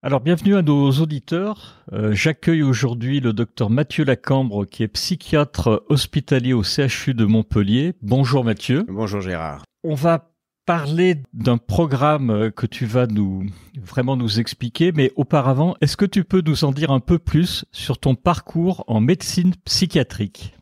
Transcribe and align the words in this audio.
Alors 0.00 0.20
bienvenue 0.20 0.54
à 0.54 0.62
nos 0.62 0.92
auditeurs. 0.92 1.82
Euh, 1.92 2.12
j'accueille 2.12 2.62
aujourd'hui 2.62 3.18
le 3.18 3.32
docteur 3.32 3.68
Mathieu 3.68 4.04
Lacambre 4.04 4.64
qui 4.64 4.84
est 4.84 4.88
psychiatre 4.88 5.84
hospitalier 5.88 6.52
au 6.52 6.62
CHU 6.62 7.14
de 7.14 7.24
Montpellier. 7.24 7.94
Bonjour 8.00 8.44
Mathieu. 8.44 8.86
Bonjour 8.88 9.20
Gérard. 9.20 9.64
On 9.82 9.96
va 9.96 10.30
parler 10.66 11.16
d'un 11.32 11.56
programme 11.56 12.52
que 12.52 12.66
tu 12.66 12.86
vas 12.86 13.08
nous 13.08 13.46
vraiment 13.82 14.16
nous 14.16 14.38
expliquer, 14.38 14.92
mais 14.92 15.10
auparavant, 15.16 15.74
est-ce 15.80 15.96
que 15.96 16.04
tu 16.04 16.22
peux 16.22 16.42
nous 16.42 16.62
en 16.62 16.70
dire 16.70 16.92
un 16.92 17.00
peu 17.00 17.18
plus 17.18 17.64
sur 17.72 17.98
ton 17.98 18.14
parcours 18.14 18.84
en 18.86 19.00
médecine 19.00 19.52
psychiatrique? 19.64 20.54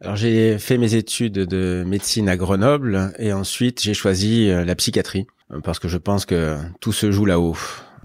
Alors 0.00 0.14
j'ai 0.14 0.58
fait 0.60 0.78
mes 0.78 0.94
études 0.94 1.40
de 1.40 1.82
médecine 1.84 2.28
à 2.28 2.36
Grenoble 2.36 3.12
et 3.18 3.32
ensuite 3.32 3.82
j'ai 3.82 3.94
choisi 3.94 4.48
euh, 4.48 4.64
la 4.64 4.76
psychiatrie 4.76 5.26
parce 5.64 5.80
que 5.80 5.88
je 5.88 5.98
pense 5.98 6.24
que 6.24 6.56
tout 6.80 6.92
se 6.92 7.10
joue 7.10 7.24
là-haut 7.24 7.56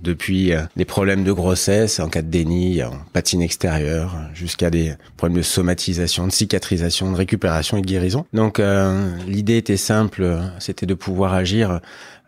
depuis 0.02 0.54
euh, 0.54 0.62
des 0.76 0.86
problèmes 0.86 1.24
de 1.24 1.32
grossesse 1.32 2.00
en 2.00 2.10
cas 2.10 2.22
de 2.22 2.28
déni, 2.28 2.84
en 2.84 2.92
patine 3.14 3.42
extérieure, 3.42 4.16
jusqu'à 4.34 4.70
des 4.70 4.94
problèmes 5.18 5.38
de 5.38 5.44
somatisation, 5.44 6.28
de 6.28 6.32
cicatrisation, 6.32 7.12
de 7.12 7.18
récupération 7.18 7.78
et 7.78 7.82
de 7.82 7.88
guérison. 7.88 8.26
Donc 8.34 8.60
euh, 8.60 9.10
l'idée 9.28 9.58
était 9.58 9.78
simple, 9.78 10.40
c'était 10.60 10.86
de 10.86 10.94
pouvoir 10.94 11.34
agir 11.34 11.72
euh, 11.72 11.80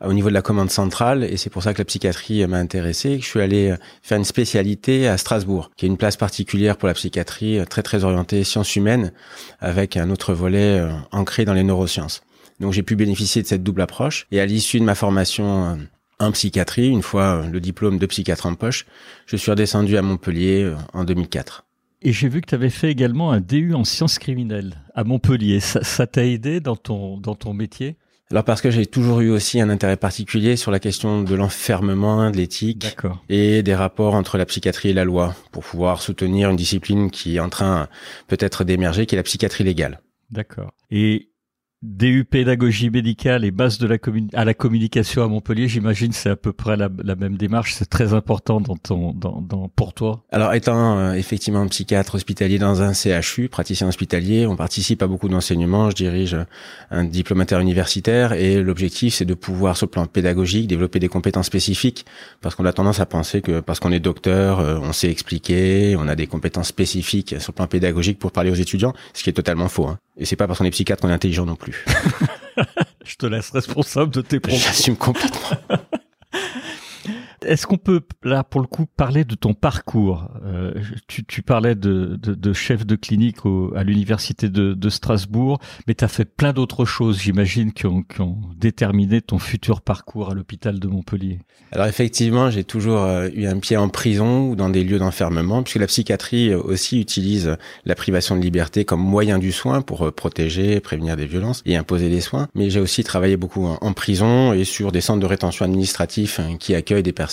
au 0.05 0.13
niveau 0.13 0.29
de 0.29 0.33
la 0.33 0.41
commande 0.41 0.69
centrale 0.69 1.23
et 1.23 1.37
c'est 1.37 1.49
pour 1.49 1.63
ça 1.63 1.73
que 1.73 1.79
la 1.79 1.85
psychiatrie 1.85 2.45
m'a 2.45 2.57
intéressé. 2.57 3.19
Je 3.19 3.25
suis 3.25 3.41
allé 3.41 3.73
faire 4.01 4.17
une 4.17 4.25
spécialité 4.25 5.07
à 5.07 5.17
Strasbourg, 5.17 5.71
qui 5.77 5.85
est 5.85 5.89
une 5.89 5.97
place 5.97 6.17
particulière 6.17 6.77
pour 6.77 6.87
la 6.87 6.93
psychiatrie, 6.93 7.59
très 7.69 7.83
très 7.83 8.03
orientée 8.03 8.43
sciences 8.43 8.75
humaines, 8.75 9.13
avec 9.61 9.95
un 9.95 10.09
autre 10.09 10.33
volet 10.33 10.85
ancré 11.11 11.45
dans 11.45 11.53
les 11.53 11.63
neurosciences. 11.63 12.21
Donc 12.59 12.73
j'ai 12.73 12.83
pu 12.83 12.97
bénéficier 12.97 13.41
de 13.41 13.47
cette 13.47 13.63
double 13.63 13.81
approche 13.81 14.27
et 14.31 14.41
à 14.41 14.45
l'issue 14.45 14.79
de 14.79 14.83
ma 14.83 14.95
formation 14.95 15.77
en 16.19 16.31
psychiatrie. 16.31 16.89
Une 16.89 17.01
fois 17.01 17.45
le 17.51 17.59
diplôme 17.59 17.97
de 17.97 18.05
psychiatre 18.05 18.45
en 18.45 18.55
poche, 18.55 18.85
je 19.25 19.35
suis 19.35 19.51
redescendu 19.51 19.97
à 19.97 20.01
Montpellier 20.01 20.63
euh, 20.63 20.75
en 20.93 21.03
2004. 21.03 21.65
Et 22.01 22.11
j'ai 22.11 22.27
vu 22.27 22.41
que 22.41 22.47
tu 22.47 22.55
avais 22.55 22.69
fait 22.69 22.91
également 22.91 23.31
un 23.31 23.39
DU 23.39 23.73
en 23.73 23.85
sciences 23.85 24.19
criminelles 24.19 24.75
à 24.93 25.03
Montpellier. 25.03 25.59
Ça 25.61 26.07
t'a 26.07 26.25
aidé 26.25 26.59
dans 26.59 26.75
ton, 26.75 27.17
dans 27.17 27.35
ton 27.35 27.53
métier? 27.53 27.97
Alors 28.31 28.43
parce 28.43 28.61
que 28.61 28.71
j'ai 28.71 28.87
toujours 28.87 29.19
eu 29.19 29.29
aussi 29.29 29.61
un 29.61 29.69
intérêt 29.69 29.95
particulier 29.95 30.55
sur 30.55 30.71
la 30.71 30.79
question 30.79 31.21
de 31.21 31.35
l'enfermement, 31.35 32.31
de 32.31 32.37
l'éthique 32.37 32.97
et 33.29 33.61
des 33.61 33.75
rapports 33.75 34.15
entre 34.15 34.39
la 34.39 34.45
psychiatrie 34.47 34.89
et 34.89 34.93
la 34.93 35.03
loi 35.03 35.35
pour 35.51 35.63
pouvoir 35.63 36.01
soutenir 36.01 36.49
une 36.49 36.55
discipline 36.55 37.11
qui 37.11 37.35
est 37.35 37.39
en 37.39 37.49
train 37.49 37.87
peut-être 38.27 38.63
d'émerger, 38.63 39.05
qui 39.05 39.13
est 39.13 39.17
la 39.17 39.23
psychiatrie 39.23 39.63
légale. 39.63 40.01
D'accord. 40.31 40.71
Et 40.89 41.29
DU 41.83 42.23
pédagogie 42.23 42.89
médicale 42.89 43.43
et 43.43 43.51
base 43.51 43.77
de 43.77 43.87
la 43.87 43.97
à 44.33 44.45
la 44.45 44.53
communication 44.53 45.21
à 45.21 45.27
Montpellier, 45.27 45.67
j'imagine 45.67 46.13
c'est 46.13 46.29
à 46.29 46.37
peu 46.37 46.53
près 46.53 46.77
la, 46.77 46.87
même 46.87 47.35
démarche. 47.35 47.73
C'est 47.73 47.89
très 47.89 48.13
important 48.13 48.61
dans 48.61 48.77
ton, 48.77 49.11
dans, 49.11 49.41
dans, 49.41 49.67
pour 49.67 49.93
toi. 49.93 50.23
Alors 50.31 50.53
étant 50.53 50.97
euh, 50.97 51.13
effectivement 51.13 51.67
psychiatre 51.67 52.15
hospitalier 52.15 52.57
dans 52.57 52.81
un 52.81 52.93
CHU, 52.93 53.49
praticien 53.49 53.89
hospitalier, 53.89 54.47
on 54.47 54.55
participe 54.55 55.03
à 55.03 55.07
beaucoup 55.07 55.27
d'enseignements. 55.27 55.89
Je 55.89 55.95
dirige 55.95 56.37
un 56.89 57.03
diplomataire 57.03 57.59
universitaire 57.59 58.31
et 58.31 58.63
l'objectif 58.63 59.15
c'est 59.15 59.25
de 59.25 59.33
pouvoir 59.33 59.75
sur 59.75 59.87
le 59.87 59.91
plan 59.91 60.05
pédagogique 60.05 60.67
développer 60.67 60.99
des 60.99 61.09
compétences 61.09 61.47
spécifiques 61.47 62.05
parce 62.39 62.55
qu'on 62.55 62.65
a 62.65 62.71
tendance 62.71 63.01
à 63.01 63.05
penser 63.05 63.41
que 63.41 63.59
parce 63.59 63.81
qu'on 63.81 63.91
est 63.91 63.99
docteur, 63.99 64.61
euh, 64.61 64.79
on 64.81 64.93
sait 64.93 65.11
expliquer, 65.11 65.97
on 65.97 66.07
a 66.07 66.15
des 66.15 66.27
compétences 66.27 66.69
spécifiques 66.69 67.35
sur 67.39 67.51
le 67.51 67.55
plan 67.55 67.67
pédagogique 67.67 68.19
pour 68.19 68.31
parler 68.31 68.51
aux 68.51 68.55
étudiants, 68.55 68.93
ce 69.13 69.21
qui 69.23 69.29
est 69.29 69.33
totalement 69.33 69.67
faux. 69.67 69.87
Hein. 69.87 69.99
Et 70.17 70.25
c'est 70.25 70.35
pas 70.35 70.47
parce 70.47 70.59
qu'on 70.59 70.65
est 70.65 70.71
psychiatre 70.71 71.01
qu'on 71.01 71.09
est 71.09 71.13
intelligent 71.13 71.45
non 71.45 71.55
plus. 71.55 71.72
Je 73.05 73.15
te 73.15 73.25
laisse 73.25 73.49
responsable 73.51 74.11
de 74.11 74.21
tes 74.21 74.39
propos. 74.39 74.57
J'assume 74.57 74.95
complètement. 74.97 75.57
Est-ce 77.45 77.67
qu'on 77.67 77.77
peut, 77.77 78.01
là, 78.23 78.43
pour 78.43 78.61
le 78.61 78.67
coup, 78.67 78.85
parler 78.85 79.25
de 79.25 79.35
ton 79.35 79.53
parcours? 79.53 80.29
Euh, 80.45 80.73
tu, 81.07 81.41
parlais 81.41 81.75
de, 81.75 82.53
chef 82.53 82.85
de 82.85 82.95
clinique 82.95 83.37
à 83.75 83.83
l'université 83.83 84.49
de, 84.49 84.89
Strasbourg, 84.89 85.59
mais 85.87 85.95
tu 85.95 86.03
as 86.03 86.07
fait 86.07 86.25
plein 86.25 86.53
d'autres 86.53 86.85
choses, 86.85 87.19
j'imagine, 87.19 87.73
qui 87.73 87.85
ont, 87.87 88.03
déterminé 88.57 89.21
ton 89.21 89.39
futur 89.39 89.81
parcours 89.81 90.31
à 90.31 90.33
l'hôpital 90.33 90.79
de 90.79 90.87
Montpellier. 90.87 91.39
Alors 91.71 91.87
effectivement, 91.87 92.49
j'ai 92.49 92.63
toujours 92.63 93.01
euh, 93.01 93.29
eu 93.33 93.47
un 93.47 93.57
pied 93.57 93.75
en 93.75 93.89
prison 93.89 94.49
ou 94.49 94.55
dans 94.55 94.69
des 94.69 94.83
lieux 94.83 94.99
d'enfermement, 94.99 95.63
puisque 95.63 95.79
la 95.79 95.87
psychiatrie 95.87 96.49
euh, 96.49 96.61
aussi 96.61 96.99
utilise 96.99 97.57
la 97.85 97.95
privation 97.95 98.35
de 98.35 98.41
liberté 98.41 98.85
comme 98.85 99.01
moyen 99.01 99.39
du 99.39 99.51
soin 99.51 99.81
pour 99.81 100.11
protéger, 100.13 100.79
prévenir 100.79 101.17
des 101.17 101.25
violences 101.25 101.61
et 101.65 101.75
imposer 101.75 102.09
des 102.09 102.21
soins. 102.21 102.47
Mais 102.55 102.69
j'ai 102.69 102.79
aussi 102.79 103.03
travaillé 103.03 103.35
beaucoup 103.35 103.65
en, 103.65 103.77
en 103.81 103.93
prison 103.93 104.53
et 104.53 104.63
sur 104.63 104.91
des 104.91 105.01
centres 105.01 105.19
de 105.19 105.25
rétention 105.25 105.65
administratif 105.65 106.39
hein, 106.39 106.57
qui 106.59 106.75
accueillent 106.75 107.03
des 107.03 107.13
personnes 107.13 107.32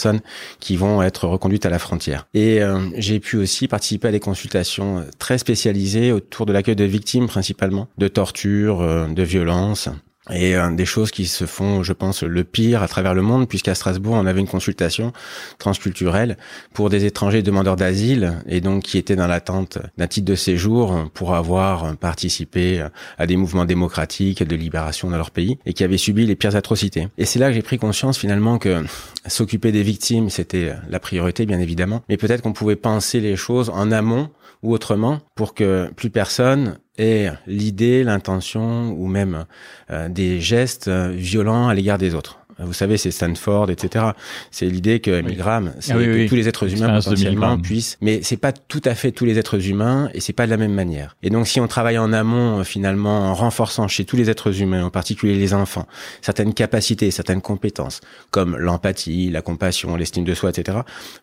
qui 0.58 0.76
vont 0.76 1.02
être 1.02 1.26
reconduites 1.26 1.66
à 1.66 1.70
la 1.70 1.78
frontière. 1.78 2.26
Et 2.34 2.62
euh, 2.62 2.80
j'ai 2.96 3.20
pu 3.20 3.36
aussi 3.36 3.68
participer 3.68 4.08
à 4.08 4.12
des 4.12 4.20
consultations 4.20 5.04
très 5.18 5.38
spécialisées 5.38 6.12
autour 6.12 6.46
de 6.46 6.52
l'accueil 6.52 6.76
de 6.76 6.84
victimes 6.84 7.26
principalement, 7.26 7.88
de 7.98 8.08
torture, 8.08 8.80
euh, 8.80 9.06
de 9.06 9.22
violences 9.22 9.88
et 10.32 10.56
euh, 10.56 10.70
des 10.70 10.84
choses 10.84 11.10
qui 11.10 11.26
se 11.26 11.46
font, 11.46 11.82
je 11.82 11.92
pense, 11.92 12.22
le 12.22 12.44
pire 12.44 12.82
à 12.82 12.88
travers 12.88 13.14
le 13.14 13.22
monde, 13.22 13.48
puisqu'à 13.48 13.74
Strasbourg, 13.74 14.14
on 14.14 14.26
avait 14.26 14.40
une 14.40 14.48
consultation 14.48 15.12
transculturelle 15.58 16.36
pour 16.74 16.90
des 16.90 17.04
étrangers 17.04 17.42
demandeurs 17.42 17.76
d'asile, 17.76 18.42
et 18.46 18.60
donc 18.60 18.84
qui 18.84 18.98
étaient 18.98 19.16
dans 19.16 19.26
l'attente 19.26 19.78
d'un 19.98 20.06
titre 20.06 20.26
de 20.26 20.34
séjour 20.34 21.10
pour 21.14 21.34
avoir 21.34 21.96
participé 21.96 22.84
à 23.18 23.26
des 23.26 23.36
mouvements 23.36 23.64
démocratiques 23.64 24.42
de 24.42 24.56
libération 24.56 25.10
dans 25.10 25.16
leur 25.16 25.30
pays, 25.30 25.58
et 25.66 25.72
qui 25.72 25.84
avaient 25.84 25.98
subi 25.98 26.26
les 26.26 26.36
pires 26.36 26.56
atrocités. 26.56 27.08
Et 27.18 27.24
c'est 27.24 27.38
là 27.38 27.48
que 27.48 27.54
j'ai 27.54 27.62
pris 27.62 27.78
conscience 27.78 28.18
finalement 28.18 28.58
que 28.58 28.84
s'occuper 29.26 29.72
des 29.72 29.82
victimes, 29.82 30.30
c'était 30.30 30.74
la 30.88 31.00
priorité, 31.00 31.46
bien 31.46 31.60
évidemment, 31.60 32.02
mais 32.08 32.16
peut-être 32.16 32.42
qu'on 32.42 32.52
pouvait 32.52 32.76
penser 32.76 33.20
les 33.20 33.36
choses 33.36 33.70
en 33.70 33.90
amont 33.92 34.30
ou 34.62 34.72
autrement 34.74 35.20
pour 35.34 35.54
que 35.54 35.90
plus 35.96 36.10
personne 36.10 36.78
ait 36.98 37.30
l'idée, 37.46 38.04
l'intention 38.04 38.90
ou 38.92 39.06
même 39.06 39.46
euh, 39.90 40.08
des 40.08 40.40
gestes 40.40 40.88
euh, 40.88 41.12
violents 41.14 41.68
à 41.68 41.74
l'égard 41.74 41.98
des 41.98 42.14
autres. 42.14 42.40
Vous 42.62 42.72
savez, 42.72 42.96
c'est 42.98 43.10
Stanford, 43.10 43.70
etc. 43.70 44.06
C'est 44.50 44.66
l'idée 44.66 45.00
que 45.00 45.22
c'est 45.80 45.92
ah 45.92 45.96
que 45.96 46.28
tous 46.28 46.34
les 46.34 46.48
êtres 46.48 46.72
humains 46.72 47.00
potentiellement 47.00 47.58
puissent, 47.58 47.96
mais 48.00 48.20
c'est 48.22 48.36
pas 48.36 48.52
tout 48.52 48.82
à 48.84 48.94
fait 48.94 49.12
tous 49.12 49.24
les 49.24 49.38
êtres 49.38 49.68
humains 49.68 50.10
et 50.12 50.20
c'est 50.20 50.32
pas 50.32 50.44
de 50.44 50.50
la 50.50 50.56
même 50.56 50.74
manière. 50.74 51.16
Et 51.22 51.30
donc, 51.30 51.46
si 51.46 51.60
on 51.60 51.68
travaille 51.68 51.98
en 51.98 52.12
amont, 52.12 52.62
finalement, 52.64 53.30
en 53.30 53.34
renforçant 53.34 53.88
chez 53.88 54.04
tous 54.04 54.16
les 54.16 54.28
êtres 54.28 54.60
humains, 54.60 54.84
en 54.84 54.90
particulier 54.90 55.36
les 55.36 55.54
enfants, 55.54 55.86
certaines 56.20 56.52
capacités, 56.52 57.10
certaines 57.10 57.40
compétences, 57.40 58.00
comme 58.30 58.56
l'empathie, 58.56 59.30
la 59.30 59.42
compassion, 59.42 59.96
l'estime 59.96 60.24
de 60.24 60.34
soi, 60.34 60.50
etc., 60.50 60.80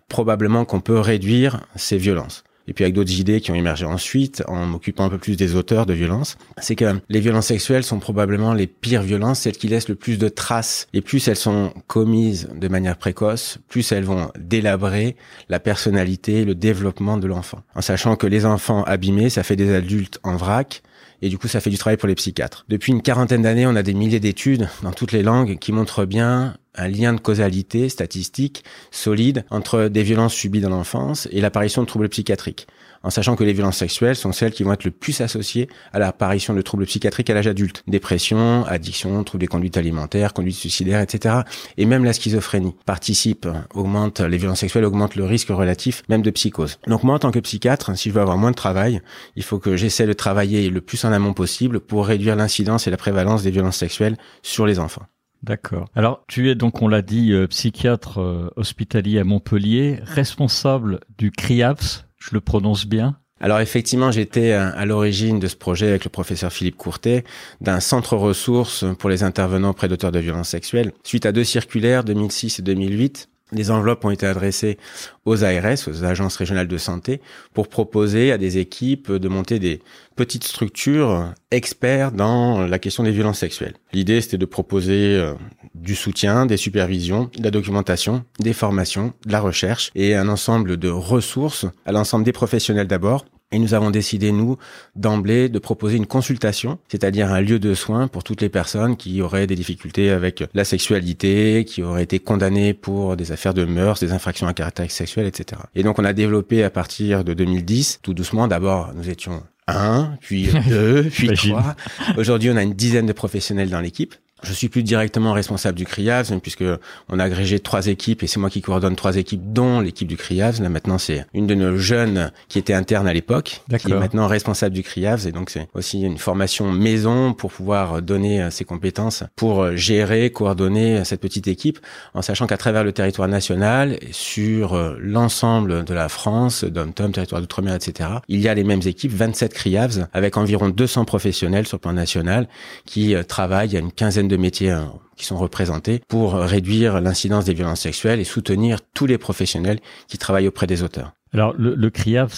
probablement 0.10 0.66
qu'on 0.66 0.82
peut 0.82 1.00
réduire 1.00 1.62
ces 1.76 1.98
violences 1.98 2.44
et 2.68 2.74
puis 2.74 2.84
avec 2.84 2.94
d'autres 2.94 3.20
idées 3.20 3.42
qui 3.42 3.52
ont 3.52 3.56
émergé 3.56 3.86
ensuite, 3.86 4.44
en 4.48 4.66
m'occupant 4.66 5.06
un 5.06 5.10
peu 5.10 5.18
plus 5.18 5.38
des 5.38 5.56
auteurs 5.56 5.86
de 5.86 5.94
violences, 5.94 6.38
c'est 6.60 6.76
que 6.76 7.00
les 7.10 7.20
violences 7.20 7.48
sexuelles 7.48 7.84
sont 7.84 8.00
probablement 8.00 8.54
les 8.54 8.68
pires 8.68 9.04
violences, 9.04 9.42
celles 9.42 9.58
qui 9.58 9.68
laissent 9.68 9.90
le 9.90 9.96
plus 9.96 10.18
de 10.18 10.30
traces. 10.30 10.88
Et 10.94 11.02
plus 11.02 11.28
elles 11.28 11.38
sont 11.38 11.74
commises 11.88 12.50
de 12.54 12.68
manière 12.68 12.98
précoce, 12.98 13.60
plus 13.68 13.92
elles 13.92 14.04
vont 14.04 14.32
délabrer 14.38 15.16
la 15.50 15.60
personnalité, 15.60 16.46
le 16.46 16.56
développement 16.56 17.18
de 17.18 17.28
l'enfant. 17.28 17.62
En 17.76 17.82
sachant 17.82 18.16
que 18.16 18.28
les 18.28 18.46
enfants 18.46 18.84
abîmés, 18.84 19.30
ça 19.30 19.44
fait 19.44 19.56
des 19.56 19.74
adultes 19.74 20.20
en 20.24 20.36
vrac, 20.36 20.82
et 21.22 21.30
du 21.30 21.38
coup 21.38 21.48
ça 21.48 21.60
fait 21.60 21.70
du 21.70 21.78
travail 21.78 21.98
pour 21.98 22.08
les 22.08 22.16
psychiatres. 22.16 22.66
Depuis 22.70 22.92
une 22.92 23.02
quarantaine 23.02 23.42
d'années, 23.42 23.66
on 23.66 23.76
a 23.76 23.84
des 23.84 23.94
milliers 23.94 24.20
d'études 24.20 24.70
dans 24.84 24.92
toutes 24.92 25.12
les 25.12 25.24
langues 25.24 25.58
qui 25.58 25.72
montrent 25.72 26.06
bien 26.06 26.56
un 26.78 26.88
lien 26.88 27.14
de 27.14 27.20
causalité 27.20 27.90
statistique 27.90 28.64
solide 28.92 29.46
entre 29.50 29.88
des 29.88 30.04
violences 30.04 30.34
subies 30.34 30.62
dans 30.62 30.70
l'enfance 30.70 31.28
et 31.32 31.42
l'apparition 31.42 31.82
de 31.82 31.88
troubles 31.88 32.10
psychiatriques 32.10 32.68
en 33.04 33.10
sachant 33.10 33.36
que 33.36 33.44
les 33.44 33.54
violences 33.54 33.78
sexuelles 33.78 34.16
sont 34.16 34.32
celles 34.32 34.52
qui 34.52 34.64
vont 34.64 34.74
être 34.74 34.84
le 34.84 34.92
plus 34.92 35.22
associées 35.22 35.70
à 35.94 36.00
l'apparition 36.00 36.54
de 36.54 36.62
troubles 36.62 36.86
psychiatriques 36.86 37.30
à 37.30 37.34
l'âge 37.34 37.48
adulte. 37.48 37.84
Dépression, 37.88 38.66
addiction, 38.66 39.24
troubles 39.24 39.42
des 39.42 39.48
conduites 39.48 39.78
alimentaires, 39.78 40.34
conduites 40.34 40.56
suicidaires, 40.56 41.02
etc. 41.02 41.36
Et 41.78 41.86
même 41.86 42.04
la 42.04 42.14
schizophrénie 42.14 42.76
participe, 42.86 43.48
augmente, 43.74 44.20
les 44.20 44.38
violences 44.38 44.60
sexuelles 44.60 44.86
augmentent 44.86 45.16
le 45.16 45.26
risque 45.26 45.50
relatif 45.50 46.04
même 46.10 46.22
de 46.22 46.32
psychose. 46.32 46.80
Donc 46.88 47.04
moi, 47.04 47.16
en 47.16 47.20
tant 47.20 47.32
que 47.32 47.40
psychiatre, 47.40 47.98
si 47.98 48.10
je 48.10 48.14
veux 48.14 48.22
avoir 48.22 48.38
moins 48.38 48.52
de 48.52 48.56
travail, 48.56 49.02
il 49.36 49.44
faut 49.44 49.60
que 49.60 49.78
j'essaie 49.78 50.06
de 50.06 50.14
travailler 50.14 50.70
le 50.70 50.82
plus 50.82 51.06
en 51.06 51.12
amont 51.12 51.34
possible 51.34 51.80
pour 51.80 52.08
réduire 52.08 52.36
l'incidence 52.36 52.88
et 52.88 52.92
la 52.92 52.98
prévalence 52.98 53.44
des 53.44 53.52
violences 53.52 53.78
sexuelles 53.78 54.18
sur 54.42 54.66
les 54.66 54.80
enfants. 54.80 55.04
D'accord. 55.44 55.88
Alors, 55.96 56.24
tu 56.28 56.50
es 56.50 56.56
donc, 56.56 56.82
on 56.82 56.88
l'a 56.88 57.02
dit, 57.02 57.32
euh, 57.32 57.48
psychiatre 57.48 58.20
euh, 58.20 58.50
hospitalier 58.56 59.20
à 59.20 59.24
Montpellier, 59.24 60.00
responsable 60.04 61.00
du 61.18 61.32
CRIAPS, 61.32 62.06
je 62.18 62.30
le 62.34 62.42
prononce 62.42 62.86
bien? 62.86 63.18
Alors 63.40 63.60
effectivement, 63.60 64.12
j'étais 64.12 64.52
à 64.52 64.84
l'origine 64.86 65.40
de 65.40 65.46
ce 65.46 65.56
projet 65.56 65.88
avec 65.88 66.04
le 66.06 66.10
professeur 66.10 66.52
Philippe 66.52 66.76
Courtet 66.76 67.24
d'un 67.62 67.80
centre 67.80 68.16
ressources 68.16 68.84
pour 68.98 69.12
les 69.12 69.22
intervenants 69.22 69.70
auprès 69.70 69.88
d'auteurs 69.88 70.12
de 70.12 70.18
violences 70.18 70.50
sexuelles. 70.50 70.92
Suite 71.04 71.28
à 71.28 71.32
deux 71.32 71.44
circulaires, 71.44 72.04
2006 72.04 72.58
et 72.58 72.62
2008, 72.64 73.30
les 73.52 73.72
enveloppes 73.72 74.04
ont 74.06 74.10
été 74.10 74.26
adressées 74.26 74.78
aux 75.26 75.44
ARS, 75.44 75.88
aux 75.88 76.04
agences 76.04 76.36
régionales 76.38 76.68
de 76.68 76.78
santé, 76.78 77.22
pour 77.54 77.68
proposer 77.68 78.32
à 78.32 78.38
des 78.38 78.58
équipes 78.58 79.12
de 79.12 79.28
monter 79.28 79.60
des 79.60 79.82
petites 80.16 80.44
structures 80.44 81.34
experts 81.52 82.12
dans 82.12 82.66
la 82.66 82.80
question 82.80 83.04
des 83.04 83.12
violences 83.12 83.40
sexuelles. 83.40 83.76
L'idée, 83.94 84.20
c'était 84.22 84.38
de 84.38 84.46
proposer 84.46 85.16
euh, 85.16 85.34
du 85.76 85.96
soutien, 85.96 86.46
des 86.46 86.58
supervisions, 86.58 87.30
de 87.38 87.44
la 87.44 87.52
documentation, 87.52 88.26
des 88.40 88.54
formations, 88.54 89.14
de 89.26 89.32
la 89.32 89.40
recherche 89.40 89.92
et 89.96 90.16
un 90.16 90.28
ensemble 90.28 90.78
de 90.78 90.90
ressources 90.90 91.66
à 91.86 91.92
l'ensemble 91.92 92.26
des 92.26 92.34
professionnels 92.34 92.88
d'abord 92.88 93.26
et 93.52 93.60
nous 93.60 93.74
avons 93.74 93.92
décidé, 93.92 94.32
nous, 94.32 94.58
d'emblée, 94.96 95.48
de 95.48 95.60
proposer 95.60 95.96
une 95.96 96.06
consultation, 96.06 96.80
c'est-à-dire 96.90 97.32
un 97.32 97.40
lieu 97.40 97.60
de 97.60 97.74
soins 97.74 98.08
pour 98.08 98.24
toutes 98.24 98.42
les 98.42 98.50
personnes 98.50 98.98
qui 98.98 99.22
auraient 99.22 99.48
des 99.48 99.56
difficultés 99.56 100.10
avec 100.10 100.44
la 100.54 100.66
sexualité, 100.66 101.64
qui 101.66 101.82
auraient 101.82 102.04
été 102.04 102.20
condamnées 102.20 102.74
pour 102.74 103.16
des 103.16 103.32
affaires 103.32 103.54
de 103.54 103.64
mœurs, 103.64 104.00
des 104.00 104.12
infractions 104.12 104.48
à 104.48 104.54
caractère 104.54 104.92
sexuel, 104.92 105.28
etc. 105.28 105.62
Et 105.76 105.84
donc, 105.84 105.98
on 105.98 106.04
a 106.04 106.14
développé 106.14 106.64
à 106.64 106.70
partir 106.70 107.24
de 107.24 107.34
2010, 107.34 108.00
tout 108.02 108.14
doucement, 108.14 108.48
d'abord, 108.48 108.92
nous 108.96 109.10
étions 109.10 109.44
un, 109.68 110.18
puis 110.22 110.50
deux, 110.68 111.04
puis 111.04 111.30
trois. 111.34 111.76
Aujourd'hui, 112.18 112.50
on 112.50 112.58
a 112.58 112.64
une 112.64 112.74
dizaine 112.74 113.06
de 113.06 113.14
professionnels 113.14 113.70
dans 113.70 113.82
l'équipe. 113.82 114.16
Je 114.44 114.54
suis 114.54 114.70
plus 114.70 114.84
directement 114.84 115.34
responsable 115.34 115.78
du 115.78 115.86
CRIAVS, 115.86 116.40
puisque 116.42 116.64
on 117.10 117.20
a 117.20 117.24
agrégé 117.24 117.60
trois 117.60 117.88
équipes 117.88 118.22
et 118.22 118.28
c'est 118.28 118.40
moi 118.40 118.50
qui 118.50 118.62
coordonne 118.62 118.96
trois 118.96 119.18
équipes, 119.18 119.42
dont 119.52 119.80
l'équipe 119.80 120.08
du 120.08 120.16
CRIAVS. 120.16 120.62
Là 120.62 120.70
maintenant, 120.70 120.98
c'est 120.98 121.26
une 121.34 121.48
de 121.48 121.56
nos 121.56 121.78
jeunes 121.78 122.32
qui 122.48 122.60
était 122.60 122.74
interne 122.74 123.08
à 123.08 123.14
l'époque, 123.14 123.62
qui 123.80 123.92
est 123.92 123.96
maintenant 123.96 124.28
responsable 124.28 124.76
du 124.76 124.84
CRIAVS. 124.84 125.28
Et 125.28 125.32
donc, 125.32 125.50
c'est 125.50 125.68
aussi 125.74 126.02
une 126.02 126.18
formation 126.18 126.72
maison 126.72 127.34
pour 127.34 127.52
pouvoir 127.52 128.02
donner 128.02 128.42
euh, 128.42 128.52
ses 128.52 128.64
compétences 128.64 129.24
pour 129.36 129.62
euh, 129.62 129.76
gérer, 129.76 130.30
coordonner 130.30 130.98
euh, 130.98 131.04
cette 131.04 131.22
petite 131.22 131.48
équipe, 131.48 131.80
en 132.14 132.22
sachant 132.22 132.46
qu'à 132.48 132.58
travers 132.58 132.84
le 132.84 132.92
territoire 132.92 133.28
national, 133.28 133.98
sur 134.12 134.98
l'ensemble 135.00 135.84
de 135.84 135.94
la 135.94 136.10
France, 136.10 136.64
dom-tom, 136.64 137.12
territoire 137.12 137.42
d'outre-mer, 137.42 137.76
etc., 137.76 138.10
il 138.28 138.40
y 138.40 138.48
a 138.48 138.54
les 138.54 138.64
mêmes 138.64 138.82
équipes, 138.86 139.12
27 139.14 139.54
CRIAVS, 139.54 140.08
avec 140.14 140.38
environ 140.38 140.70
200 140.70 141.06
professionnels 141.06 141.68
sur 141.68 141.78
le 141.78 141.82
plan 141.82 141.94
national 141.94 142.48
qui 142.86 143.16
travaillent 143.28 143.76
à 143.76 143.80
une 143.80 143.92
quinzaine 143.92 144.27
de 144.28 144.38
métiers 144.38 144.72
hein, 144.72 144.94
qui 145.16 145.26
sont 145.26 145.38
représentés 145.38 146.02
pour 146.08 146.34
réduire 146.34 147.02
l'incidence 147.02 147.46
des 147.46 147.54
violences 147.54 147.82
sexuelles 147.82 148.20
et 148.20 148.24
soutenir 148.24 148.80
tous 148.94 149.06
les 149.06 149.18
professionnels 149.18 149.80
qui 150.08 150.18
travaillent 150.18 150.48
auprès 150.48 150.68
des 150.68 150.84
auteurs. 150.84 151.14
Alors 151.34 151.54
le, 151.58 151.76
le 151.76 151.90
CRIAV, 151.90 152.34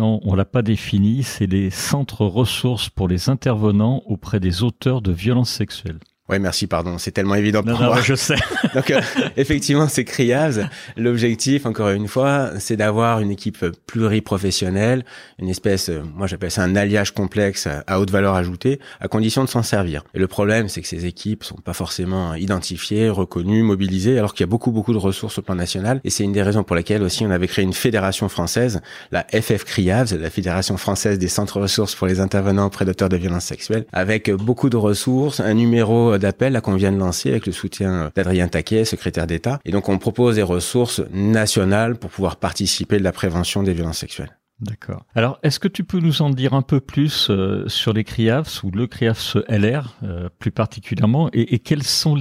on 0.00 0.34
l'a 0.34 0.44
pas 0.44 0.62
défini, 0.62 1.22
c'est 1.22 1.46
les 1.46 1.70
centres 1.70 2.26
ressources 2.26 2.88
pour 2.88 3.08
les 3.08 3.28
intervenants 3.28 4.02
auprès 4.06 4.40
des 4.40 4.62
auteurs 4.62 5.00
de 5.00 5.12
violences 5.12 5.50
sexuelles. 5.50 6.00
Oui, 6.32 6.38
merci, 6.38 6.66
pardon. 6.66 6.96
C'est 6.96 7.10
tellement 7.10 7.34
évident 7.34 7.62
pour 7.62 7.78
moi. 7.78 8.00
je 8.02 8.14
sais. 8.14 8.36
Donc, 8.74 8.90
euh, 8.90 9.02
effectivement, 9.36 9.86
c'est 9.86 10.04
CRIAVS. 10.04 10.66
L'objectif, 10.96 11.66
encore 11.66 11.90
une 11.90 12.08
fois, 12.08 12.52
c'est 12.58 12.76
d'avoir 12.76 13.20
une 13.20 13.30
équipe 13.30 13.66
pluriprofessionnelle, 13.86 15.04
une 15.38 15.50
espèce, 15.50 15.90
euh, 15.90 16.00
moi 16.14 16.26
j'appelle 16.26 16.50
ça 16.50 16.62
un 16.62 16.74
alliage 16.74 17.12
complexe 17.12 17.68
à 17.86 18.00
haute 18.00 18.10
valeur 18.10 18.34
ajoutée, 18.34 18.80
à 19.00 19.08
condition 19.08 19.44
de 19.44 19.48
s'en 19.50 19.62
servir. 19.62 20.04
Et 20.14 20.18
le 20.18 20.26
problème, 20.26 20.70
c'est 20.70 20.80
que 20.80 20.88
ces 20.88 21.04
équipes 21.04 21.44
sont 21.44 21.56
pas 21.56 21.74
forcément 21.74 22.34
identifiées, 22.34 23.10
reconnues, 23.10 23.62
mobilisées, 23.62 24.18
alors 24.18 24.32
qu'il 24.32 24.44
y 24.44 24.48
a 24.48 24.50
beaucoup, 24.50 24.70
beaucoup 24.70 24.94
de 24.94 24.98
ressources 24.98 25.36
au 25.36 25.42
plan 25.42 25.54
national. 25.54 26.00
Et 26.02 26.08
c'est 26.08 26.24
une 26.24 26.32
des 26.32 26.42
raisons 26.42 26.64
pour 26.64 26.76
lesquelles 26.76 27.02
aussi 27.02 27.26
on 27.26 27.30
avait 27.30 27.46
créé 27.46 27.62
une 27.62 27.74
fédération 27.74 28.30
française, 28.30 28.80
la 29.10 29.26
FF 29.30 29.64
CRIAVS, 29.64 30.14
la 30.18 30.30
Fédération 30.30 30.78
française 30.78 31.18
des 31.18 31.28
centres 31.28 31.60
ressources 31.60 31.94
pour 31.94 32.06
les 32.06 32.20
intervenants 32.20 32.70
prédateurs 32.70 33.10
de 33.10 33.18
violences 33.18 33.44
sexuelles, 33.44 33.84
avec 33.92 34.30
beaucoup 34.30 34.70
de 34.70 34.78
ressources, 34.78 35.40
un 35.40 35.52
numéro 35.52 36.16
d'appel 36.22 36.58
qu'on 36.62 36.76
vient 36.76 36.92
de 36.92 36.98
lancer 36.98 37.30
avec 37.30 37.46
le 37.46 37.52
soutien 37.52 38.10
d'Adrien 38.14 38.48
Taquet, 38.48 38.84
secrétaire 38.84 39.26
d'État. 39.26 39.60
Et 39.64 39.72
donc 39.72 39.88
on 39.88 39.98
propose 39.98 40.36
des 40.36 40.42
ressources 40.42 41.02
nationales 41.12 41.96
pour 41.96 42.10
pouvoir 42.10 42.36
participer 42.36 42.98
de 42.98 43.04
la 43.04 43.12
prévention 43.12 43.62
des 43.62 43.74
violences 43.74 43.98
sexuelles. 43.98 44.38
D'accord. 44.60 45.04
Alors, 45.16 45.40
est-ce 45.42 45.58
que 45.58 45.66
tu 45.66 45.82
peux 45.82 45.98
nous 45.98 46.22
en 46.22 46.30
dire 46.30 46.54
un 46.54 46.62
peu 46.62 46.78
plus 46.80 47.30
euh, 47.30 47.66
sur 47.66 47.92
les 47.92 48.04
CRIAFS 48.04 48.62
ou 48.62 48.70
le 48.70 48.86
CRIAFS 48.86 49.36
LR 49.48 49.96
euh, 50.04 50.28
plus 50.38 50.52
particulièrement 50.52 51.28
et, 51.32 51.58
quelles 51.58 51.82
sont 51.82 52.16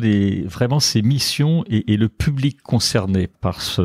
vraiment 0.45 0.79
ces 0.79 1.03
missions 1.03 1.63
et, 1.69 1.97
le 1.97 2.09
public 2.09 2.63
concerné 2.63 3.27
par 3.27 3.61
ce, 3.61 3.83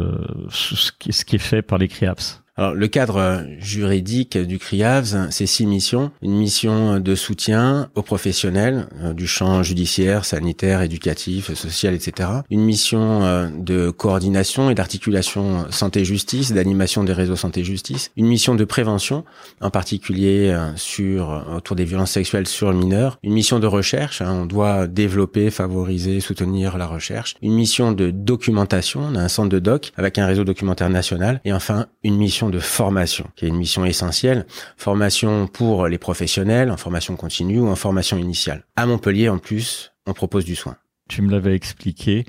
ce, 0.49 0.91
qui 0.91 1.11
est 1.11 1.39
fait 1.39 1.61
par 1.61 1.77
les 1.77 1.89
CRIAFS? 1.89 2.43
Alors, 2.59 2.73
le 2.73 2.89
cadre 2.89 3.45
juridique 3.59 4.39
du 4.39 4.59
CRIAVS, 4.59 5.29
c'est 5.31 5.45
six 5.45 5.67
missions. 5.67 6.11
Une 6.23 6.39
mission 6.39 7.01
de 7.01 7.15
soutien 7.15 7.91
aux 7.95 8.01
professionnels 8.01 8.89
euh, 9.03 9.13
du 9.13 9.27
champ 9.27 9.63
judiciaire, 9.63 10.25
sanitaire, 10.25 10.81
éducatif, 10.81 11.53
social, 11.53 11.93
etc. 11.93 12.31
Une 12.49 12.63
mission 12.63 13.23
euh, 13.25 13.49
de 13.55 13.91
coordination 13.91 14.71
et 14.71 14.75
d'articulation 14.75 15.67
santé-justice, 15.71 16.53
d'animation 16.53 17.05
des 17.05 17.13
réseaux 17.13 17.37
santé-justice. 17.37 18.11
Une 18.17 18.27
mission 18.27 18.55
de 18.55 18.65
prévention, 18.65 19.25
en 19.61 19.69
particulier 19.69 20.49
euh, 20.49 20.75
sur 20.77 21.45
autour 21.55 21.77
des 21.77 21.85
violences 21.85 22.13
sexuelles 22.13 22.47
sur 22.47 22.73
le 22.73 22.79
mineur. 22.79 23.19
Une 23.23 23.35
mission 23.35 23.59
de 23.59 23.67
recherche, 23.67 24.23
hein, 24.23 24.33
on 24.33 24.47
doit 24.47 24.87
développer, 24.87 25.51
favoriser, 25.51 26.21
soutenir 26.21 26.79
la 26.79 26.87
recherche. 26.87 27.35
Une 27.43 27.53
mission 27.53 27.93
de 27.93 28.11
documentation, 28.11 29.03
on 29.13 29.15
a 29.15 29.21
un 29.21 29.29
centre 29.29 29.51
de 29.51 29.59
doc 29.59 29.93
avec 29.99 30.17
un 30.17 30.27
réseau 30.27 30.45
documentaire 30.45 30.89
national. 30.89 31.43
Et 31.45 31.53
enfin, 31.53 31.85
une 32.03 32.17
mission 32.17 32.46
de 32.51 32.59
formation, 32.59 33.29
qui 33.37 33.45
est 33.45 33.49
une 33.49 33.57
mission 33.57 33.85
essentielle. 33.85 34.47
Formation 34.77 35.47
pour 35.47 35.89
les 35.89 35.99
professionnels, 35.99 36.71
en 36.71 36.77
formation 36.77 37.17
continue 37.17 37.61
ou 37.61 37.69
en 37.69 37.77
formation 37.77 38.17
initiale. 38.19 38.65
À 38.77 38.87
Montpellier, 38.87 39.29
en 39.29 39.39
plus, 39.39 39.93
on 40.07 40.13
propose 40.13 40.45
du 40.45 40.57
soin. 40.57 40.77
Tu 41.09 41.23
me 41.23 41.31
l'avais 41.31 41.55
expliqué. 41.55 42.25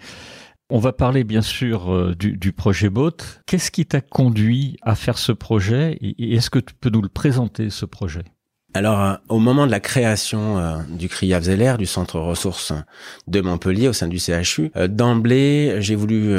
On 0.69 0.79
va 0.79 0.91
parler 0.91 1.23
bien 1.23 1.41
sûr 1.41 1.93
euh, 1.93 2.13
du, 2.13 2.51
projet 2.51 2.89
BOT. 2.89 3.17
Qu'est-ce 3.45 3.71
qui 3.71 3.85
t'a 3.85 4.01
conduit 4.01 4.77
à 4.81 4.95
faire 4.95 5.17
ce 5.17 5.31
projet 5.31 5.97
et 6.01 6.35
est-ce 6.35 6.49
que 6.49 6.59
tu 6.59 6.73
peux 6.73 6.89
nous 6.89 7.01
le 7.01 7.07
présenter, 7.09 7.69
ce 7.69 7.85
projet? 7.85 8.23
Alors, 8.73 9.01
euh, 9.01 9.13
au 9.29 9.39
moment 9.39 9.65
de 9.65 9.71
la 9.71 9.79
création 9.79 10.57
euh, 10.57 10.77
du 10.89 11.07
CRIAVZLR, 11.07 11.77
du 11.77 11.85
centre 11.85 12.19
ressources 12.19 12.73
de 13.27 13.39
Montpellier 13.39 13.87
au 13.87 13.93
sein 13.93 14.09
du 14.09 14.19
CHU, 14.19 14.71
d'emblée, 14.89 15.77
j'ai 15.79 15.95
voulu 15.95 16.37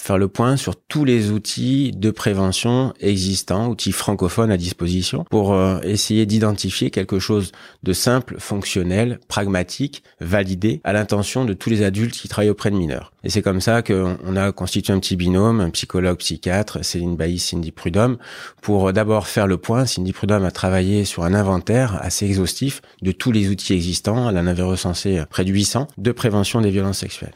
faire 0.00 0.18
le 0.18 0.28
point 0.28 0.56
sur 0.56 0.76
tous 0.76 1.04
les 1.04 1.30
outils 1.30 1.92
de 1.92 2.10
prévention 2.10 2.92
existants, 3.00 3.68
outils 3.68 3.92
francophones 3.92 4.50
à 4.50 4.56
disposition, 4.56 5.24
pour 5.30 5.52
euh, 5.52 5.80
essayer 5.82 6.26
d'identifier 6.26 6.90
quelque 6.90 7.18
chose 7.18 7.52
de 7.82 7.92
simple, 7.92 8.36
fonctionnel, 8.38 9.20
pragmatique, 9.28 10.02
validé 10.20 10.80
à 10.84 10.92
l'intention 10.92 11.44
de 11.44 11.52
tous 11.52 11.70
les 11.70 11.82
adultes 11.82 12.14
qui 12.14 12.28
travaillent 12.28 12.50
auprès 12.50 12.70
de 12.70 12.76
mineurs. 12.76 13.12
Et 13.24 13.30
c'est 13.30 13.42
comme 13.42 13.60
ça 13.60 13.82
qu'on 13.82 14.36
a 14.36 14.52
constitué 14.52 14.92
un 14.92 15.00
petit 15.00 15.16
binôme, 15.16 15.60
un 15.60 15.70
psychologue 15.70 16.18
psychiatre, 16.18 16.84
Céline 16.84 17.16
Bailly, 17.16 17.38
Cindy 17.38 17.72
Prudhomme, 17.72 18.16
pour 18.62 18.92
d'abord 18.92 19.26
faire 19.26 19.46
le 19.46 19.58
point. 19.58 19.86
Cindy 19.86 20.12
Prudhomme 20.12 20.44
a 20.44 20.50
travaillé 20.50 21.04
sur 21.04 21.24
un 21.24 21.34
inventaire 21.34 21.98
assez 22.00 22.26
exhaustif 22.26 22.80
de 23.02 23.12
tous 23.12 23.32
les 23.32 23.48
outils 23.48 23.74
existants. 23.74 24.30
Elle 24.30 24.38
en 24.38 24.46
avait 24.46 24.62
recensé 24.62 25.22
près 25.28 25.44
de 25.44 25.50
800 25.50 25.88
de 25.98 26.12
prévention 26.12 26.60
des 26.60 26.70
violences 26.70 26.98
sexuelles. 26.98 27.34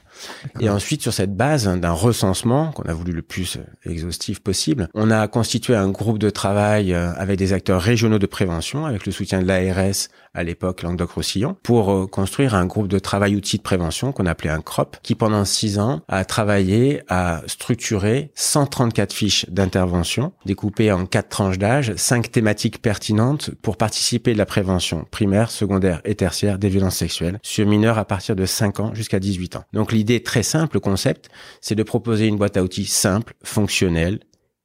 Et 0.60 0.68
ensuite, 0.68 1.02
sur 1.02 1.12
cette 1.12 1.34
base 1.34 1.66
d'un 1.66 1.92
recensement 1.92 2.72
qu'on 2.72 2.82
a 2.84 2.92
voulu 2.92 3.12
le 3.12 3.22
plus 3.22 3.56
euh, 3.56 3.90
exhaustif 3.90 4.40
possible, 4.40 4.88
on 4.94 5.10
a 5.10 5.26
constitué 5.28 5.74
un 5.74 5.88
groupe 5.88 6.18
de 6.18 6.30
travail 6.30 6.92
euh, 6.92 7.12
avec 7.14 7.38
des 7.38 7.52
acteurs 7.52 7.80
régionaux 7.80 8.18
de 8.18 8.26
prévention, 8.26 8.86
avec 8.86 9.06
le 9.06 9.12
soutien 9.12 9.40
de 9.42 9.46
l'ARS 9.46 10.08
à 10.34 10.42
l'époque 10.42 10.82
Languedoc-Roussillon, 10.82 11.56
pour 11.62 11.90
euh, 11.90 12.06
construire 12.06 12.54
un 12.54 12.66
groupe 12.66 12.88
de 12.88 12.98
travail 12.98 13.36
outils 13.36 13.58
de 13.58 13.62
prévention 13.62 14.12
qu'on 14.12 14.26
appelait 14.26 14.50
un 14.50 14.60
CROP, 14.60 14.96
qui 15.02 15.14
pendant 15.14 15.44
six 15.44 15.78
ans 15.78 16.00
a 16.08 16.24
travaillé 16.24 17.02
à 17.08 17.42
structurer 17.46 18.30
134 18.34 19.12
fiches 19.12 19.46
d'intervention, 19.48 20.32
découpées 20.46 20.92
en 20.92 21.06
quatre 21.06 21.28
tranches 21.28 21.58
d'âge, 21.58 21.94
cinq 21.96 22.30
thématiques 22.30 22.80
pertinentes 22.80 23.50
pour 23.62 23.76
participer 23.76 24.32
de 24.32 24.38
la 24.38 24.46
prévention 24.46 25.06
primaire, 25.10 25.50
secondaire 25.50 26.00
et 26.04 26.14
tertiaire 26.14 26.58
des 26.58 26.68
violences 26.68 26.96
sexuelles 26.96 27.38
sur 27.42 27.66
mineurs 27.66 27.98
à 27.98 28.04
partir 28.04 28.36
de 28.36 28.46
5 28.46 28.80
ans 28.80 28.94
jusqu'à 28.94 29.20
18 29.20 29.56
ans. 29.56 29.64
Donc 29.72 29.92
l'idée 29.92 30.22
très 30.22 30.42
simple, 30.42 30.76
le 30.76 30.80
concept, 30.80 31.28
c'est 31.60 31.74
de 31.74 31.82
proposer 31.82 32.26
une 32.26 32.36
boîte 32.36 32.56
à 32.56 32.62
outils 32.62 32.84
simple, 32.84 33.34
fonctionnelle, 33.42 34.20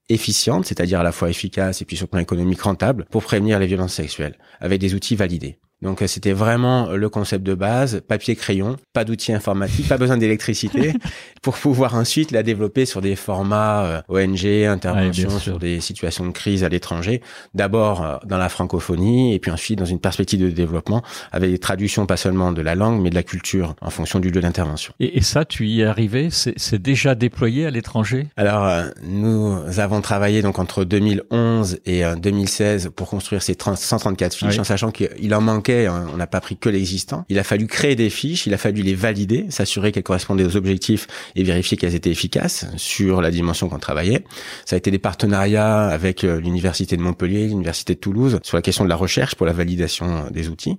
efficiente, 0.09 0.65
c'est-à-dire 0.65 0.99
à 0.99 1.03
la 1.03 1.11
fois 1.11 1.29
efficace 1.29 1.81
et 1.81 1.85
puis 1.85 1.97
sur 1.97 2.05
le 2.05 2.11
plan 2.11 2.19
économique 2.19 2.61
rentable, 2.61 3.05
pour 3.11 3.23
prévenir 3.23 3.59
les 3.59 3.67
violences 3.67 3.93
sexuelles, 3.93 4.37
avec 4.59 4.79
des 4.79 4.93
outils 4.93 5.15
validés. 5.15 5.59
Donc 5.81 6.01
euh, 6.01 6.07
c'était 6.07 6.31
vraiment 6.31 6.91
le 6.91 7.09
concept 7.09 7.43
de 7.45 7.53
base, 7.53 8.01
papier 8.07 8.35
crayon, 8.35 8.77
pas 8.93 9.05
d'outils 9.05 9.33
informatiques, 9.33 9.87
pas 9.87 9.97
besoin 9.97 10.17
d'électricité 10.17 10.93
pour 11.43 11.55
pouvoir 11.55 11.93
ensuite 11.93 12.31
la 12.31 12.41
développer 12.41 12.85
sur 12.85 13.01
des 13.01 13.15
formats 13.15 13.85
euh, 13.85 14.01
ONG, 14.09 14.45
intervention 14.65 15.29
sur 15.37 15.59
des 15.59 15.79
situations 15.79 16.25
de 16.25 16.31
crise 16.31 16.63
à 16.63 16.69
l'étranger. 16.69 17.21
D'abord 17.53 18.03
euh, 18.03 18.17
dans 18.25 18.37
la 18.37 18.49
francophonie 18.49 19.35
et 19.35 19.39
puis 19.39 19.51
ensuite 19.51 19.77
dans 19.77 19.85
une 19.85 19.99
perspective 19.99 20.41
de 20.41 20.49
développement 20.49 21.03
avec 21.31 21.51
des 21.51 21.59
traductions 21.59 22.07
pas 22.07 22.17
seulement 22.17 22.51
de 22.51 22.61
la 22.61 22.73
langue 22.73 23.01
mais 23.01 23.11
de 23.11 23.15
la 23.15 23.23
culture 23.23 23.75
en 23.81 23.91
fonction 23.91 24.19
du 24.19 24.31
lieu 24.31 24.41
d'intervention. 24.41 24.93
Et, 24.99 25.17
et, 25.17 25.21
ça, 25.21 25.45
tu 25.45 25.67
y 25.67 25.81
es 25.81 25.85
arrivé? 25.85 26.29
C'est 26.31 26.81
déjà 26.81 27.13
déployé 27.13 27.67
à 27.67 27.69
l'étranger? 27.69 28.27
Alors 28.35 28.67
nous 29.03 29.59
avons 29.77 30.01
travaillé 30.01 30.41
donc 30.41 30.57
entre 30.57 30.83
2011 30.85 31.79
et 31.85 32.03
2016 32.19 32.89
pour 32.95 33.09
construire 33.09 33.43
ces 33.43 33.55
134 33.57 34.33
fiches 34.33 34.57
en 34.57 34.63
sachant 34.63 34.91
qu'il 34.91 35.35
en 35.35 35.41
manque 35.41 35.66
Hein, 35.69 36.07
on 36.13 36.17
n'a 36.17 36.27
pas 36.27 36.41
pris 36.41 36.57
que 36.57 36.69
l'existant. 36.69 37.25
Il 37.29 37.39
a 37.39 37.43
fallu 37.43 37.67
créer 37.67 37.95
des 37.95 38.09
fiches, 38.09 38.47
il 38.47 38.53
a 38.53 38.57
fallu 38.57 38.81
les 38.81 38.95
valider, 38.95 39.45
s'assurer 39.49 39.91
qu'elles 39.91 40.03
correspondaient 40.03 40.45
aux 40.45 40.55
objectifs 40.55 41.07
et 41.35 41.43
vérifier 41.43 41.77
qu'elles 41.77 41.95
étaient 41.95 42.09
efficaces 42.09 42.65
sur 42.77 43.21
la 43.21 43.31
dimension 43.31 43.69
qu'on 43.69 43.79
travaillait. 43.79 44.23
Ça 44.65 44.75
a 44.75 44.77
été 44.77 44.91
des 44.91 44.99
partenariats 44.99 45.87
avec 45.87 46.23
euh, 46.23 46.39
l'université 46.39 46.95
de 46.95 47.01
Montpellier, 47.01 47.47
l'université 47.47 47.95
de 47.95 47.99
Toulouse 47.99 48.39
sur 48.43 48.57
la 48.57 48.61
question 48.61 48.83
de 48.83 48.89
la 48.89 48.95
recherche 48.95 49.35
pour 49.35 49.45
la 49.45 49.53
validation 49.53 50.25
des 50.31 50.49
outils. 50.49 50.77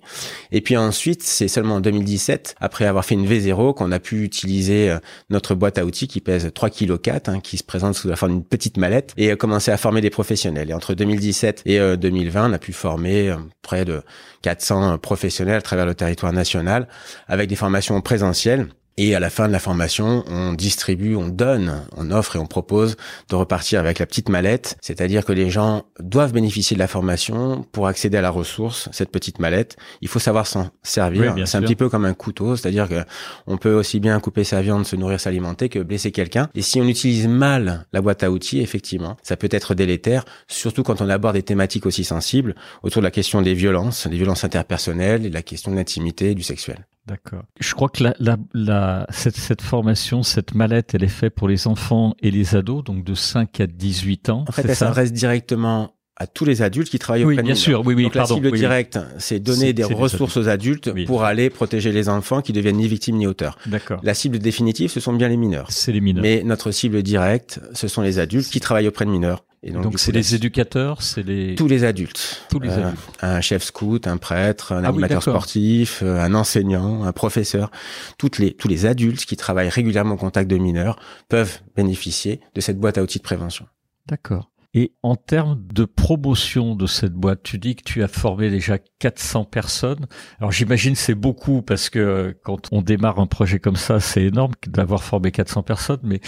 Et 0.52 0.60
puis 0.60 0.76
ensuite, 0.76 1.22
c'est 1.22 1.48
seulement 1.48 1.76
en 1.76 1.80
2017, 1.80 2.56
après 2.60 2.86
avoir 2.86 3.04
fait 3.04 3.14
une 3.14 3.26
V0, 3.26 3.74
qu'on 3.74 3.92
a 3.92 3.98
pu 3.98 4.22
utiliser 4.22 4.90
euh, 4.90 4.98
notre 5.30 5.54
boîte 5.54 5.78
à 5.78 5.84
outils 5.84 6.08
qui 6.08 6.20
pèse 6.20 6.50
3 6.54 6.70
kg 6.70 6.98
4, 6.98 7.42
qui 7.42 7.58
se 7.58 7.64
présente 7.64 7.94
sous 7.94 8.08
la 8.08 8.16
forme 8.16 8.32
d'une 8.32 8.44
petite 8.44 8.76
mallette 8.76 9.12
et 9.16 9.36
commencer 9.36 9.70
à 9.70 9.76
former 9.76 10.00
des 10.00 10.10
professionnels. 10.10 10.70
Et 10.70 10.74
entre 10.74 10.94
2017 10.94 11.62
et 11.66 11.78
2020, 11.96 12.44
euh, 12.44 12.48
on 12.48 12.52
a 12.52 12.58
pu 12.58 12.72
former 12.72 13.34
près 13.62 13.84
de 13.84 14.02
400 14.42 14.98
professionnels 14.98 15.56
à 15.56 15.62
travers 15.62 15.86
le 15.86 15.94
territoire 15.94 16.32
national 16.32 16.88
avec 17.26 17.48
des 17.48 17.56
formations 17.56 18.00
présentielles 18.00 18.68
et 18.98 19.14
à 19.14 19.20
la 19.20 19.30
fin 19.30 19.46
de 19.46 19.52
la 19.52 19.60
formation, 19.60 20.24
on 20.26 20.54
distribue, 20.54 21.14
on 21.14 21.28
donne, 21.28 21.84
on 21.96 22.10
offre 22.10 22.34
et 22.34 22.40
on 22.40 22.46
propose 22.46 22.96
de 23.30 23.36
repartir 23.36 23.78
avec 23.78 24.00
la 24.00 24.06
petite 24.06 24.28
mallette. 24.28 24.76
C'est-à-dire 24.80 25.24
que 25.24 25.32
les 25.32 25.50
gens 25.50 25.84
doivent 26.00 26.32
bénéficier 26.32 26.74
de 26.74 26.80
la 26.80 26.88
formation 26.88 27.64
pour 27.70 27.86
accéder 27.86 28.16
à 28.16 28.22
la 28.22 28.30
ressource, 28.30 28.88
cette 28.90 29.12
petite 29.12 29.38
mallette. 29.38 29.76
Il 30.00 30.08
faut 30.08 30.18
savoir 30.18 30.48
s'en 30.48 30.70
servir. 30.82 31.36
c'est 31.46 31.56
un 31.56 31.62
petit 31.62 31.76
peu 31.76 31.88
comme 31.88 32.04
un 32.04 32.12
couteau, 32.12 32.56
c'est-à-dire 32.56 32.88
que 32.88 33.04
on 33.46 33.56
peut 33.56 33.72
aussi 33.72 34.00
bien 34.00 34.18
couper 34.18 34.42
sa 34.42 34.62
viande, 34.62 34.84
se 34.84 34.96
nourrir, 34.96 35.20
s'alimenter 35.20 35.68
que 35.68 35.78
blesser 35.78 36.10
quelqu'un. 36.10 36.50
Et 36.56 36.62
si 36.62 36.80
on 36.80 36.88
utilise 36.88 37.28
mal 37.28 37.86
la 37.92 38.02
boîte 38.02 38.24
à 38.24 38.32
outils, 38.32 38.60
effectivement, 38.60 39.16
ça 39.22 39.36
peut 39.36 39.48
être 39.52 39.76
délétère, 39.76 40.24
surtout 40.48 40.82
quand 40.82 41.00
on 41.00 41.08
aborde 41.08 41.36
des 41.36 41.44
thématiques 41.44 41.86
aussi 41.86 42.02
sensibles 42.02 42.56
autour 42.82 43.00
de 43.00 43.06
la 43.06 43.12
question 43.12 43.42
des 43.42 43.54
violences, 43.54 44.08
des 44.08 44.16
violences 44.16 44.42
interpersonnelles 44.42 45.24
et 45.24 45.28
de 45.28 45.34
la 45.34 45.42
question 45.42 45.70
de 45.70 45.76
l'intimité 45.76 46.32
et 46.32 46.34
du 46.34 46.42
sexuel. 46.42 46.84
D'accord. 47.08 47.42
Je 47.58 47.74
crois 47.74 47.88
que 47.88 48.04
la, 48.04 48.14
la, 48.20 48.36
la, 48.52 49.06
cette, 49.10 49.36
cette, 49.36 49.62
formation, 49.62 50.22
cette 50.22 50.54
mallette, 50.54 50.94
elle 50.94 51.04
est 51.04 51.08
faite 51.08 51.34
pour 51.34 51.48
les 51.48 51.66
enfants 51.66 52.14
et 52.20 52.30
les 52.30 52.54
ados, 52.54 52.84
donc 52.84 53.02
de 53.02 53.14
5 53.14 53.60
à 53.60 53.66
18 53.66 54.28
ans. 54.28 54.44
En 54.46 54.52
fait, 54.52 54.66
elle 54.68 54.76
s'adresse 54.76 55.12
directement 55.12 55.94
à 56.18 56.26
tous 56.26 56.44
les 56.44 56.62
adultes 56.62 56.90
qui 56.90 56.98
travaillent 56.98 57.24
oui, 57.24 57.34
auprès 57.34 57.44
bien 57.44 57.54
sûr, 57.54 57.86
oui, 57.86 57.94
oui, 57.94 58.02
Donc 58.04 58.14
pardon, 58.14 58.34
la 58.34 58.40
cible 58.40 58.50
oui, 58.52 58.58
directe, 58.58 58.98
c'est 59.18 59.38
donner 59.38 59.72
des 59.72 59.84
ressources 59.84 60.36
aux 60.36 60.48
adultes 60.48 60.90
pour 61.06 61.22
aller 61.22 61.48
protéger 61.48 61.92
les 61.92 62.08
enfants 62.08 62.42
qui 62.42 62.52
deviennent 62.52 62.76
ni 62.76 62.88
victimes 62.88 63.16
ni 63.16 63.26
auteurs. 63.26 63.56
D'accord. 63.66 64.00
La 64.02 64.14
cible 64.14 64.38
définitive, 64.38 64.90
ce 64.90 65.00
sont 65.00 65.12
bien 65.12 65.28
les 65.28 65.36
mineurs. 65.36 65.70
C'est 65.70 65.92
les 65.92 66.00
mineurs. 66.00 66.22
Mais 66.22 66.42
notre 66.44 66.72
cible 66.72 67.02
directe, 67.04 67.60
ce 67.72 67.86
sont 67.86 68.02
les 68.02 68.18
adultes 68.18 68.50
qui 68.50 68.58
travaillent 68.58 68.88
auprès 68.88 69.04
de 69.04 69.10
mineurs. 69.10 69.44
Et 69.62 69.72
donc, 69.72 69.98
c'est 69.98 70.12
les 70.12 70.34
éducateurs, 70.34 71.02
c'est 71.02 71.24
les 71.24 71.54
tous 71.56 71.66
les 71.66 71.84
adultes. 71.84 72.46
Tous 72.48 72.60
les 72.60 72.70
adultes. 72.70 72.98
un 73.20 73.40
chef 73.40 73.64
scout, 73.64 74.06
un 74.06 74.16
prêtre, 74.16 74.72
un 74.72 74.84
ah 74.84 74.88
animateur 74.88 75.22
sportif, 75.22 76.02
euh, 76.02 76.20
un 76.20 76.34
enseignant, 76.34 77.02
un 77.02 77.12
professeur, 77.12 77.70
toutes 78.18 78.38
les 78.38 78.54
tous 78.54 78.68
les 78.68 78.86
adultes 78.86 79.24
qui 79.24 79.36
travaillent 79.36 79.68
régulièrement 79.68 80.14
au 80.14 80.18
contact 80.18 80.48
de 80.48 80.56
mineurs 80.56 80.98
peuvent 81.28 81.60
bénéficier 81.74 82.40
de 82.54 82.60
cette 82.60 82.78
boîte 82.78 82.98
à 82.98 83.02
outils 83.02 83.18
de 83.18 83.24
prévention. 83.24 83.66
D'accord. 84.06 84.50
Et 84.74 84.92
en 85.02 85.16
termes 85.16 85.60
de 85.72 85.86
promotion 85.86 86.76
de 86.76 86.86
cette 86.86 87.14
boîte, 87.14 87.42
tu 87.42 87.58
dis 87.58 87.74
que 87.74 87.82
tu 87.82 88.02
as 88.02 88.08
formé 88.08 88.50
déjà 88.50 88.76
400 88.98 89.44
personnes. 89.44 90.06
Alors 90.38 90.52
j'imagine 90.52 90.94
c'est 90.94 91.14
beaucoup 91.14 91.62
parce 91.62 91.88
que 91.88 91.98
euh, 91.98 92.32
quand 92.44 92.68
on 92.70 92.82
démarre 92.82 93.18
un 93.18 93.26
projet 93.26 93.58
comme 93.58 93.76
ça, 93.76 93.98
c'est 93.98 94.24
énorme 94.24 94.52
d'avoir 94.66 95.02
formé 95.02 95.32
400 95.32 95.62
personnes, 95.62 96.00
mais 96.02 96.20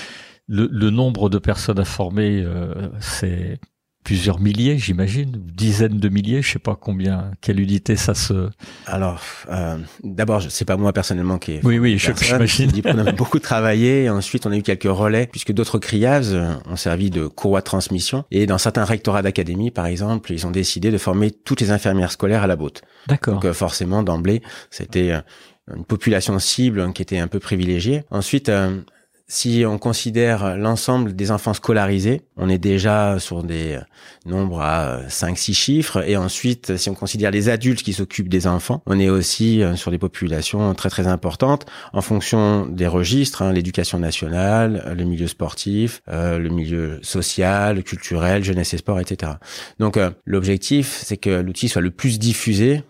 le, 0.50 0.90
nombre 0.90 1.30
de 1.30 1.38
personnes 1.38 1.78
à 1.78 1.84
former, 1.84 2.42
euh, 2.44 2.88
c'est 3.00 3.60
plusieurs 4.04 4.40
milliers, 4.40 4.78
j'imagine, 4.78 5.30
dizaines 5.32 5.98
de 5.98 6.08
milliers, 6.08 6.42
je 6.42 6.52
sais 6.52 6.58
pas 6.58 6.74
combien, 6.74 7.30
quelle 7.40 7.60
unité 7.60 7.96
ça 7.96 8.14
se. 8.14 8.48
Alors, 8.86 9.22
euh, 9.50 9.76
d'abord, 10.02 10.42
c'est 10.48 10.64
pas 10.64 10.76
moi 10.76 10.92
personnellement 10.92 11.38
qui. 11.38 11.52
Ai 11.52 11.60
oui, 11.62 11.78
oui, 11.78 11.98
j'imagine. 11.98 12.70
On 12.86 12.98
a 12.98 13.12
beaucoup 13.12 13.38
travaillé. 13.38 14.04
Et 14.04 14.10
ensuite, 14.10 14.46
on 14.46 14.52
a 14.52 14.56
eu 14.56 14.62
quelques 14.62 14.84
relais, 14.84 15.28
puisque 15.30 15.52
d'autres 15.52 15.78
CRIAVs 15.78 16.58
ont 16.66 16.76
servi 16.76 17.10
de 17.10 17.26
courroie 17.26 17.60
de 17.60 17.66
transmission. 17.66 18.24
Et 18.30 18.46
dans 18.46 18.58
certains 18.58 18.84
rectorats 18.84 19.22
d'académie, 19.22 19.70
par 19.70 19.86
exemple, 19.86 20.32
ils 20.32 20.46
ont 20.46 20.50
décidé 20.50 20.90
de 20.90 20.98
former 20.98 21.30
toutes 21.30 21.60
les 21.60 21.70
infirmières 21.70 22.12
scolaires 22.12 22.42
à 22.42 22.46
la 22.46 22.56
botte. 22.56 22.82
D'accord. 23.06 23.34
Donc, 23.34 23.44
euh, 23.44 23.52
forcément, 23.52 24.02
d'emblée, 24.02 24.42
c'était 24.70 25.12
euh, 25.12 25.20
une 25.76 25.84
population 25.84 26.38
cible 26.38 26.92
qui 26.92 27.02
était 27.02 27.18
un 27.18 27.28
peu 27.28 27.38
privilégiée. 27.38 28.02
Ensuite, 28.10 28.48
euh, 28.48 28.80
si 29.30 29.62
on 29.64 29.78
considère 29.78 30.56
l'ensemble 30.56 31.14
des 31.14 31.30
enfants 31.30 31.54
scolarisés, 31.54 32.22
on 32.36 32.48
est 32.48 32.58
déjà 32.58 33.20
sur 33.20 33.44
des 33.44 33.78
nombres 34.26 34.60
à 34.60 35.02
5-6 35.08 35.54
chiffres. 35.54 36.02
Et 36.04 36.16
ensuite, 36.16 36.76
si 36.76 36.90
on 36.90 36.94
considère 36.94 37.30
les 37.30 37.48
adultes 37.48 37.84
qui 37.84 37.92
s'occupent 37.92 38.28
des 38.28 38.48
enfants, 38.48 38.82
on 38.86 38.98
est 38.98 39.08
aussi 39.08 39.62
euh, 39.62 39.76
sur 39.76 39.92
des 39.92 39.98
populations 39.98 40.74
très 40.74 40.90
très 40.90 41.06
importantes 41.06 41.64
en 41.92 42.00
fonction 42.00 42.66
des 42.66 42.88
registres, 42.88 43.42
hein, 43.42 43.52
l'éducation 43.52 44.00
nationale, 44.00 44.94
le 44.98 45.04
milieu 45.04 45.28
sportif, 45.28 46.02
euh, 46.08 46.40
le 46.40 46.48
milieu 46.48 46.98
social, 47.02 47.84
culturel, 47.84 48.42
jeunesse 48.42 48.74
et 48.74 48.78
sport, 48.78 48.98
etc. 48.98 49.34
Donc 49.78 49.96
euh, 49.96 50.10
l'objectif, 50.24 51.00
c'est 51.04 51.18
que 51.18 51.30
l'outil 51.30 51.68
soit 51.68 51.82
le 51.82 51.92
plus 51.92 52.18
diffusé 52.18 52.82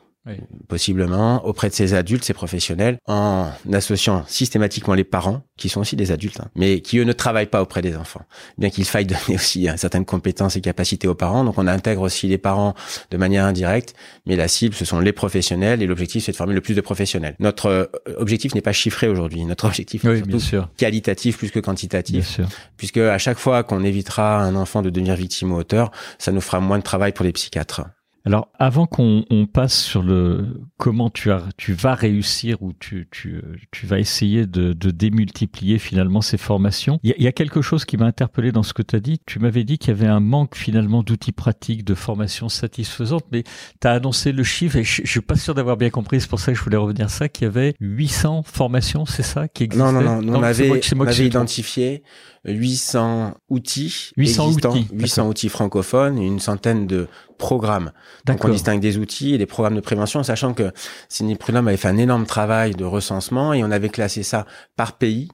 possiblement 0.69 1.45
auprès 1.47 1.69
de 1.69 1.75
ces 1.75 1.95
adultes, 1.95 2.25
ces 2.25 2.35
professionnels, 2.35 2.99
en 3.07 3.51
associant 3.73 4.25
systématiquement 4.27 4.95
les 4.95 5.05
parents, 5.05 5.43
qui 5.57 5.69
sont 5.69 5.81
aussi 5.81 5.97
des 5.97 6.13
adultes, 6.13 6.41
hein, 6.41 6.49
mais 6.55 6.81
qui 6.81 6.99
eux 6.99 7.05
ne 7.05 7.13
travaillent 7.13 7.47
pas 7.47 7.63
auprès 7.63 7.81
des 7.81 7.97
enfants, 7.97 8.23
bien 8.59 8.71
qu'il 8.71 8.85
faille 8.85 9.07
donner 9.07 9.35
aussi 9.35 9.69
hein, 9.69 9.77
certaines 9.77 10.05
compétences 10.05 10.57
et 10.57 10.61
capacités 10.61 11.09
aux 11.09 11.15
parents. 11.15 11.45
Donc 11.45 11.57
on 11.59 11.67
intègre 11.67 12.03
aussi 12.03 12.29
les 12.29 12.39
parents 12.39 12.75
de 13.11 13.17
manière 13.17 13.45
indirecte, 13.45 13.95
mais 14.27 14.37
la 14.37 14.49
cible 14.49 14.75
ce 14.75 14.85
sont 14.85 15.01
les 15.01 15.13
professionnels 15.13 15.83
et 15.83 15.87
l'objectif 15.87 16.25
c'est 16.25 16.33
de 16.33 16.37
former 16.37 16.55
le 16.55 16.61
plus 16.61 16.75
de 16.75 16.81
professionnels. 16.81 17.35
Notre 17.39 17.67
euh, 17.67 17.87
objectif 18.19 18.55
n'est 18.55 18.61
pas 18.61 18.73
chiffré 18.73 19.09
aujourd'hui, 19.09 19.45
notre 19.45 19.67
objectif 19.67 20.05
est 20.05 20.17
surtout 20.17 20.67
qualitatif 20.77 21.39
plus 21.39 21.51
que 21.51 21.61
quantitatif, 21.61 22.41
puisque 22.77 22.99
à 22.99 23.19
chaque 23.19 23.39
fois 23.39 23.63
qu'on 23.63 23.85
évitera 23.85 24.43
un 24.43 24.55
enfant 24.55 24.83
de 24.83 24.91
devenir 24.91 25.17
victime 25.17 25.53
ou 25.53 25.57
auteur, 25.57 25.91
ça 26.19 26.33
nous 26.33 26.41
fera 26.41 26.61
moins 26.61 26.79
de 26.79 26.83
travail 26.83 27.13
pour 27.13 27.25
les 27.25 27.33
psychiatres. 27.33 27.83
Alors, 28.27 28.49
avant 28.59 28.87
qu'on 28.87 29.25
passe 29.51 29.83
sur 29.83 30.03
le 30.03 30.61
comment 30.77 31.09
tu, 31.09 31.31
as, 31.31 31.43
tu 31.57 31.73
vas 31.73 31.95
réussir 31.95 32.63
ou 32.63 32.73
tu, 32.75 33.09
tu, 33.11 33.41
tu 33.71 33.87
vas 33.87 33.99
essayer 33.99 34.47
de, 34.47 34.75
de, 34.75 34.91
démultiplier 34.91 35.79
finalement 35.79 36.21
ces 36.21 36.37
formations, 36.37 37.01
il 37.03 37.15
y, 37.19 37.27
a 37.27 37.33
quelque 37.33 37.63
chose 37.63 37.87
qui 37.87 37.97
m'a 37.97 38.05
interpellé 38.05 38.53
dans 38.53 38.63
ce 38.63 38.75
que 38.75 38.83
tu 38.83 38.95
as 38.95 39.01
dit. 39.01 39.21
Tu 39.25 39.39
m'avais 39.39 39.65
dit 39.65 39.79
qu'il 39.79 39.89
y 39.89 39.93
avait 39.93 40.07
un 40.07 40.21
manque 40.21 40.55
finalement 40.55 41.03
d'outils 41.03 41.33
pratiques, 41.33 41.85
de 41.85 41.95
formations 41.95 42.51
satisfaisantes, 42.51 43.25
mais 43.33 43.43
tu 43.81 43.89
as 43.89 43.93
annoncé 43.93 44.33
le 44.33 44.45
chiffre 44.45 44.77
et 44.77 44.85
je, 44.85 45.03
je 45.03 45.11
suis 45.11 45.21
pas 45.21 45.37
sûr 45.37 45.55
d'avoir 45.55 45.79
bien 45.79 45.91
compris. 45.91 46.21
C'est 46.21 46.29
pour 46.29 46.41
ça 46.41 46.53
que 46.53 46.59
je 46.59 46.63
voulais 46.63 46.77
revenir 46.77 47.07
à 47.07 47.09
ça, 47.09 47.29
qu'il 47.31 47.45
y 47.45 47.49
avait 47.49 47.75
800 47.81 48.43
formations, 48.45 49.07
c'est 49.07 49.23
ça 49.23 49.49
qui 49.49 49.65
existaient 49.65 49.93
Non, 49.93 49.93
non, 49.93 50.21
non. 50.21 50.41
on 50.41 50.43
avait, 50.43 50.83
on 50.95 51.01
avait 51.07 51.27
identifié 51.27 52.03
800 52.45 53.35
outils 53.49 54.13
800 54.17 54.47
existants, 54.47 54.71
outils, 54.71 54.89
800 54.93 55.29
outils 55.29 55.49
francophones 55.49 56.19
et 56.19 56.27
une 56.27 56.41
centaine 56.41 56.87
de 56.87 57.07
programmes. 57.39 57.93
Donc 58.27 58.45
on 58.45 58.49
distingue 58.49 58.81
des 58.81 58.99
outils 58.99 59.35
et 59.35 59.39
des 59.39 59.47
programmes 59.47 59.75
de 59.75 59.81
prévention, 59.81 60.23
sachant 60.23 60.55
que 60.55 60.73
Cindy 61.09 61.35
Prudhomme 61.35 61.69
avait 61.69 61.77
fait 61.77 61.89
un 61.89 61.99
énorme 61.99 62.27
travail 62.27 62.75
de 62.75 62.85
recensement 62.85 63.53
et 63.53 63.63
on 63.65 63.71
avait 63.71 63.89
classé 63.89 64.23
ça 64.23 64.47
par 64.77 64.97
pays 64.97 65.29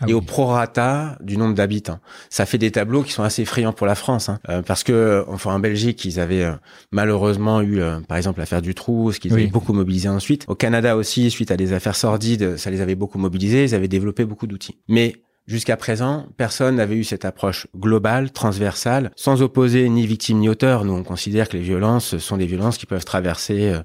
ah 0.00 0.04
et 0.06 0.12
au 0.12 0.20
prorata 0.20 1.16
du 1.22 1.36
nombre 1.36 1.54
d'habitants. 1.54 1.98
Ça 2.30 2.46
fait 2.46 2.58
des 2.58 2.70
tableaux 2.70 3.02
qui 3.02 3.12
sont 3.12 3.22
assez 3.22 3.42
effrayants 3.42 3.72
pour 3.72 3.86
la 3.86 3.94
France, 3.94 4.28
hein, 4.28 4.38
euh, 4.48 4.62
parce 4.62 4.84
que 4.84 5.24
enfin 5.28 5.54
en 5.54 5.58
Belgique 5.58 6.04
ils 6.04 6.20
avaient 6.20 6.44
euh, 6.44 6.52
malheureusement 6.90 7.60
eu, 7.62 7.80
euh, 7.80 8.00
par 8.00 8.16
exemple 8.16 8.40
l'affaire 8.40 8.62
du 8.62 8.74
trou, 8.74 9.12
ce 9.12 9.20
qu'ils 9.20 9.32
avaient 9.32 9.46
beaucoup 9.46 9.72
mobilisé 9.72 10.08
ensuite. 10.08 10.44
Au 10.48 10.54
Canada 10.54 10.96
aussi, 10.96 11.30
suite 11.30 11.50
à 11.50 11.56
des 11.56 11.72
affaires 11.72 11.96
sordides, 11.96 12.56
ça 12.56 12.70
les 12.70 12.80
avait 12.80 12.94
beaucoup 12.94 13.18
mobilisés. 13.18 13.64
Ils 13.64 13.74
avaient 13.74 13.88
développé 13.88 14.24
beaucoup 14.24 14.46
d'outils. 14.46 14.78
Mais 14.88 15.14
Jusqu'à 15.46 15.76
présent, 15.76 16.26
personne 16.36 16.76
n'avait 16.76 16.94
eu 16.94 17.04
cette 17.04 17.24
approche 17.24 17.66
globale, 17.76 18.30
transversale, 18.30 19.10
sans 19.16 19.42
opposer 19.42 19.88
ni 19.88 20.06
victime 20.06 20.38
ni 20.38 20.48
auteur. 20.48 20.84
Nous, 20.84 20.92
on 20.92 21.02
considère 21.02 21.48
que 21.48 21.56
les 21.56 21.62
violences 21.62 22.16
sont 22.18 22.36
des 22.36 22.46
violences 22.46 22.78
qui 22.78 22.86
peuvent 22.86 23.04
traverser 23.04 23.70
euh, 23.70 23.82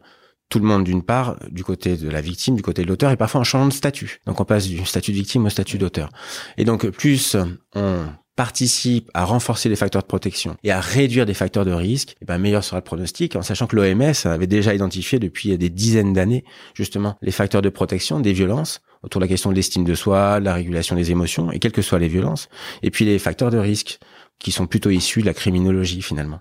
tout 0.50 0.60
le 0.60 0.66
monde 0.66 0.84
d'une 0.84 1.04
part, 1.04 1.38
du 1.50 1.64
côté 1.64 1.98
de 1.98 2.10
la 2.10 2.22
victime, 2.22 2.56
du 2.56 2.62
côté 2.62 2.84
de 2.84 2.88
l'auteur, 2.88 3.12
et 3.12 3.18
parfois 3.18 3.42
en 3.42 3.44
changeant 3.44 3.68
de 3.68 3.74
statut. 3.74 4.20
Donc 4.26 4.40
on 4.40 4.46
passe 4.46 4.68
du 4.68 4.86
statut 4.86 5.12
de 5.12 5.18
victime 5.18 5.46
au 5.46 5.50
statut 5.50 5.78
d'auteur. 5.78 6.10
Et 6.58 6.64
donc 6.64 6.88
plus 6.90 7.36
on 7.76 8.06
participe 8.38 9.10
à 9.16 9.26
renforcer 9.26 9.68
les 9.68 9.76
facteurs 9.76 10.04
de 10.04 10.08
protection 10.08 10.56
et 10.64 10.72
à 10.72 10.80
réduire 10.80 11.26
des 11.26 11.34
facteurs 11.34 11.66
de 11.66 11.74
risque, 11.74 12.12
et 12.12 12.18
eh 12.22 12.26
ben 12.26 12.38
meilleur 12.38 12.64
sera 12.64 12.78
le 12.78 12.84
pronostic, 12.84 13.36
en 13.36 13.42
sachant 13.42 13.68
que 13.68 13.76
l'OMS 13.76 14.14
avait 14.26 14.48
déjà 14.48 14.74
identifié 14.74 15.20
depuis 15.20 15.58
des 15.58 15.70
dizaines 15.70 16.14
d'années 16.14 16.46
justement 16.76 17.18
les 17.22 17.32
facteurs 17.32 17.64
de 17.64 17.70
protection 17.70 18.20
des 18.20 18.34
violences 18.34 18.82
autour 19.04 19.20
de 19.20 19.26
la 19.26 19.30
question 19.30 19.50
de 19.50 19.56
l'estime 19.56 19.84
de 19.84 19.96
soi, 19.96 20.40
de 20.40 20.46
la 20.46 20.54
régulation 20.54 20.96
des 20.96 21.12
émotions, 21.12 21.52
et 21.52 21.60
quelles 21.60 21.72
que 21.72 21.82
soient 21.82 22.00
les 22.00 22.08
violences, 22.08 22.48
et 22.84 22.92
puis 22.92 23.06
les 23.06 23.20
facteurs 23.20 23.52
de 23.52 23.58
risque 23.58 24.00
qui 24.40 24.52
sont 24.52 24.68
plutôt 24.68 24.92
issus 24.92 25.22
de 25.22 25.26
la 25.26 25.34
criminologie 25.34 26.02
finalement. 26.02 26.40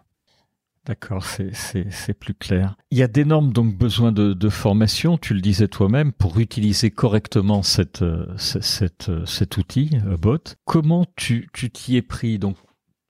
D'accord, 0.87 1.25
c'est 1.25 2.15
plus 2.15 2.35
clair. 2.35 2.77
Il 2.93 2.99
y 2.99 3.03
a 3.03 3.09
d'énormes 3.09 3.53
donc 3.53 3.77
besoins 3.77 4.13
de, 4.13 4.35
de, 4.35 4.49
formation, 4.49 5.19
tu 5.19 5.35
le 5.35 5.41
disais 5.41 5.67
toi-même, 5.67 6.13
pour 6.13 6.39
utiliser 6.39 6.93
correctement 6.93 7.65
cette, 7.65 8.03
euh, 8.03 8.27
cette, 8.39 9.09
euh, 9.09 9.27
cet 9.27 9.57
outil, 9.57 9.91
euh, 10.07 10.17
bot. 10.17 10.39
Comment 10.65 11.05
tu 11.17 11.49
t'y 11.73 11.97
es 11.97 12.03
pris 12.03 12.39
donc 12.39 12.57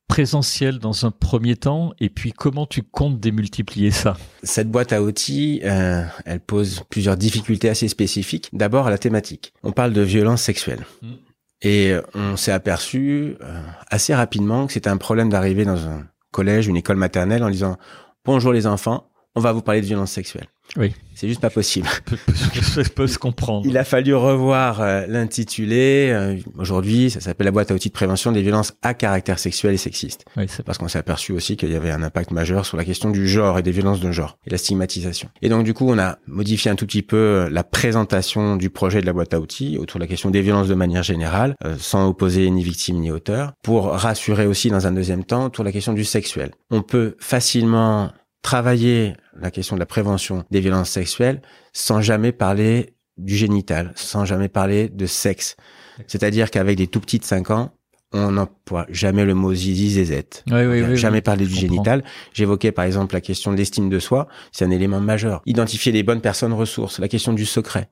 présentiel 0.09 0.79
dans 0.79 1.05
un 1.05 1.11
premier 1.11 1.57
temps 1.57 1.93
et 2.01 2.09
puis 2.09 2.33
comment 2.33 2.65
tu 2.65 2.83
comptes 2.83 3.21
démultiplier 3.21 3.91
ça? 3.91 4.17
Cette 4.43 4.71
boîte 4.71 4.95
à 4.95 5.03
outils, 5.03 5.61
elle 5.63 6.41
pose 6.47 6.83
plusieurs 6.89 7.17
difficultés 7.17 7.69
assez 7.69 7.89
spécifiques. 7.89 8.49
D'abord 8.55 8.89
la 8.89 8.99
thématique. 8.99 9.53
On 9.63 9.73
parle 9.73 9.93
de 9.93 10.01
violence 10.01 10.43
sexuelle. 10.43 10.87
Mm. 11.03 11.09
Et 11.63 11.95
on 12.15 12.37
s'est 12.37 12.53
aperçu 12.53 13.37
assez 13.89 14.15
rapidement 14.15 14.67
que 14.67 14.75
c'était 14.75 14.91
un 14.91 14.99
problème 14.99 15.31
d'arriver 15.31 15.65
dans 15.65 15.87
un 15.87 16.07
collège, 16.37 16.67
une 16.67 16.77
école 16.77 16.97
maternelle 16.97 17.43
en 17.43 17.49
disant 17.49 17.79
bonjour 18.27 18.53
les 18.53 18.67
enfants, 18.67 19.09
on 19.35 19.41
va 19.41 19.53
vous 19.53 19.63
parler 19.63 19.81
de 19.81 19.87
violence 19.87 20.13
sexuelle. 20.13 20.49
Oui. 20.77 20.95
C'est 21.17 21.29
juste 21.29 21.41
pas 21.41 21.49
possible. 21.49 21.89
Ça 22.63 22.83
peut 22.95 23.07
se 23.07 23.19
comprendre. 23.19 23.65
Il 23.67 23.79
a 23.79 23.85
fallu 23.85 24.15
revoir 24.15 24.83
euh, 24.83 25.07
l'intitulé. 25.09 26.11
Euh, 26.13 26.37
aujourd'hui, 26.59 27.11
ça 27.11 27.21
s'appelle 27.21 27.47
la 27.47 27.53
boîte 27.53 27.71
à 27.71 27.75
outils 27.75 27.89
de 27.89 27.95
prévention 27.95 28.33
des 28.33 28.43
violences 28.43 28.75
à 28.83 28.93
caractère 28.93 29.39
sexuel 29.39 29.73
et 29.73 29.79
sexiste. 29.79 30.27
Oui, 30.37 30.45
parce 30.67 30.77
qu'on 30.77 30.89
s'est 30.89 30.99
aperçu 30.99 31.33
aussi 31.33 31.57
qu'il 31.57 31.71
y 31.71 31.75
avait 31.75 31.91
un 31.91 32.03
impact 32.03 32.33
majeur 32.33 32.67
sur 32.67 32.77
la 32.77 32.85
question 32.85 33.11
du 33.11 33.27
genre 33.27 33.59
et 33.59 33.63
des 33.63 33.71
violences 33.71 34.01
de 34.01 34.13
genre 34.13 34.37
et 34.47 34.51
la 34.51 34.59
stigmatisation. 34.59 35.31
Et 35.41 35.49
donc 35.49 35.65
du 35.65 35.73
coup, 35.73 35.89
on 35.89 35.99
a 35.99 36.19
modifié 36.27 36.71
un 36.71 36.77
tout 36.77 36.85
petit 36.85 37.03
peu 37.03 37.17
euh, 37.17 37.49
la 37.51 37.65
présentation 37.65 38.57
du 38.57 38.69
projet 38.69 39.01
de 39.01 39.07
la 39.07 39.15
boîte 39.15 39.33
à 39.33 39.41
outils 39.41 39.79
autour 39.79 39.99
de 39.99 40.05
la 40.05 40.09
question 40.09 40.31
des 40.31 40.43
violences 40.43 40.69
de 40.69 40.75
manière 40.75 41.03
générale, 41.03 41.55
sans 41.79 42.09
opposer 42.09 42.51
ni 42.51 42.63
victime 42.63 43.01
ni 43.01 43.11
auteur, 43.11 43.53
pour 43.63 43.87
rassurer 43.87 44.47
aussi 44.47 44.69
dans 44.69 44.87
un 44.87 44.93
deuxième 44.93 45.25
temps 45.25 45.47
autour 45.47 45.65
de 45.65 45.69
la 45.69 45.73
question 45.73 45.95
du 45.95 46.05
sexuel. 46.05 46.51
On 46.71 46.83
peut 46.83 47.17
facilement 47.19 48.11
travailler 48.47 49.15
la 49.37 49.51
question 49.51 49.75
de 49.75 49.81
la 49.81 49.87
prévention 49.87 50.45
des 50.53 50.61
violences 50.61 50.91
sexuelles 50.91 51.43
sans 51.73 52.01
jamais 52.01 52.31
parler 52.31 52.95
du 53.17 53.35
génital, 53.35 53.91
sans 53.97 54.25
jamais 54.25 54.49
parler 54.49 54.89
de 54.89 55.07
sexe. 55.07 55.57
C'est-à-dire 56.07 56.53
qu'avec 56.53 56.79
des 56.79 56.87
tout 56.87 57.01
petits 57.01 57.19
de 57.19 57.25
5 57.25 57.51
ans, 57.51 57.73
on 58.13 58.31
n'emploie 58.31 58.87
jamais 58.89 59.25
le 59.25 59.35
mot 59.35 59.53
zizi 59.53 59.91
zézette. 59.91 60.45
Oui, 60.49 60.65
oui, 60.65 60.97
jamais 60.97 61.23
parler 61.23 61.45
du 61.45 61.55
génital. 61.55 62.05
J'évoquais 62.35 62.71
par 62.71 62.85
exemple 62.85 63.15
la 63.15 63.21
question 63.21 63.51
de 63.51 63.57
l'estime 63.57 63.91
de 63.91 63.99
soi, 63.99 64.29
c'est 64.53 64.65
un 64.65 64.71
élément 64.71 65.01
majeur. 65.01 65.43
Identifier 65.47 65.91
les 65.91 66.05
bonnes 66.05 66.21
personnes 66.21 66.53
ressources, 66.53 67.01
la 67.01 67.09
question 67.09 67.33
du 67.33 67.47
secret. 67.47 67.91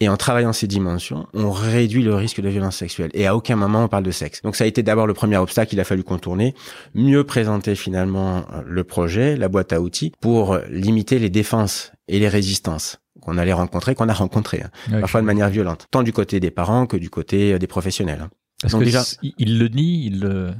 Et 0.00 0.08
en 0.08 0.16
travaillant 0.16 0.52
ces 0.52 0.68
dimensions, 0.68 1.26
on 1.34 1.50
réduit 1.50 2.02
le 2.02 2.14
risque 2.14 2.40
de 2.40 2.48
violence 2.48 2.76
sexuelle. 2.76 3.10
Et 3.14 3.26
à 3.26 3.34
aucun 3.34 3.56
moment 3.56 3.84
on 3.84 3.88
parle 3.88 4.04
de 4.04 4.12
sexe. 4.12 4.42
Donc 4.42 4.54
ça 4.54 4.64
a 4.64 4.66
été 4.66 4.82
d'abord 4.82 5.06
le 5.06 5.14
premier 5.14 5.36
obstacle 5.36 5.70
qu'il 5.70 5.80
a 5.80 5.84
fallu 5.84 6.04
contourner, 6.04 6.54
mieux 6.94 7.24
présenter 7.24 7.74
finalement 7.74 8.38
euh, 8.52 8.62
le 8.64 8.84
projet, 8.84 9.36
la 9.36 9.48
boîte 9.48 9.72
à 9.72 9.80
outils, 9.80 10.12
pour 10.20 10.58
limiter 10.70 11.18
les 11.18 11.30
défenses 11.30 11.92
et 12.06 12.20
les 12.20 12.28
résistances 12.28 12.98
qu'on 13.20 13.38
allait 13.38 13.52
rencontrer, 13.52 13.94
qu'on 13.94 14.08
a 14.08 14.14
rencontrées, 14.14 14.62
hein. 14.62 15.00
parfois 15.00 15.20
de 15.20 15.26
manière 15.26 15.50
violente, 15.50 15.86
tant 15.90 16.02
du 16.02 16.12
côté 16.12 16.40
des 16.40 16.50
parents 16.50 16.86
que 16.86 16.96
du 16.96 17.10
côté 17.10 17.54
euh, 17.54 17.58
des 17.58 17.66
professionnels. 17.66 18.20
Hein. 18.22 18.30
Parce 18.60 18.72
Donc 18.72 18.84
déjà, 18.84 19.04
il 19.22 19.58
le 19.58 19.68
nie, 19.68 20.06
il 20.06 20.20
le... 20.20 20.50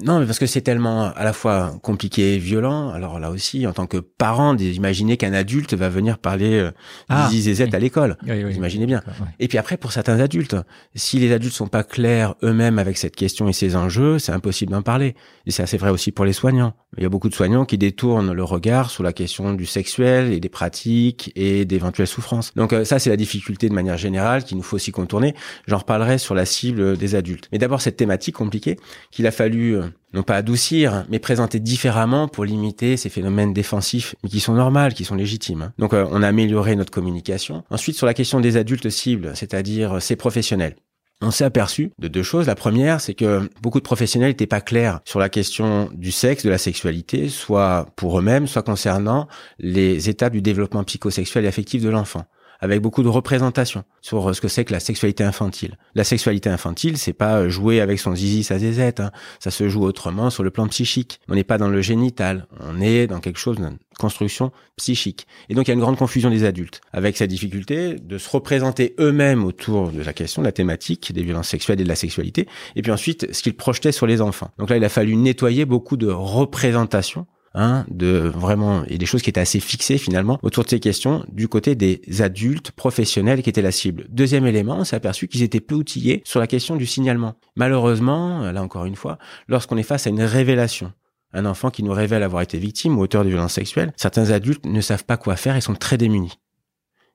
Non, 0.00 0.20
mais 0.20 0.26
parce 0.26 0.38
que 0.38 0.46
c'est 0.46 0.60
tellement 0.60 1.12
à 1.12 1.24
la 1.24 1.32
fois 1.32 1.76
compliqué 1.82 2.34
et 2.34 2.38
violent. 2.38 2.90
Alors 2.90 3.18
là 3.18 3.30
aussi, 3.30 3.66
en 3.66 3.72
tant 3.72 3.86
que 3.86 3.98
parent, 3.98 4.54
d'imaginer 4.54 5.16
qu'un 5.16 5.32
adulte 5.32 5.74
va 5.74 5.88
venir 5.88 6.18
parler 6.18 6.54
euh, 6.54 6.70
ah, 7.08 7.28
à 7.28 7.78
l'école. 7.78 8.16
Vous 8.22 8.30
imaginez 8.30 8.86
bien. 8.86 9.02
Et 9.40 9.48
puis 9.48 9.58
après, 9.58 9.76
pour 9.76 9.92
certains 9.92 10.20
adultes, 10.20 10.56
si 10.94 11.18
les 11.18 11.32
adultes 11.32 11.54
sont 11.54 11.66
pas 11.66 11.82
clairs 11.82 12.36
eux-mêmes 12.44 12.78
avec 12.78 12.96
cette 12.96 13.16
question 13.16 13.48
et 13.48 13.52
ces 13.52 13.74
enjeux, 13.74 14.20
c'est 14.20 14.32
impossible 14.32 14.70
d'en 14.70 14.82
parler. 14.82 15.16
Et 15.46 15.50
c'est 15.50 15.64
assez 15.64 15.78
vrai 15.78 15.90
aussi 15.90 16.12
pour 16.12 16.24
les 16.24 16.32
soignants. 16.32 16.74
Il 16.96 17.02
y 17.02 17.06
a 17.06 17.08
beaucoup 17.08 17.28
de 17.28 17.34
soignants 17.34 17.64
qui 17.64 17.76
détournent 17.76 18.32
le 18.32 18.44
regard 18.44 18.90
sur 18.90 19.02
la 19.02 19.12
question 19.12 19.52
du 19.52 19.66
sexuel 19.66 20.32
et 20.32 20.40
des 20.40 20.48
pratiques 20.48 21.32
et 21.34 21.64
d'éventuelles 21.64 22.06
souffrances. 22.06 22.54
Donc 22.54 22.72
euh, 22.72 22.84
ça, 22.84 22.98
c'est 22.98 23.10
la 23.10 23.16
difficulté 23.16 23.68
de 23.68 23.74
manière 23.74 23.96
générale 23.96 24.44
qu'il 24.44 24.56
nous 24.56 24.62
faut 24.62 24.76
aussi 24.76 24.92
contourner. 24.92 25.34
J'en 25.66 25.78
reparlerai 25.78 26.18
sur 26.18 26.34
la 26.34 26.44
cible 26.44 26.96
des 26.96 27.14
adultes. 27.16 27.48
Mais 27.50 27.58
d'abord, 27.58 27.80
cette 27.80 27.96
thématique 27.96 28.36
compliquée 28.36 28.76
qu'il 29.10 29.26
a 29.26 29.30
fallu 29.30 29.76
euh, 29.76 29.87
non 30.14 30.22
pas 30.22 30.36
adoucir, 30.36 31.04
mais 31.08 31.18
présenter 31.18 31.60
différemment 31.60 32.28
pour 32.28 32.44
limiter 32.44 32.96
ces 32.96 33.08
phénomènes 33.08 33.52
défensifs, 33.52 34.14
mais 34.22 34.30
qui 34.30 34.40
sont 34.40 34.54
normaux, 34.54 34.88
qui 34.94 35.04
sont 35.04 35.14
légitimes. 35.14 35.62
Hein. 35.62 35.72
Donc 35.78 35.92
euh, 35.92 36.06
on 36.10 36.22
a 36.22 36.28
amélioré 36.28 36.76
notre 36.76 36.90
communication. 36.90 37.64
Ensuite, 37.70 37.96
sur 37.96 38.06
la 38.06 38.14
question 38.14 38.40
des 38.40 38.56
adultes 38.56 38.90
cibles, 38.90 39.32
c'est-à-dire 39.34 39.96
euh, 39.96 40.00
ces 40.00 40.16
professionnels. 40.16 40.76
On 41.20 41.32
s'est 41.32 41.44
aperçu 41.44 41.90
de 41.98 42.06
deux 42.06 42.22
choses. 42.22 42.46
La 42.46 42.54
première, 42.54 43.00
c'est 43.00 43.14
que 43.14 43.50
beaucoup 43.60 43.80
de 43.80 43.84
professionnels 43.84 44.30
n'étaient 44.30 44.46
pas 44.46 44.60
clairs 44.60 45.00
sur 45.04 45.18
la 45.18 45.28
question 45.28 45.90
du 45.92 46.12
sexe, 46.12 46.44
de 46.44 46.50
la 46.50 46.58
sexualité, 46.58 47.28
soit 47.28 47.86
pour 47.96 48.20
eux-mêmes, 48.20 48.46
soit 48.46 48.62
concernant 48.62 49.26
les 49.58 50.08
étapes 50.08 50.32
du 50.32 50.42
développement 50.42 50.84
psychosexuel 50.84 51.44
et 51.44 51.48
affectif 51.48 51.82
de 51.82 51.88
l'enfant 51.88 52.24
avec 52.60 52.80
beaucoup 52.80 53.02
de 53.02 53.08
représentations 53.08 53.84
sur 54.00 54.34
ce 54.34 54.40
que 54.40 54.48
c'est 54.48 54.64
que 54.64 54.72
la 54.72 54.80
sexualité 54.80 55.24
infantile. 55.24 55.76
La 55.94 56.04
sexualité 56.04 56.50
infantile, 56.50 56.98
c'est 56.98 57.12
pas 57.12 57.48
jouer 57.48 57.80
avec 57.80 57.98
son 57.98 58.14
zizi, 58.14 58.42
sa 58.42 58.58
zézette. 58.58 59.00
Hein. 59.00 59.10
Ça 59.40 59.50
se 59.50 59.68
joue 59.68 59.84
autrement 59.84 60.30
sur 60.30 60.42
le 60.42 60.50
plan 60.50 60.66
psychique. 60.68 61.20
On 61.28 61.34
n'est 61.34 61.44
pas 61.44 61.58
dans 61.58 61.68
le 61.68 61.82
génital. 61.82 62.46
On 62.60 62.80
est 62.80 63.06
dans 63.06 63.20
quelque 63.20 63.38
chose 63.38 63.56
d'une 63.56 63.78
construction 63.98 64.52
psychique. 64.76 65.26
Et 65.48 65.54
donc 65.54 65.66
il 65.66 65.70
y 65.70 65.72
a 65.72 65.74
une 65.74 65.80
grande 65.80 65.98
confusion 65.98 66.30
des 66.30 66.44
adultes 66.44 66.80
avec 66.92 67.16
cette 67.16 67.30
difficulté 67.30 67.96
de 67.96 68.18
se 68.18 68.30
représenter 68.30 68.94
eux-mêmes 68.98 69.44
autour 69.44 69.90
de 69.90 70.02
la 70.02 70.12
question, 70.12 70.42
de 70.42 70.46
la 70.46 70.52
thématique 70.52 71.12
des 71.12 71.22
violences 71.22 71.48
sexuelles 71.48 71.80
et 71.80 71.84
de 71.84 71.88
la 71.88 71.96
sexualité. 71.96 72.48
Et 72.76 72.82
puis 72.82 72.92
ensuite, 72.92 73.32
ce 73.32 73.42
qu'ils 73.42 73.56
projetaient 73.56 73.92
sur 73.92 74.06
les 74.06 74.20
enfants. 74.20 74.50
Donc 74.58 74.70
là, 74.70 74.76
il 74.76 74.84
a 74.84 74.88
fallu 74.88 75.16
nettoyer 75.16 75.64
beaucoup 75.64 75.96
de 75.96 76.08
représentations 76.08 77.26
Hein, 77.54 77.86
de 77.90 78.30
vraiment 78.34 78.84
et 78.84 78.98
des 78.98 79.06
choses 79.06 79.22
qui 79.22 79.30
étaient 79.30 79.40
assez 79.40 79.58
fixées 79.58 79.96
finalement 79.96 80.38
autour 80.42 80.64
de 80.64 80.68
ces 80.68 80.80
questions 80.80 81.24
du 81.32 81.48
côté 81.48 81.74
des 81.74 82.02
adultes 82.20 82.72
professionnels 82.72 83.42
qui 83.42 83.48
étaient 83.48 83.62
la 83.62 83.72
cible. 83.72 84.06
Deuxième 84.10 84.46
élément, 84.46 84.76
on 84.76 84.84
s'est 84.84 84.96
aperçu 84.96 85.28
qu'ils 85.28 85.42
étaient 85.42 85.60
peu 85.60 85.74
outillés 85.74 86.20
sur 86.24 86.40
la 86.40 86.46
question 86.46 86.76
du 86.76 86.84
signalement. 86.84 87.36
Malheureusement, 87.56 88.52
là 88.52 88.62
encore 88.62 88.84
une 88.84 88.96
fois, 88.96 89.18
lorsqu'on 89.48 89.78
est 89.78 89.82
face 89.82 90.06
à 90.06 90.10
une 90.10 90.22
révélation, 90.22 90.92
un 91.32 91.46
enfant 91.46 91.70
qui 91.70 91.82
nous 91.82 91.92
révèle 91.92 92.22
avoir 92.22 92.42
été 92.42 92.58
victime 92.58 92.98
ou 92.98 93.02
auteur 93.02 93.24
de 93.24 93.30
violences 93.30 93.54
sexuelles, 93.54 93.92
certains 93.96 94.30
adultes 94.30 94.66
ne 94.66 94.80
savent 94.80 95.04
pas 95.04 95.16
quoi 95.16 95.36
faire 95.36 95.56
et 95.56 95.60
sont 95.60 95.74
très 95.74 95.96
démunis. 95.96 96.38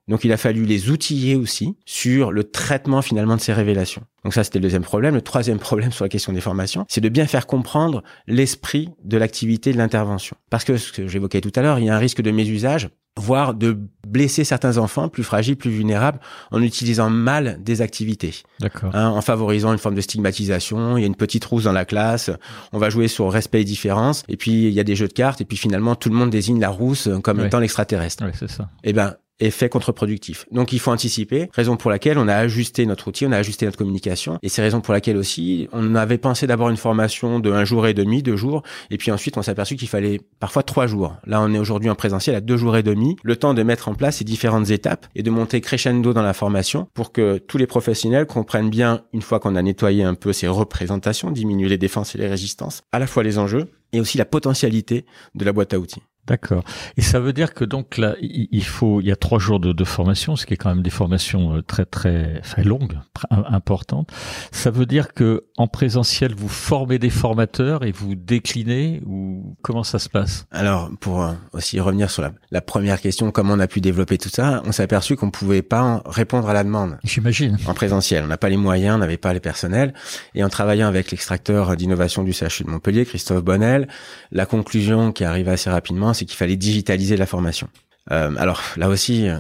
Donc 0.08 0.24
il 0.24 0.32
a 0.32 0.38
fallu 0.38 0.66
les 0.66 0.90
outiller 0.90 1.36
aussi 1.36 1.78
sur 1.86 2.32
le 2.32 2.44
traitement 2.44 3.02
finalement 3.02 3.36
de 3.36 3.42
ces 3.42 3.54
révélations. 3.54 4.04
Donc 4.24 4.34
ça 4.34 4.44
c'était 4.44 4.60
le 4.60 4.64
deuxième 4.64 4.84
problème. 4.84 5.16
Le 5.16 5.22
troisième 5.22 5.60
problème 5.60 5.92
sur 5.92 6.06
la 6.06 6.10
question 6.10 6.34
des 6.34 6.42
formations, 6.42 6.86
c'est 6.90 7.02
de 7.02 7.10
bien 7.10 7.26
faire 7.26 7.48
comprendre 7.48 8.04
l'esprit 8.28 8.90
de 9.04 9.18
l'activité 9.18 9.72
de 9.72 9.78
l'intervention. 9.78 10.36
Parce 10.50 10.64
que 10.64 10.78
ce 10.78 10.92
que 10.92 11.08
j'évoquais 11.08 11.42
tout 11.42 11.52
à 11.56 11.62
l'heure, 11.62 11.80
il 11.80 11.86
y 11.86 11.90
a 11.90 11.96
un 11.96 12.00
risque 12.00 12.22
de 12.22 12.32
mésusage 12.32 12.90
voire 13.16 13.54
de 13.54 13.78
blesser 14.08 14.44
certains 14.44 14.78
enfants 14.78 15.08
plus 15.08 15.24
fragiles, 15.24 15.56
plus 15.56 15.70
vulnérables, 15.70 16.20
en 16.52 16.62
utilisant 16.62 17.10
mal 17.10 17.60
des 17.62 17.82
activités. 17.82 18.34
D'accord. 18.60 18.96
Hein, 18.96 19.10
en 19.10 19.22
favorisant 19.22 19.72
une 19.72 19.78
forme 19.78 19.96
de 19.96 20.02
stigmatisation. 20.02 20.98
Il 20.98 21.02
y 21.02 21.04
a 21.04 21.08
une 21.08 21.16
petite 21.16 21.46
rousse 21.46 21.64
dans 21.64 21.72
la 21.72 21.86
classe. 21.86 22.32
On 22.72 22.80
va 22.80 22.90
jouer 22.90 23.08
sur 23.08 23.32
respect 23.32 23.62
et 23.62 23.66
différence. 23.66 24.24
Et 24.30 24.38
puis 24.38 24.68
il 24.68 24.74
y 24.74 24.80
a 24.80 24.84
des 24.84 24.96
jeux 24.96 25.08
de 25.08 25.14
cartes. 25.14 25.42
Et 25.42 25.46
puis 25.46 25.58
finalement 25.58 25.96
tout 25.96 26.10
le 26.10 26.16
monde 26.16 26.32
désigne 26.32 26.60
la 26.60 26.70
rousse 26.70 27.08
comme 27.24 27.40
étant 27.46 27.60
l'extraterrestre. 27.60 28.24
Oui, 28.26 28.32
c'est 28.34 28.50
ça. 28.50 28.70
Eh 28.84 28.94
ben 28.94 29.16
effet 29.40 29.70
contre-productif. 29.70 30.46
Donc 30.52 30.72
il 30.74 30.80
faut 30.80 30.92
anticiper, 30.92 31.50
raison 31.54 31.76
pour 31.76 31.92
laquelle 31.92 32.18
on 32.18 32.28
a 32.28 32.36
ajusté 32.36 32.86
notre 32.86 33.08
outil, 33.08 33.26
on 33.26 33.32
a 33.32 33.38
ajusté 33.38 33.66
notre 33.66 33.78
communication, 33.78 34.40
et 34.42 34.50
c'est 34.50 34.62
raison 34.62 34.82
pour 34.82 34.94
laquelle 34.94 35.18
aussi 35.18 35.68
on 35.72 35.96
avait 35.96 36.18
pensé 36.18 36.48
d'abord 36.48 36.70
une 36.70 36.78
formation 36.78 37.40
de 37.40 37.52
un 37.52 37.66
jour 37.66 37.88
et 37.88 37.94
demi, 37.94 38.24
deux 38.24 38.36
jours, 38.36 38.64
et 38.90 38.98
puis 38.98 39.12
ensuite 39.12 39.38
on 39.38 39.42
s'est 39.42 39.52
aperçu 39.52 39.76
qu'il 39.76 39.88
fallait 39.88 40.22
parfois 40.40 40.64
trois 40.64 40.88
jours. 40.88 41.16
Là 41.26 41.42
on 41.42 41.54
est 41.54 41.60
aujourd'hui 41.60 41.90
en 41.90 41.96
présentiel 41.96 42.36
à 42.36 42.42
deux 42.42 42.58
jours 42.58 42.78
et 42.78 42.84
demi, 42.84 43.16
le 43.24 43.36
temps 43.36 43.54
de 43.54 43.64
mettre 43.64 43.90
en 43.90 43.96
place 43.96 44.18
ces 44.18 44.24
différentes 44.24 44.70
étapes 44.70 45.08
et 45.16 45.24
de 45.24 45.30
monter 45.30 45.62
crescendo 45.62 46.14
dans 46.14 46.22
la 46.22 46.34
formation 46.34 46.88
pour 46.94 47.12
que 47.12 47.38
tous 47.38 47.58
les 47.58 47.68
professionnels 47.68 48.26
comprennent 48.26 48.70
bien, 48.70 49.02
une 49.14 49.22
fois 49.22 49.40
qu'on 49.40 49.56
a 49.56 49.62
nettoyé 49.62 50.04
un 50.04 50.16
peu 50.16 50.34
ces 50.34 50.48
représentations, 50.48 51.32
diminuer 51.32 51.70
les 51.70 51.78
défenses 51.78 52.16
et 52.16 52.18
les 52.18 52.28
résistances, 52.28 52.82
à 52.92 53.00
la 53.00 53.08
fois 53.08 53.24
les 53.24 53.38
enjeux 53.38 53.70
et 53.92 54.00
aussi 54.00 54.18
la 54.18 54.26
potentialité 54.26 55.06
de 55.36 55.46
la 55.46 55.54
boîte 55.54 55.74
à 55.74 55.80
outils. 55.80 56.02
D'accord. 56.26 56.64
Et 56.96 57.02
ça 57.02 57.20
veut 57.20 57.34
dire 57.34 57.54
que 57.54 57.66
donc 57.66 57.98
là, 57.98 58.16
il 58.22 58.64
faut, 58.64 59.02
il 59.02 59.08
y 59.08 59.12
a 59.12 59.16
trois 59.18 59.40
jours 59.40 59.60
de, 59.60 59.74
de 59.74 59.84
formation, 59.84 60.38
ce 60.38 60.46
qui 60.46 60.54
est 60.54 60.58
quand 60.58 60.70
même 60.70 60.82
des 60.82 60.90
formations 60.90 61.58
euh, 61.58 61.62
très 61.62 61.86
très, 61.86 62.40
très 62.42 62.64
longues, 62.64 62.98
importantes. 63.30 64.10
Ça 64.52 64.72
veut 64.72 64.86
dire 64.86 65.14
que 65.14 65.44
en 65.58 65.68
présentiel, 65.68 66.34
vous 66.34 66.48
formez 66.48 66.98
des 66.98 67.10
formateurs 67.10 67.84
et 67.84 67.92
vous 67.92 68.16
déclinez 68.16 69.02
ou 69.06 69.58
comment 69.62 69.84
ça 69.84 70.00
se 70.00 70.08
passe? 70.08 70.46
Alors, 70.52 70.90
pour 71.02 71.24
euh, 71.24 71.34
aussi 71.52 71.82
revenir 71.82 72.10
sur 72.10 72.22
la, 72.22 72.32
la, 72.52 72.62
première 72.62 73.02
question, 73.02 73.30
comment 73.32 73.56
on 73.56 73.60
a 73.60 73.68
pu 73.68 73.82
développer 73.82 74.18
tout 74.18 74.30
ça, 74.30 74.64
on 74.66 74.72
s'est 74.72 74.84
aperçu 74.84 75.18
qu'on 75.18 75.30
pouvait 75.30 75.62
pas 75.62 76.02
répondre 76.06 76.50
à 76.50 76.54
la 76.54 76.64
demande. 76.64 77.00
J'imagine. 77.04 77.58
En 77.68 77.74
présentiel, 77.74 78.24
on 78.24 78.28
n'a 78.28 78.38
pas 78.38 78.50
les 78.50 78.58
moyens, 78.58 78.96
on 78.96 79.00
n'avait 79.00 79.18
pas 79.18 79.34
les 79.34 79.42
personnels, 79.42 79.94
et 80.36 80.44
en 80.44 80.50
travaillant 80.50 80.88
avec 80.88 81.12
l'extracteur 81.12 81.76
d'innovation 81.76 82.24
du 82.24 82.32
CHU 82.32 82.64
de 82.64 82.70
Montpellier, 82.70 83.06
Christophe 83.06 83.44
Bonnel, 83.44 83.90
la 84.32 84.46
conclusion 84.46 85.12
qui 85.12 85.26
arrive 85.26 85.50
assez 85.50 85.70
rapidement 85.70 86.13
c'est 86.14 86.26
qu'il 86.26 86.38
fallait 86.38 86.56
digitaliser 86.56 87.18
la 87.18 87.26
formation. 87.26 87.68
Euh, 88.12 88.36
alors 88.38 88.62
là 88.76 88.90
aussi, 88.90 89.30
euh, 89.30 89.38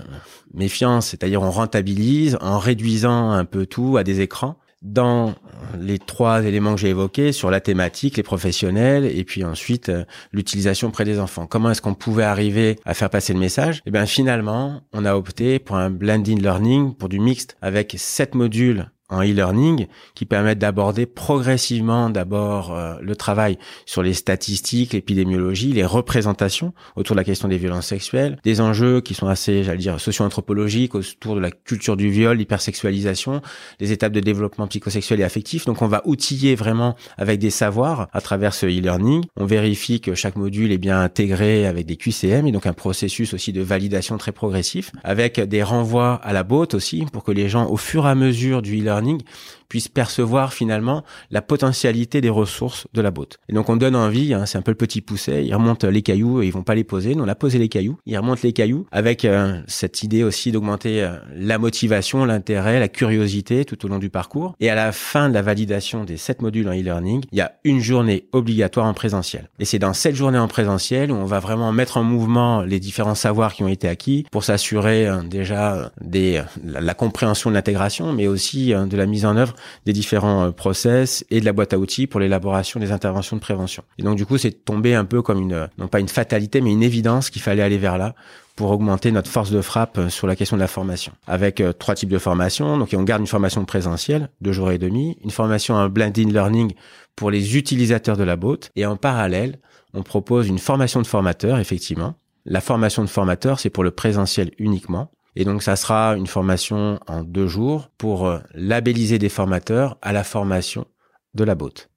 méfiance, 0.53 1.07
c'est-à-dire 1.07 1.41
on 1.41 1.51
rentabilise 1.51 2.37
en 2.41 2.59
réduisant 2.59 3.31
un 3.31 3.45
peu 3.45 3.65
tout 3.65 3.97
à 3.97 4.03
des 4.03 4.21
écrans 4.21 4.57
dans 4.81 5.33
les 5.79 5.97
trois 5.97 6.43
éléments 6.43 6.75
que 6.75 6.81
j'ai 6.81 6.89
évoqués 6.89 7.31
sur 7.31 7.49
la 7.49 7.61
thématique, 7.61 8.17
les 8.17 8.23
professionnels 8.23 9.05
et 9.05 9.23
puis 9.23 9.43
ensuite 9.45 9.89
euh, 9.89 10.03
l'utilisation 10.33 10.91
près 10.91 11.05
des 11.05 11.19
enfants. 11.19 11.47
Comment 11.47 11.71
est-ce 11.71 11.81
qu'on 11.81 11.93
pouvait 11.93 12.23
arriver 12.23 12.77
à 12.85 12.93
faire 12.93 13.09
passer 13.09 13.33
le 13.33 13.39
message? 13.39 13.81
Eh 13.85 13.91
bien 13.91 14.05
finalement, 14.05 14.81
on 14.91 15.05
a 15.05 15.15
opté 15.15 15.59
pour 15.59 15.77
un 15.77 15.89
blending 15.89 16.41
learning, 16.41 16.93
pour 16.95 17.07
du 17.07 17.19
mixte 17.19 17.57
avec 17.61 17.95
sept 17.97 18.35
modules 18.35 18.89
en 19.13 19.21
e-learning 19.21 19.87
qui 20.15 20.25
permettent 20.25 20.59
d'aborder 20.59 21.05
progressivement 21.05 22.09
d'abord 22.09 22.73
euh, 22.73 22.95
le 23.01 23.15
travail 23.15 23.57
sur 23.85 24.03
les 24.03 24.13
statistiques, 24.13 24.93
l'épidémiologie, 24.93 25.73
les 25.73 25.85
représentations 25.85 26.73
autour 26.95 27.15
de 27.15 27.19
la 27.19 27.23
question 27.23 27.47
des 27.47 27.57
violences 27.57 27.87
sexuelles, 27.87 28.37
des 28.43 28.61
enjeux 28.61 29.01
qui 29.01 29.13
sont 29.13 29.27
assez, 29.27 29.63
j'allais 29.63 29.77
dire, 29.77 29.99
socio-anthropologiques 29.99 30.95
autour 30.95 31.35
de 31.35 31.39
la 31.39 31.51
culture 31.51 31.97
du 31.97 32.09
viol, 32.09 32.37
l'hypersexualisation, 32.37 33.41
les 33.79 33.91
étapes 33.91 34.13
de 34.13 34.19
développement 34.19 34.67
psychosexuel 34.67 35.21
et 35.21 35.23
affectif. 35.23 35.65
Donc 35.65 35.81
on 35.81 35.87
va 35.87 36.01
outiller 36.05 36.55
vraiment 36.55 36.95
avec 37.17 37.39
des 37.39 37.49
savoirs 37.49 38.07
à 38.13 38.21
travers 38.21 38.53
ce 38.53 38.65
e-learning. 38.65 39.23
On 39.37 39.45
vérifie 39.45 40.01
que 40.01 40.15
chaque 40.15 40.35
module 40.35 40.71
est 40.71 40.77
bien 40.77 41.01
intégré 41.01 41.65
avec 41.65 41.85
des 41.85 41.95
QCM 41.95 42.47
et 42.47 42.51
donc 42.51 42.65
un 42.65 42.73
processus 42.73 43.33
aussi 43.33 43.53
de 43.53 43.61
validation 43.61 44.17
très 44.17 44.31
progressif 44.31 44.91
avec 45.03 45.39
des 45.39 45.63
renvois 45.63 46.15
à 46.23 46.33
la 46.33 46.43
botte 46.43 46.73
aussi 46.73 47.05
pour 47.11 47.23
que 47.23 47.31
les 47.31 47.49
gens 47.49 47.69
au 47.69 47.77
fur 47.77 48.05
et 48.05 48.09
à 48.09 48.15
mesure 48.15 48.61
du 48.61 48.79
e-learning 48.79 49.02
Running 49.03 49.25
puisse 49.73 49.89
percevoir 49.89 50.53
finalement 50.53 51.03
la 51.31 51.41
potentialité 51.41 52.21
des 52.21 52.29
ressources 52.29 52.85
de 52.93 53.01
la 53.01 53.09
botte. 53.09 53.39
Et 53.49 53.53
donc 53.53 53.69
on 53.69 53.75
donne 53.75 53.95
envie, 53.95 54.31
hein, 54.35 54.45
c'est 54.45 54.59
un 54.59 54.61
peu 54.61 54.69
le 54.69 54.77
petit 54.77 55.01
pousset, 55.01 55.47
ils 55.47 55.55
remontent 55.55 55.89
les 55.89 56.03
cailloux 56.03 56.43
et 56.43 56.45
ils 56.45 56.53
vont 56.53 56.61
pas 56.61 56.75
les 56.75 56.83
poser, 56.83 57.15
nous 57.15 57.23
on 57.23 57.27
a 57.27 57.33
posé 57.33 57.57
les 57.57 57.69
cailloux, 57.69 57.97
ils 58.05 58.15
remontent 58.15 58.41
les 58.43 58.53
cailloux 58.53 58.85
avec 58.91 59.25
euh, 59.25 59.59
cette 59.65 60.03
idée 60.03 60.23
aussi 60.23 60.51
d'augmenter 60.51 61.01
euh, 61.01 61.15
la 61.35 61.57
motivation, 61.57 62.23
l'intérêt, 62.23 62.79
la 62.79 62.87
curiosité 62.87 63.65
tout 63.65 63.83
au 63.83 63.89
long 63.89 63.97
du 63.97 64.11
parcours. 64.11 64.53
Et 64.59 64.69
à 64.69 64.75
la 64.75 64.91
fin 64.91 65.27
de 65.27 65.33
la 65.33 65.41
validation 65.41 66.03
des 66.03 66.17
sept 66.17 66.43
modules 66.43 66.69
en 66.69 66.73
e-learning, 66.73 67.23
il 67.31 67.39
y 67.39 67.41
a 67.41 67.53
une 67.63 67.79
journée 67.79 68.27
obligatoire 68.31 68.85
en 68.85 68.93
présentiel. 68.93 69.49
Et 69.57 69.65
c'est 69.65 69.79
dans 69.79 69.93
cette 69.93 70.13
journée 70.13 70.37
en 70.37 70.47
présentiel 70.47 71.11
où 71.11 71.15
on 71.15 71.25
va 71.25 71.39
vraiment 71.39 71.71
mettre 71.71 71.97
en 71.97 72.03
mouvement 72.03 72.61
les 72.61 72.79
différents 72.79 73.15
savoirs 73.15 73.55
qui 73.55 73.63
ont 73.63 73.67
été 73.69 73.87
acquis 73.87 74.27
pour 74.31 74.43
s'assurer 74.43 75.07
euh, 75.07 75.23
déjà 75.23 75.91
des, 75.99 76.43
la, 76.63 76.79
la 76.79 76.93
compréhension 76.93 77.49
de 77.49 77.55
l'intégration, 77.55 78.13
mais 78.13 78.27
aussi 78.27 78.71
de 78.71 78.97
la 78.97 79.07
mise 79.07 79.25
en 79.25 79.35
œuvre 79.35 79.55
des 79.85 79.93
différents 79.93 80.45
euh, 80.45 80.51
process 80.51 81.25
et 81.29 81.39
de 81.39 81.45
la 81.45 81.53
boîte 81.53 81.73
à 81.73 81.79
outils 81.79 82.07
pour 82.07 82.19
l'élaboration 82.19 82.79
des 82.79 82.91
interventions 82.91 83.35
de 83.35 83.41
prévention. 83.41 83.83
Et 83.97 84.03
donc 84.03 84.17
du 84.17 84.25
coup, 84.25 84.37
c'est 84.37 84.65
tombé 84.65 84.95
un 84.95 85.05
peu 85.05 85.21
comme 85.21 85.41
une, 85.41 85.53
euh, 85.53 85.67
non 85.77 85.87
pas 85.87 85.99
une 85.99 86.09
fatalité, 86.09 86.61
mais 86.61 86.71
une 86.71 86.83
évidence 86.83 87.29
qu'il 87.29 87.41
fallait 87.41 87.63
aller 87.63 87.77
vers 87.77 87.97
là 87.97 88.15
pour 88.55 88.69
augmenter 88.71 89.11
notre 89.11 89.29
force 89.29 89.51
de 89.51 89.61
frappe 89.61 89.97
euh, 89.97 90.09
sur 90.09 90.27
la 90.27 90.35
question 90.35 90.57
de 90.57 90.61
la 90.61 90.67
formation. 90.67 91.13
Avec 91.27 91.61
trois 91.79 91.95
types 91.95 92.09
de 92.09 92.19
formation. 92.19 92.77
Donc, 92.77 92.93
on 92.93 93.03
garde 93.03 93.21
une 93.21 93.27
formation 93.27 93.65
présentielle, 93.65 94.29
deux 94.41 94.51
jours 94.51 94.71
et 94.71 94.77
demi, 94.77 95.17
une 95.23 95.31
formation 95.31 95.75
en 95.75 95.89
blended 95.89 96.31
learning 96.31 96.73
pour 97.15 97.31
les 97.31 97.57
utilisateurs 97.57 98.17
de 98.17 98.23
la 98.23 98.35
boîte. 98.35 98.71
Et 98.75 98.85
en 98.85 98.95
parallèle, 98.95 99.59
on 99.93 100.03
propose 100.03 100.47
une 100.47 100.59
formation 100.59 101.01
de 101.01 101.07
formateur, 101.07 101.59
effectivement. 101.59 102.15
La 102.45 102.61
formation 102.61 103.03
de 103.03 103.09
formateur, 103.09 103.59
c'est 103.59 103.69
pour 103.69 103.83
le 103.83 103.91
présentiel 103.91 104.51
uniquement. 104.57 105.11
Et 105.35 105.45
donc, 105.45 105.63
ça 105.63 105.75
sera 105.75 106.15
une 106.15 106.27
formation 106.27 106.99
en 107.07 107.23
deux 107.23 107.47
jours 107.47 107.89
pour 107.97 108.27
euh, 108.27 108.39
labelliser 108.53 109.19
des 109.19 109.29
formateurs 109.29 109.97
à 110.01 110.13
la 110.13 110.23
formation 110.23 110.85
de 111.33 111.43
la 111.43 111.55
botte. 111.55 111.89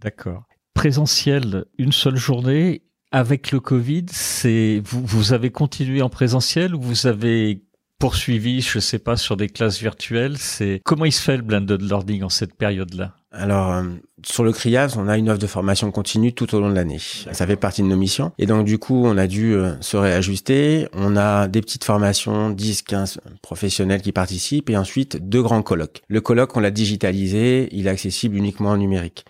D'accord. 0.00 0.44
Présentiel, 0.74 1.66
une 1.78 1.92
seule 1.92 2.16
journée. 2.16 2.82
Avec 3.12 3.50
le 3.50 3.58
Covid, 3.58 4.06
c'est 4.12 4.80
vous, 4.84 5.04
vous 5.04 5.32
avez 5.32 5.50
continué 5.50 6.00
en 6.00 6.08
présentiel 6.08 6.76
ou 6.76 6.80
vous 6.80 7.08
avez 7.08 7.64
poursuivi, 7.98 8.60
je 8.60 8.78
sais 8.78 9.00
pas, 9.00 9.16
sur 9.16 9.36
des 9.36 9.48
classes 9.48 9.80
virtuelles? 9.80 10.38
C'est 10.38 10.80
comment 10.84 11.04
il 11.04 11.12
se 11.12 11.20
fait 11.20 11.36
le 11.36 11.42
blended 11.42 11.82
learning 11.82 12.22
en 12.22 12.28
cette 12.28 12.54
période-là? 12.54 13.16
Alors, 13.32 13.72
euh, 13.72 13.84
sur 14.24 14.42
le 14.42 14.52
CRIAS, 14.52 14.96
on 14.98 15.06
a 15.06 15.16
une 15.16 15.30
offre 15.30 15.38
de 15.38 15.46
formation 15.46 15.90
continue 15.92 16.32
tout 16.32 16.52
au 16.54 16.60
long 16.60 16.68
de 16.68 16.74
l'année. 16.74 16.98
Ça 16.98 17.46
fait 17.46 17.56
partie 17.56 17.82
de 17.82 17.86
nos 17.86 17.96
missions. 17.96 18.32
Et 18.38 18.46
donc, 18.46 18.64
du 18.64 18.78
coup, 18.78 19.04
on 19.06 19.16
a 19.16 19.28
dû 19.28 19.54
euh, 19.54 19.80
se 19.80 19.96
réajuster. 19.96 20.88
On 20.94 21.16
a 21.16 21.46
des 21.46 21.60
petites 21.60 21.84
formations, 21.84 22.50
10, 22.50 22.82
15 22.82 23.20
professionnels 23.40 24.02
qui 24.02 24.10
participent 24.10 24.68
et 24.68 24.76
ensuite 24.76 25.28
deux 25.28 25.42
grands 25.42 25.62
colloques. 25.62 26.02
Le 26.08 26.20
colloque, 26.20 26.56
on 26.56 26.60
l'a 26.60 26.72
digitalisé. 26.72 27.68
Il 27.70 27.86
est 27.86 27.90
accessible 27.90 28.36
uniquement 28.36 28.70
en 28.70 28.76
numérique. 28.76 29.24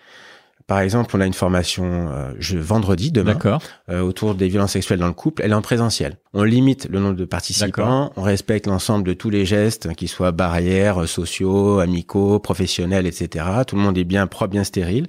Par 0.71 0.79
exemple, 0.79 1.17
on 1.17 1.21
a 1.21 1.27
une 1.27 1.35
formation 1.35 1.85
euh, 2.13 2.33
je, 2.39 2.57
vendredi, 2.57 3.11
demain, 3.11 3.37
euh, 3.89 4.03
autour 4.03 4.37
des 4.37 4.47
violences 4.47 4.71
sexuelles 4.71 5.01
dans 5.01 5.09
le 5.09 5.15
couple. 5.15 5.43
Elle 5.43 5.51
est 5.51 5.55
en 5.55 5.63
présentiel. 5.63 6.19
On 6.33 6.45
limite 6.45 6.87
le 6.89 7.01
nombre 7.01 7.17
de 7.17 7.25
participants, 7.25 8.13
on 8.15 8.23
respecte 8.23 8.69
l'ensemble 8.69 9.03
de 9.03 9.13
tous 9.13 9.31
les 9.31 9.45
gestes, 9.45 9.93
qu'ils 9.97 10.09
soient 10.09 10.31
barrières, 10.31 11.09
sociaux, 11.09 11.81
amicaux, 11.81 12.39
professionnels, 12.39 13.09
etc. 13.09 13.47
Tout 13.67 13.75
le 13.75 13.83
monde 13.83 13.99
est 13.99 14.05
bien 14.05 14.29
propre, 14.29 14.53
bien 14.53 14.63
stérile. 14.63 15.09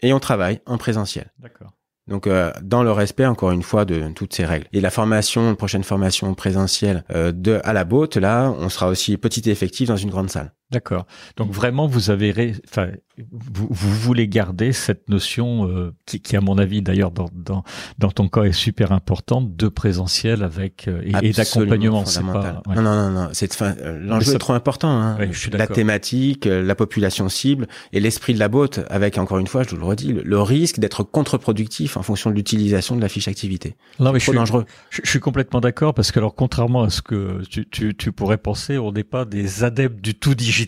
Et 0.00 0.14
on 0.14 0.20
travaille 0.20 0.62
en 0.64 0.78
présentiel. 0.78 1.30
D'accord. 1.38 1.72
Donc 2.06 2.26
euh, 2.26 2.52
dans 2.62 2.82
le 2.82 2.92
respect 2.92 3.24
encore 3.24 3.50
une 3.50 3.62
fois 3.62 3.84
de 3.84 4.08
toutes 4.14 4.34
ces 4.34 4.44
règles. 4.44 4.66
Et 4.72 4.80
la 4.80 4.90
formation, 4.90 5.50
une 5.50 5.56
prochaine 5.56 5.84
formation 5.84 6.34
présentielle 6.34 7.04
euh, 7.14 7.32
de 7.32 7.60
à 7.64 7.72
la 7.72 7.84
botte, 7.84 8.16
là, 8.16 8.54
on 8.58 8.68
sera 8.68 8.88
aussi 8.88 9.16
petit 9.16 9.48
et 9.48 9.52
effectif 9.52 9.88
dans 9.88 9.96
une 9.96 10.10
grande 10.10 10.30
salle. 10.30 10.52
D'accord. 10.74 11.06
Donc 11.36 11.52
vraiment, 11.52 11.86
vous 11.86 12.10
avez, 12.10 12.52
enfin, 12.68 12.88
vous, 13.30 13.68
vous, 13.70 13.94
voulez 13.94 14.26
garder 14.26 14.72
cette 14.72 15.08
notion 15.08 15.68
euh, 15.68 15.94
qui, 16.04 16.20
qui, 16.20 16.36
à 16.36 16.40
mon 16.40 16.58
avis, 16.58 16.82
d'ailleurs, 16.82 17.12
dans, 17.12 17.30
dans, 17.32 17.62
dans 17.98 18.10
ton 18.10 18.28
cas, 18.28 18.42
est 18.42 18.52
super 18.52 18.90
importante 18.90 19.54
de 19.54 19.68
présentiel 19.68 20.42
avec 20.42 20.88
euh, 20.88 21.00
et, 21.22 21.30
d'accompagnement. 21.30 22.04
C'est 22.06 22.22
pas. 22.22 22.60
Non, 22.74 22.82
non, 22.82 22.82
non, 22.82 23.10
non. 23.10 23.28
C'est 23.32 23.62
euh, 23.62 24.00
l'enjeu 24.00 24.34
est 24.34 24.38
trop 24.38 24.54
important. 24.54 24.90
Hein. 24.90 25.16
la 25.52 25.68
thématique, 25.68 26.46
la 26.46 26.74
population 26.74 27.28
cible 27.28 27.68
et 27.92 28.00
l'esprit 28.00 28.34
de 28.34 28.40
la 28.40 28.48
botte, 28.48 28.80
avec 28.90 29.16
encore 29.16 29.38
une 29.38 29.46
fois, 29.46 29.62
je 29.62 29.70
vous 29.70 29.76
le 29.76 29.84
redis, 29.84 30.12
le, 30.12 30.42
risque 30.42 30.80
d'être 30.80 31.04
contre-productif 31.04 31.96
en 31.96 32.02
fonction 32.02 32.30
de 32.30 32.34
l'utilisation 32.34 32.96
de 32.96 33.00
la 33.00 33.08
fiche 33.08 33.28
activité. 33.28 33.76
Non, 34.00 34.12
mais 34.12 34.18
je 34.18 34.24
suis, 34.24 34.36
dangereux. 34.36 34.64
Je, 34.90 35.00
je, 35.04 35.08
suis 35.08 35.20
complètement 35.20 35.60
d'accord 35.60 35.94
parce 35.94 36.10
que 36.10 36.18
alors, 36.18 36.34
contrairement 36.34 36.82
à 36.82 36.90
ce 36.90 37.00
que 37.00 37.42
tu, 37.48 37.66
tu, 37.68 37.94
tu 37.94 38.10
pourrais 38.10 38.38
penser, 38.38 38.76
on 38.76 38.90
n'est 38.90 39.04
pas 39.04 39.24
des 39.24 39.62
adeptes 39.62 40.00
du 40.00 40.14
tout 40.16 40.34
digital 40.34 40.63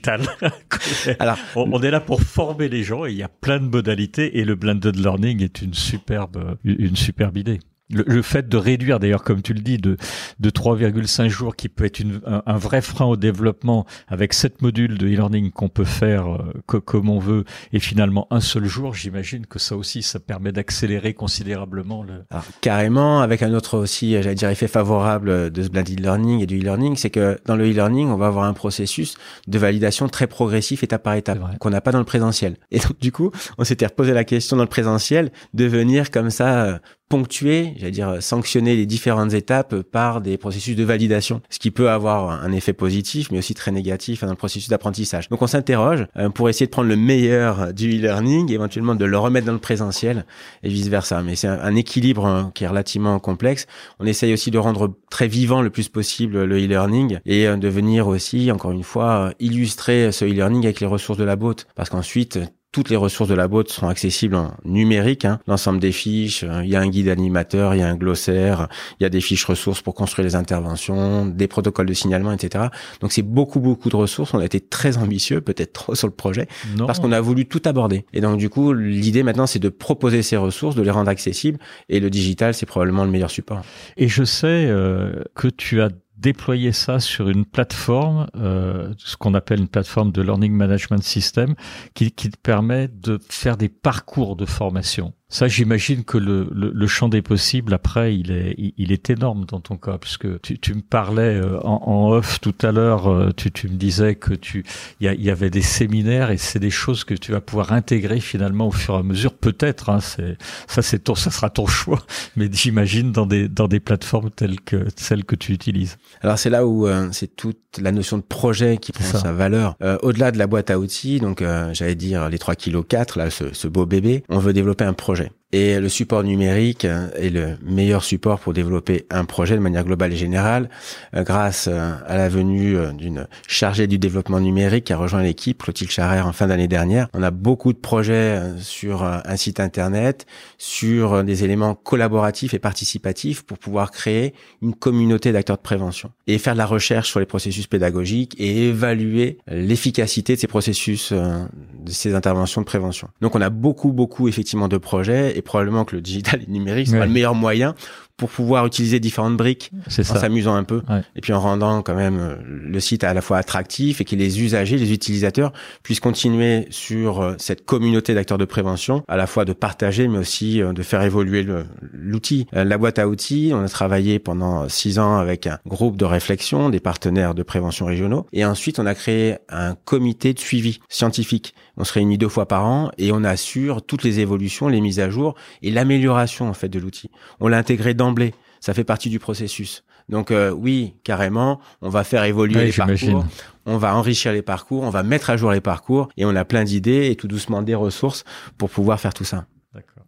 Alors, 1.19 1.39
on, 1.55 1.83
est 1.83 1.91
là 1.91 2.01
pour 2.01 2.23
former 2.23 2.69
les 2.69 2.83
gens 2.83 3.07
et 3.07 3.11
il 3.11 3.17
y 3.17 3.23
a 3.23 3.29
plein 3.29 3.59
de 3.59 3.67
modalités 3.67 4.39
et 4.39 4.45
le 4.45 4.55
blended 4.55 4.97
learning 4.97 5.43
est 5.43 5.63
une 5.63 5.75
superbe, 5.75 6.57
une 6.65 6.97
superbe 6.97 7.37
idée. 7.37 7.61
Le, 7.91 8.23
fait 8.23 8.49
de 8.49 8.57
réduire, 8.57 8.99
d'ailleurs, 8.99 9.23
comme 9.23 9.43
tu 9.43 9.55
le 9.55 9.61
dis, 9.61 9.79
de, 9.79 9.97
de 10.41 10.51
3,5 10.51 11.29
jours, 11.29 11.55
qui 11.55 11.69
peut 11.69 11.85
être 11.85 12.01
une, 12.01 12.21
un, 12.25 12.57
vrai 12.57 12.83
frein 12.83 13.05
au 13.05 13.17
développement, 13.17 13.87
avec 14.09 14.33
sept 14.33 14.61
modules 14.61 14.99
de 14.99 15.07
e-learning 15.07 15.53
qu'on 15.53 15.69
peut 15.69 15.85
faire 15.85 16.27
euh, 16.29 16.81
comme 16.81 17.09
on 17.09 17.21
veut, 17.21 17.45
et 17.73 17.79
finalement 17.79 18.27
un 18.31 18.41
seul 18.41 18.65
jour, 18.65 18.95
j'imagine 18.95 19.47
que 19.47 19.59
ça 19.59 19.77
aussi, 19.77 20.03
ça 20.03 20.19
permet 20.19 20.51
d'accélérer 20.51 21.15
considérablement 21.15 22.03
le. 22.03 22.25
Alors, 22.31 22.45
carrément, 22.61 23.21
avec 23.21 23.43
un 23.43 23.55
autre 23.55 23.79
aussi, 23.79 24.13
j'allais 24.13 24.35
dire, 24.35 24.51
effet 24.51 24.69
favorable 24.69 25.51
de 25.51 25.63
ce 25.63 25.69
blended 25.69 26.01
learning 26.01 26.41
et 26.41 26.47
du 26.47 26.59
e-learning, 26.59 26.97
c'est 26.97 27.11
que 27.11 27.39
dans 27.47 27.55
le 27.55 27.71
e-learning, 27.71 28.09
on 28.09 28.17
va 28.17 28.27
avoir 28.27 28.47
un 28.47 28.53
processus 28.53 29.17
de 29.47 29.59
validation 29.59 30.09
très 30.09 30.27
progressif, 30.27 30.83
étape 30.83 31.05
par 31.05 31.15
étape, 31.15 31.39
qu'on 31.59 31.71
n'a 31.71 31.81
pas 31.81 31.93
dans 31.93 31.99
le 31.99 32.05
présentiel. 32.05 32.57
Et 32.71 32.79
donc, 32.79 32.99
du 33.01 33.13
coup, 33.13 33.31
on 33.59 33.65
s'était 33.65 33.87
reposé 33.87 34.13
la 34.13 34.25
question 34.25 34.57
dans 34.57 34.65
le 34.65 34.69
présentiel 34.69 35.31
de 35.55 35.65
venir 35.67 36.11
comme 36.11 36.31
ça 36.31 36.65
euh, 36.65 36.79
ponctuer, 37.09 37.75
j'allais 37.77 37.93
dire 37.93 38.17
sanctionner 38.21 38.77
les 38.77 38.87
différentes 38.87 39.33
étapes 39.33 39.83
par 39.83 40.21
des 40.21 40.37
processus 40.39 40.75
de 40.75 40.85
validation, 40.85 41.41
ce 41.51 41.59
qui 41.59 41.71
peut 41.71 41.91
avoir 41.91 42.31
un 42.31 42.53
effet 42.53 42.73
positif, 42.73 43.31
mais 43.31 43.39
aussi 43.39 43.55
très 43.55 43.71
négatif 43.71 44.23
dans 44.23 44.31
le 44.31 44.37
processus 44.37 44.69
d'apprentissage. 44.69 45.29
Donc 45.29 45.43
on 45.43 45.47
s'interroge 45.47 46.07
euh, 46.17 46.29
pour 46.31 46.49
essayer 46.49 46.67
de 46.67 46.71
prendre 46.71 46.89
le 46.89 46.97
meilleur 46.97 47.73
du 47.73 47.91
e-learning, 47.91 48.51
éventuellement 48.53 48.95
de 48.95 49.05
le 49.05 49.19
remettre 49.19 49.47
dans 49.47 49.53
le 49.53 49.59
présentiel 49.59 50.27
et 50.63 50.69
vice 50.69 50.89
versa. 50.89 51.23
Mais 51.23 51.37
c'est 51.37 51.49
un, 51.49 51.77
équilibre 51.77 52.27
hein, 52.27 52.51
qui 52.55 52.65
est 52.65 52.69
relativement 52.69 53.19
complexe. 53.19 53.67
On 54.01 54.07
essaye 54.07 54.33
aussi 54.33 54.51
de 54.51 54.59
rendre 54.59 54.95
très 55.11 55.29
vivant 55.29 55.63
le 55.63 55.71
plus 55.71 55.89
possible 55.89 56.45
le 56.45 56.57
e-learning 56.57 57.19
et 57.25 57.47
euh, 57.47 57.57
de 57.57 57.69
venir 57.69 58.09
aussi, 58.09 58.51
encore 58.51 58.73
une 58.73 58.83
fois, 58.83 59.33
illustrer 59.39 60.11
ce 60.13 60.25
e-learning 60.25 60.65
avec 60.65 60.81
les 60.81 60.87
ressources 60.87 61.19
de 61.19 61.25
la 61.25 61.37
boîte, 61.37 61.67
parce 61.75 61.91
qu'ensuite 61.91 62.39
toutes 62.77 62.91
les 62.91 62.97
ressources 62.97 63.31
de 63.31 63.35
la 63.35 63.49
boîte 63.49 63.71
seront 63.71 63.89
accessibles 63.89 64.35
en 64.35 64.53
numérique. 64.67 65.25
Hein. 65.25 65.41
L'ensemble 65.47 65.79
des 65.81 65.93
fiches, 65.93 66.45
euh, 66.45 66.61
il 66.63 66.69
y 66.69 66.77
a 66.77 66.81
un 66.83 66.89
guide 66.89 67.09
animateur, 67.09 67.75
il 67.75 67.79
y 67.79 67.83
a 67.83 67.89
un 67.89 67.95
glossaire, 67.95 68.69
il 69.01 69.05
y 69.05 69.07
a 69.07 69.09
des 69.09 69.23
fiches 69.23 69.47
ressources 69.47 69.81
pour 69.81 69.95
construire 69.95 70.27
les 70.27 70.35
interventions, 70.35 71.25
des 71.25 71.49
protocoles 71.49 71.87
de 71.87 71.95
signalement, 71.95 72.33
etc. 72.33 72.67
Donc 73.01 73.13
c'est 73.13 73.23
beaucoup 73.23 73.61
beaucoup 73.61 73.89
de 73.89 73.97
ressources. 73.97 74.35
On 74.35 74.41
a 74.41 74.45
été 74.45 74.61
très 74.61 74.99
ambitieux, 74.99 75.41
peut-être 75.41 75.73
trop 75.73 75.95
sur 75.95 76.07
le 76.07 76.13
projet, 76.13 76.49
parce 76.87 77.01
qu'on 77.01 77.13
a 77.13 77.21
voulu 77.23 77.47
tout 77.47 77.63
aborder. 77.65 78.05
Et 78.13 78.21
donc 78.21 78.37
du 78.37 78.51
coup, 78.51 78.75
l'idée 78.75 79.23
maintenant, 79.23 79.47
c'est 79.47 79.59
de 79.59 79.71
proposer 79.71 80.21
ces 80.21 80.37
ressources, 80.37 80.77
de 80.77 80.83
les 80.83 80.91
rendre 80.91 81.09
accessibles. 81.09 81.59
Et 81.89 81.99
le 81.99 82.11
digital, 82.11 82.53
c'est 82.53 82.67
probablement 82.67 83.07
le 83.07 83.11
meilleur 83.11 83.31
support. 83.31 83.63
Et 83.97 84.09
je 84.09 84.23
sais 84.23 84.67
euh, 84.69 85.23
que 85.35 85.49
tu 85.49 85.81
as 85.81 85.89
déployer 86.17 86.73
ça 86.73 87.01
sur 87.01 87.29
une 87.29 87.45
plateforme, 87.45 88.29
euh, 88.37 88.93
ce 88.99 89.17
qu'on 89.17 89.35
appelle 89.35 89.61
une 89.61 89.69
plateforme 89.69 90.13
de 90.13 90.23
Learning 90.23 90.53
Management 90.53 91.03
System, 91.03 91.55
qui, 91.95 92.11
permet 92.43 92.89
de 92.89 93.19
faire 93.29 93.57
des 93.57 93.69
parcours 93.69 94.37
de 94.37 94.47
formation. 94.47 95.13
Ça, 95.29 95.49
j'imagine 95.49 96.05
que 96.05 96.19
le, 96.19 96.49
le, 96.55 96.71
le, 96.73 96.87
champ 96.87 97.09
des 97.09 97.21
possibles, 97.21 97.75
après, 97.75 98.17
il 98.17 98.31
est, 98.31 98.55
il, 98.77 98.93
est 98.93 99.11
énorme 99.11 99.45
dans 99.45 99.59
ton 99.59 99.77
cas, 99.77 99.99
puisque 99.99 100.41
tu, 100.41 100.57
tu 100.57 100.73
me 100.73 100.83
parlais 100.83 101.35
euh, 101.35 101.59
en, 101.65 101.83
en, 101.85 102.11
off 102.13 102.41
tout 102.41 102.55
à 102.63 102.71
l'heure, 102.71 103.11
euh, 103.11 103.33
tu, 103.37 103.51
tu 103.51 103.69
me 103.69 103.75
disais 103.75 104.15
que 104.15 104.35
tu, 104.35 104.65
il 105.01 105.13
y, 105.13 105.25
y, 105.25 105.31
avait 105.31 105.51
des 105.51 105.63
séminaires 105.63 106.31
et 106.31 106.37
c'est 106.37 106.61
des 106.61 106.71
choses 106.71 107.03
que 107.03 107.13
tu 107.13 107.33
vas 107.33 107.41
pouvoir 107.41 107.73
intégrer 107.73 108.21
finalement 108.21 108.69
au 108.69 108.71
fur 108.71 108.95
et 108.95 108.99
à 108.99 109.03
mesure, 109.03 109.35
peut-être. 109.35 109.91
Hein, 109.91 109.99
c'est 109.99 110.39
ça, 110.69 110.81
c'est 110.81 111.01
ton, 111.01 111.17
ça 111.17 111.33
sera 111.33 111.51
ton 111.51 111.67
choix, 111.67 112.03
mais 112.37 112.49
j'imagine 112.53 113.11
dans 113.11 113.27
des 113.27 113.49
dans 113.49 113.67
des 113.67 113.81
plateformes 113.81 114.31
telles 114.31 114.61
que 114.61 114.87
celles 114.95 115.25
que 115.25 115.35
tu 115.35 115.53
utilises. 115.53 115.99
Alors 116.21 116.39
c'est 116.39 116.51
là 116.51 116.65
où 116.69 116.87
euh, 116.87 117.09
c'est 117.11 117.35
toute 117.35 117.59
la 117.83 117.91
notion 117.91 118.17
de 118.17 118.23
projet 118.23 118.79
qui 118.79 118.93
prend 118.93 119.19
sa 119.19 119.33
valeur. 119.33 119.77
Au-delà 120.03 120.31
de 120.31 120.39
la 120.39 120.47
boîte 120.47 120.71
à 120.71 120.79
outils, 120.79 121.19
donc 121.19 121.45
j'allais 121.73 121.95
dire 121.95 122.29
les 122.31 122.39
3 122.39 122.55
kg 122.55 122.83
4 122.87 123.19
là, 123.19 123.29
ce, 123.29 123.53
ce 123.53 123.69
beau 123.69 123.85
bébé, 123.87 124.23
on 124.29 124.39
veut 124.39 124.53
développer 124.53 124.85
un 124.85 124.95
projet 124.95 125.17
et 125.53 125.79
le 125.79 125.89
support 125.89 126.25
numérique 126.25 126.85
est 126.85 127.31
le 127.31 127.57
meilleur 127.63 128.03
support 128.03 128.41
pour 128.41 128.53
développer 128.53 129.07
un 129.11 129.25
projet 129.25 129.55
de 129.55 129.61
manière 129.61 129.85
globale 129.85 130.13
et 130.13 130.17
générale. 130.17 130.69
Euh, 131.15 131.23
grâce 131.23 131.69
euh, 131.69 131.93
à 132.07 132.17
la 132.17 132.29
venue 132.29 132.77
euh, 132.77 132.93
d'une 132.93 133.29
chargée 133.47 133.87
du 133.87 133.99
développement 133.99 134.41
numérique 134.41 134.85
qui 134.85 134.93
a 134.93 134.97
rejoint 134.97 135.23
l'équipe, 135.23 135.63
Clotilde 135.63 135.91
Charrère, 135.91 136.27
en 136.27 136.33
fin 136.33 136.49
d'année 136.49 136.67
dernière, 136.67 137.09
on 137.15 137.23
a 137.23 137.31
beaucoup 137.31 137.73
de 137.73 137.79
projets 137.79 138.41
sur 138.59 139.05
un 139.05 139.37
site 139.37 139.61
internet, 139.61 140.27
sur 140.59 141.23
des 141.23 141.45
éléments 141.45 141.75
collaboratifs 141.75 142.55
et 142.55 142.59
participatifs 142.59 143.43
pour 143.43 143.59
pouvoir 143.59 143.91
créer 143.91 144.35
une 144.63 144.75
communauté 144.75 145.33
d'acteurs 145.33 145.57
de 145.57 145.63
prévention 145.63 146.11
et 146.27 146.39
faire 146.39 146.55
de 146.55 146.59
la 146.59 146.67
recherche 146.67 147.11
sur 147.11 147.21
les 147.21 147.27
processus 147.27 147.67
pédagogiques 147.67 148.35
et 148.39 148.69
évaluer 148.69 149.39
l'efficacité 149.47 150.35
de 150.35 150.41
ces 150.41 150.47
processus, 150.47 151.13
de 151.13 151.91
ces 151.91 152.15
interventions 152.15 152.61
de 152.61 152.67
prévention. 152.67 153.09
Donc 153.21 153.35
on 153.35 153.41
a 153.41 153.51
beaucoup, 153.51 153.93
beaucoup 153.93 154.29
effectivement 154.29 154.69
de 154.69 154.77
projets 154.77 155.37
et 155.37 155.43
probablement 155.47 155.85
que 155.85 155.97
le 155.97 156.03
digital 156.03 156.43
et 156.43 156.47
le 156.47 156.53
numérique 156.53 156.89
sera 156.89 157.07
le 157.07 157.13
meilleur 157.13 157.35
moyen 157.35 157.75
pour 158.17 158.31
pouvoir 158.31 158.67
utiliser 158.67 158.99
différentes 158.99 159.37
briques 159.37 159.71
en 159.87 159.91
s'amusant 159.91 160.55
un 160.55 160.65
peu 160.65 160.83
et 161.15 161.21
puis 161.21 161.33
en 161.33 161.41
rendant 161.41 161.83
quand 161.83 161.95
même 161.95 162.19
euh, 162.19 162.37
le 162.47 162.81
site 162.81 163.05
à 163.05 163.13
la 163.13 163.21
fois 163.21 163.39
attractif 163.39 164.01
et 164.01 164.05
que 164.05 164.17
les 164.17 164.41
usagers, 164.43 164.79
les 164.79 164.93
utilisateurs 164.93 165.53
puissent 165.83 166.01
continuer 166.01 166.67
sur 166.71 167.21
euh, 167.21 167.35
cette 167.39 167.65
communauté 167.65 168.15
d'acteurs 168.15 168.39
de 168.39 168.45
prévention, 168.45 169.03
à 169.09 169.17
la 169.17 169.27
fois 169.27 169.45
de 169.45 169.53
partager 169.53 170.09
mais 170.09 170.19
aussi 170.19 170.63
euh, 170.63 170.73
de 170.73 170.83
faire 170.83 171.03
évoluer 171.03 171.47
l'outil. 171.93 172.47
La 172.53 172.79
boîte 172.79 172.99
à 172.99 173.09
outils, 173.09 173.53
on 173.55 173.63
a 173.63 173.69
travaillé 173.69 174.19
pendant 174.19 174.69
six 174.69 174.99
ans 174.99 175.19
avec 175.19 175.47
un 175.47 175.59
groupe 175.67 175.97
de 175.97 176.05
réflexion, 176.05 176.71
des 176.71 176.81
partenaires 176.81 177.35
de 177.35 177.43
prévention 177.43 177.87
régionaux 177.87 178.27
et 178.33 178.45
ensuite 178.45 178.79
on 178.79 178.87
a 178.87 178.95
créé 178.95 179.37
un 179.49 179.75
comité 179.75 180.33
de 180.33 180.39
suivi 180.39 180.81
scientifique. 180.89 181.55
On 181.77 181.85
se 181.85 181.93
réunit 181.93 182.19
deux 182.19 182.29
fois 182.29 182.47
par 182.47 182.65
an 182.65 182.91
et 182.99 183.13
on 183.13 183.25
assure 183.25 183.85
toutes 183.85 184.03
les 184.03 184.21
évolutions, 184.21 184.69
les 184.69 184.81
mises 184.81 185.01
à 185.01 185.11
jour 185.11 185.35
et 185.63 185.71
l'amélioration 185.71 186.49
en 186.49 186.55
fait 186.55 186.69
de 186.69 186.79
l'outil. 186.79 187.11
On 187.41 187.49
l'a 187.49 187.59
intégré 187.59 187.95
dans 187.95 188.15
ça 188.61 188.75
fait 188.75 188.85
partie 188.85 189.11
du 189.11 189.19
processus. 189.19 189.85
Donc 190.09 190.31
euh, 190.31 190.51
oui, 190.51 190.95
carrément, 191.05 191.61
on 191.83 191.89
va 191.89 192.05
faire 192.05 192.25
évoluer 192.25 192.67
les 192.67 192.73
parcours, 192.73 193.25
on 193.67 193.77
va 193.77 193.97
enrichir 193.97 194.33
les 194.33 194.43
parcours, 194.43 194.83
on 194.85 194.91
va 194.91 195.03
mettre 195.03 195.31
à 195.31 195.37
jour 195.37 195.51
les 195.51 195.61
parcours 195.61 196.09
et 196.17 196.25
on 196.25 196.35
a 196.37 196.45
plein 196.45 196.65
d'idées 196.65 197.11
et 197.11 197.17
tout 197.17 197.29
doucement 197.29 197.63
des 197.63 197.75
ressources 197.75 198.25
pour 198.57 198.71
pouvoir 198.71 199.01
faire 199.01 199.15
tout 199.15 199.25
ça. 199.25 199.47
D'accord. 199.75 200.06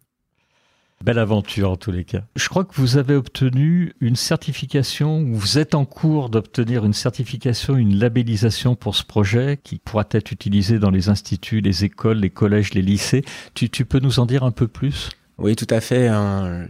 Belle 1.04 1.20
aventure 1.20 1.70
en 1.70 1.76
tous 1.76 1.92
les 1.92 2.04
cas. 2.04 2.22
Je 2.34 2.48
crois 2.48 2.64
que 2.64 2.74
vous 2.74 2.96
avez 2.96 3.14
obtenu 3.14 3.94
une 4.00 4.16
certification, 4.16 5.20
ou 5.20 5.34
vous 5.36 5.58
êtes 5.58 5.76
en 5.76 5.84
cours 5.84 6.28
d'obtenir 6.28 6.84
une 6.84 6.92
certification, 6.92 7.76
une 7.76 7.98
labellisation 7.98 8.74
pour 8.74 8.96
ce 8.96 9.04
projet 9.04 9.60
qui 9.62 9.78
pourra 9.78 10.04
être 10.10 10.32
utilisé 10.32 10.80
dans 10.80 10.90
les 10.90 11.08
instituts, 11.08 11.60
les 11.60 11.84
écoles, 11.84 12.18
les 12.18 12.30
collèges, 12.30 12.74
les 12.74 12.82
lycées. 12.82 13.24
Tu, 13.54 13.70
tu 13.70 13.84
peux 13.84 14.00
nous 14.00 14.18
en 14.18 14.26
dire 14.26 14.42
un 14.42 14.50
peu 14.50 14.66
plus? 14.66 15.10
Oui, 15.38 15.54
tout 15.54 15.66
à 15.70 15.80
fait. 15.80 16.08
Hein. 16.08 16.66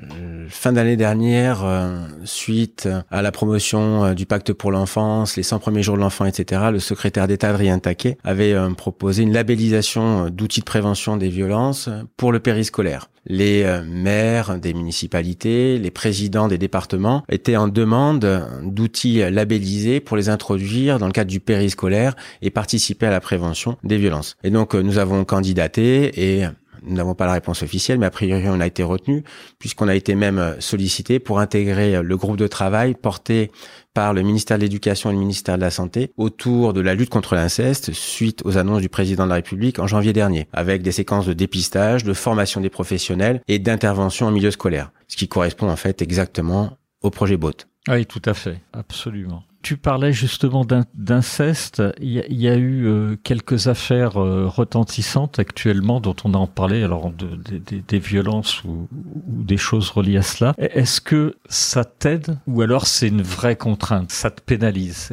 Fin 0.50 0.72
d'année 0.72 0.96
dernière, 0.96 1.64
euh, 1.64 2.00
suite 2.24 2.88
à 3.10 3.22
la 3.22 3.32
promotion 3.32 4.04
euh, 4.04 4.14
du 4.14 4.24
pacte 4.24 4.52
pour 4.52 4.70
l'enfance, 4.70 5.36
les 5.36 5.42
100 5.42 5.58
premiers 5.58 5.82
jours 5.82 5.96
de 5.96 6.00
l'enfant, 6.00 6.24
etc., 6.24 6.62
le 6.72 6.78
secrétaire 6.78 7.26
d'État 7.26 7.50
Adrien 7.50 7.78
Taquet 7.78 8.16
avait 8.24 8.52
euh, 8.52 8.70
proposé 8.70 9.22
une 9.22 9.32
labellisation 9.32 10.30
d'outils 10.30 10.60
de 10.60 10.64
prévention 10.64 11.16
des 11.16 11.28
violences 11.28 11.90
pour 12.16 12.32
le 12.32 12.40
périscolaire. 12.40 13.10
Les 13.26 13.66
maires 13.86 14.58
des 14.58 14.72
municipalités, 14.72 15.76
les 15.78 15.90
présidents 15.90 16.48
des 16.48 16.56
départements 16.56 17.24
étaient 17.28 17.56
en 17.56 17.68
demande 17.68 18.42
d'outils 18.62 19.18
labellisés 19.30 20.00
pour 20.00 20.16
les 20.16 20.30
introduire 20.30 20.98
dans 20.98 21.06
le 21.06 21.12
cadre 21.12 21.30
du 21.30 21.38
périscolaire 21.38 22.16
et 22.40 22.48
participer 22.48 23.04
à 23.04 23.10
la 23.10 23.20
prévention 23.20 23.76
des 23.84 23.98
violences. 23.98 24.36
Et 24.44 24.50
donc, 24.50 24.72
nous 24.74 24.96
avons 24.96 25.26
candidaté 25.26 26.38
et 26.38 26.46
nous 26.82 26.94
n'avons 26.94 27.14
pas 27.14 27.26
la 27.26 27.32
réponse 27.32 27.62
officielle, 27.62 27.98
mais 27.98 28.06
a 28.06 28.10
priori 28.10 28.48
on 28.48 28.60
a 28.60 28.66
été 28.66 28.82
retenu, 28.82 29.24
puisqu'on 29.58 29.88
a 29.88 29.94
été 29.94 30.14
même 30.14 30.38
euh, 30.38 30.60
sollicité 30.60 31.18
pour 31.18 31.40
intégrer 31.40 31.96
euh, 31.96 32.02
le 32.02 32.16
groupe 32.16 32.36
de 32.36 32.46
travail 32.46 32.94
porté 32.94 33.50
par 33.94 34.12
le 34.14 34.22
ministère 34.22 34.58
de 34.58 34.62
l'Éducation 34.62 35.10
et 35.10 35.12
le 35.12 35.18
ministère 35.18 35.56
de 35.56 35.62
la 35.62 35.70
Santé 35.70 36.12
autour 36.16 36.72
de 36.72 36.80
la 36.80 36.94
lutte 36.94 37.10
contre 37.10 37.34
l'inceste 37.34 37.92
suite 37.92 38.42
aux 38.44 38.56
annonces 38.56 38.80
du 38.80 38.88
président 38.88 39.24
de 39.24 39.30
la 39.30 39.36
République 39.36 39.78
en 39.78 39.86
janvier 39.86 40.12
dernier, 40.12 40.48
avec 40.52 40.82
des 40.82 40.92
séquences 40.92 41.26
de 41.26 41.32
dépistage, 41.32 42.04
de 42.04 42.12
formation 42.12 42.60
des 42.60 42.70
professionnels 42.70 43.42
et 43.48 43.58
d'intervention 43.58 44.26
en 44.26 44.30
milieu 44.30 44.50
scolaire, 44.50 44.92
ce 45.08 45.16
qui 45.16 45.28
correspond 45.28 45.68
en 45.68 45.76
fait 45.76 46.02
exactement 46.02 46.76
au 47.02 47.10
projet 47.10 47.36
BOT. 47.36 47.52
Oui, 47.88 48.06
tout 48.06 48.22
à 48.24 48.34
fait, 48.34 48.60
absolument. 48.72 49.42
Tu 49.62 49.76
parlais 49.76 50.12
justement 50.12 50.64
d'inceste. 50.94 51.82
Il, 52.00 52.12
y, 52.12 52.48
a 52.48 52.56
eu 52.56 52.86
euh, 52.86 53.16
quelques 53.22 53.66
affaires 53.66 54.16
euh, 54.16 54.46
retentissantes 54.46 55.38
actuellement 55.38 56.00
dont 56.00 56.14
on 56.24 56.32
a 56.34 56.38
en 56.38 56.46
parlé, 56.46 56.84
alors 56.84 57.10
de, 57.10 57.38
des 57.86 57.98
violences 57.98 58.62
ou, 58.64 58.88
des 58.92 59.56
choses 59.56 59.90
reliées 59.90 60.18
à 60.18 60.22
cela. 60.22 60.54
Est-ce 60.58 61.00
que 61.00 61.36
ça 61.48 61.84
t'aide 61.84 62.38
ou 62.46 62.62
alors 62.62 62.86
c'est 62.86 63.08
une 63.08 63.22
vraie 63.22 63.56
contrainte? 63.56 64.12
Ça 64.12 64.30
te 64.30 64.40
pénalise? 64.40 65.12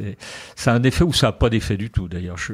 Ça 0.56 0.74
a 0.74 0.76
un 0.76 0.84
effet 0.84 1.04
ou 1.04 1.12
ça 1.12 1.28
n'a 1.28 1.34
pas 1.34 1.50
d'effet 1.50 1.76
du 1.76 1.90
tout 1.90 2.08
d'ailleurs? 2.08 2.38
Je... 2.38 2.54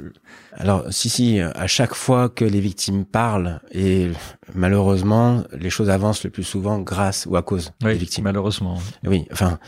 Alors 0.54 0.86
si 0.92 1.10
si, 1.10 1.40
à 1.40 1.68
chaque 1.68 1.94
fois 1.94 2.30
que 2.30 2.46
les 2.46 2.62
victimes 2.62 3.04
parlent 3.06 3.60
et 3.72 4.12
malheureusement 4.56 5.44
les 5.52 5.70
choses 5.70 5.90
avancent 5.90 6.24
le 6.24 6.30
plus 6.30 6.44
souvent 6.44 6.80
grâce 6.80 7.28
ou 7.30 7.36
à 7.36 7.42
cause 7.42 7.72
des 7.82 7.94
victimes. 7.94 8.24
Malheureusement. 8.24 8.80
Oui, 9.04 9.28
enfin 9.32 9.60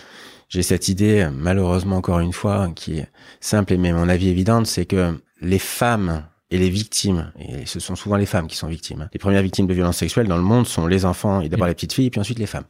j'ai 0.54 0.62
cette 0.62 0.88
idée, 0.88 1.28
malheureusement 1.34 1.98
encore 1.98 2.20
une 2.20 2.32
fois, 2.32 2.70
qui 2.76 3.00
est 3.00 3.08
simple 3.40 3.74
et 3.74 3.78
mais 3.78 3.92
mon 3.92 4.08
avis 4.08 4.30
évidente, 4.30 4.68
c'est 4.68 4.86
que 4.86 5.20
les 5.42 5.58
femmes 5.58 6.28
et 6.52 6.60
les 6.60 6.70
victimes, 6.70 7.32
et 7.40 7.66
ce 7.66 7.80
sont 7.80 7.96
souvent 7.96 8.18
les 8.18 8.28
femmes 8.28 8.46
qui 8.46 8.56
sont 8.56 8.68
victimes, 8.68 9.02
hein. 9.02 9.10
les 9.12 9.18
premières 9.18 9.42
victimes 9.42 9.66
de 9.66 9.74
violences 9.74 9.98
sexuelles 9.98 10.28
dans 10.28 10.38
le 10.38 10.44
monde 10.44 10.68
sont 10.68 10.86
les 10.86 11.06
enfants, 11.06 11.42
et 11.42 11.50
d'abord 11.50 11.66
les 11.66 11.74
petites 11.74 11.94
filles, 11.94 12.06
et 12.06 12.10
puis 12.12 12.20
ensuite 12.20 12.38
les 12.38 12.46
femmes. 12.46 12.66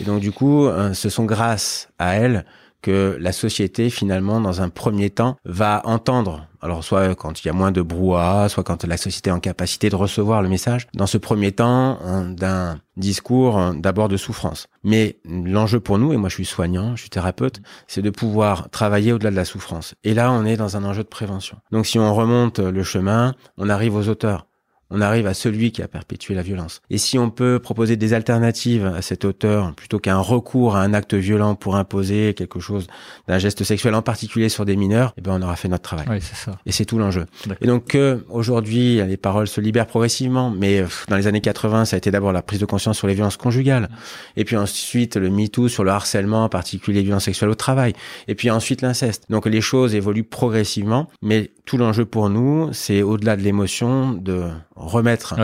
Et 0.00 0.04
donc 0.04 0.20
du 0.20 0.32
coup, 0.32 0.64
euh, 0.64 0.94
ce 0.94 1.10
sont 1.10 1.24
grâce 1.24 1.90
à 1.98 2.14
elles 2.14 2.46
que 2.82 3.16
la 3.20 3.32
société, 3.32 3.88
finalement, 3.88 4.40
dans 4.40 4.60
un 4.60 4.68
premier 4.68 5.10
temps, 5.10 5.36
va 5.44 5.80
entendre. 5.84 6.46
Alors, 6.60 6.84
soit 6.84 7.14
quand 7.14 7.42
il 7.42 7.46
y 7.48 7.50
a 7.50 7.52
moins 7.52 7.72
de 7.72 7.82
brouhaha, 7.82 8.48
soit 8.48 8.62
quand 8.62 8.84
la 8.84 8.96
société 8.96 9.30
est 9.30 9.32
en 9.32 9.40
capacité 9.40 9.88
de 9.88 9.96
recevoir 9.96 10.42
le 10.42 10.48
message. 10.48 10.86
Dans 10.94 11.06
ce 11.06 11.18
premier 11.18 11.52
temps, 11.52 11.98
hein, 12.04 12.24
d'un 12.24 12.78
discours 12.96 13.58
hein, 13.58 13.74
d'abord 13.74 14.08
de 14.08 14.16
souffrance. 14.16 14.68
Mais 14.84 15.18
l'enjeu 15.24 15.80
pour 15.80 15.98
nous, 15.98 16.12
et 16.12 16.16
moi 16.16 16.28
je 16.28 16.34
suis 16.34 16.44
soignant, 16.44 16.94
je 16.94 17.02
suis 17.02 17.10
thérapeute, 17.10 17.60
c'est 17.88 18.02
de 18.02 18.10
pouvoir 18.10 18.70
travailler 18.70 19.12
au-delà 19.12 19.30
de 19.30 19.36
la 19.36 19.44
souffrance. 19.44 19.94
Et 20.04 20.14
là, 20.14 20.30
on 20.30 20.44
est 20.44 20.56
dans 20.56 20.76
un 20.76 20.84
enjeu 20.84 21.02
de 21.02 21.08
prévention. 21.08 21.56
Donc, 21.72 21.86
si 21.86 21.98
on 21.98 22.14
remonte 22.14 22.58
le 22.58 22.82
chemin, 22.82 23.34
on 23.56 23.68
arrive 23.68 23.96
aux 23.96 24.08
auteurs 24.08 24.46
on 24.92 25.00
arrive 25.00 25.26
à 25.26 25.34
celui 25.34 25.72
qui 25.72 25.82
a 25.82 25.88
perpétué 25.88 26.34
la 26.34 26.42
violence. 26.42 26.82
Et 26.90 26.98
si 26.98 27.18
on 27.18 27.30
peut 27.30 27.58
proposer 27.58 27.96
des 27.96 28.12
alternatives 28.12 28.84
à 28.84 29.02
cet 29.02 29.24
auteur, 29.24 29.74
plutôt 29.74 29.98
qu'un 29.98 30.18
recours 30.18 30.76
à 30.76 30.82
un 30.82 30.92
acte 30.92 31.14
violent 31.14 31.54
pour 31.54 31.76
imposer 31.76 32.34
quelque 32.34 32.60
chose 32.60 32.86
d'un 33.26 33.38
geste 33.38 33.64
sexuel 33.64 33.94
en 33.94 34.02
particulier 34.02 34.50
sur 34.50 34.64
des 34.64 34.76
mineurs, 34.76 35.14
eh 35.16 35.22
ben 35.22 35.32
on 35.38 35.42
aura 35.42 35.56
fait 35.56 35.68
notre 35.68 35.82
travail. 35.82 36.06
Oui, 36.10 36.18
c'est 36.20 36.36
ça. 36.36 36.58
Et 36.66 36.72
c'est 36.72 36.84
tout 36.84 36.98
l'enjeu. 36.98 37.26
Et 37.60 37.66
donc 37.66 37.86
que 37.86 38.24
aujourd'hui 38.28 39.02
les 39.04 39.16
paroles 39.16 39.48
se 39.48 39.60
libèrent 39.60 39.86
progressivement, 39.86 40.50
mais 40.50 40.84
dans 41.08 41.16
les 41.16 41.26
années 41.26 41.40
80, 41.40 41.86
ça 41.86 41.96
a 41.96 41.98
été 41.98 42.10
d'abord 42.10 42.32
la 42.32 42.42
prise 42.42 42.60
de 42.60 42.66
conscience 42.66 42.98
sur 42.98 43.06
les 43.06 43.14
violences 43.14 43.38
conjugales, 43.38 43.88
et 44.36 44.44
puis 44.44 44.56
ensuite 44.56 45.16
le 45.16 45.30
MeToo 45.30 45.68
sur 45.68 45.84
le 45.84 45.90
harcèlement, 45.90 46.44
en 46.44 46.48
particulier 46.48 46.98
les 46.98 47.04
violences 47.04 47.24
sexuelles 47.24 47.50
au 47.50 47.54
travail, 47.54 47.94
et 48.28 48.34
puis 48.34 48.50
ensuite 48.50 48.82
l'inceste. 48.82 49.24
Donc 49.30 49.46
les 49.46 49.60
choses 49.62 49.94
évoluent 49.94 50.24
progressivement, 50.24 51.08
mais 51.22 51.50
tout 51.64 51.78
l'enjeu 51.78 52.04
pour 52.04 52.28
nous, 52.28 52.70
c'est 52.72 53.02
au-delà 53.02 53.36
de 53.36 53.42
l'émotion 53.42 54.12
de 54.12 54.50
remettre 54.86 55.34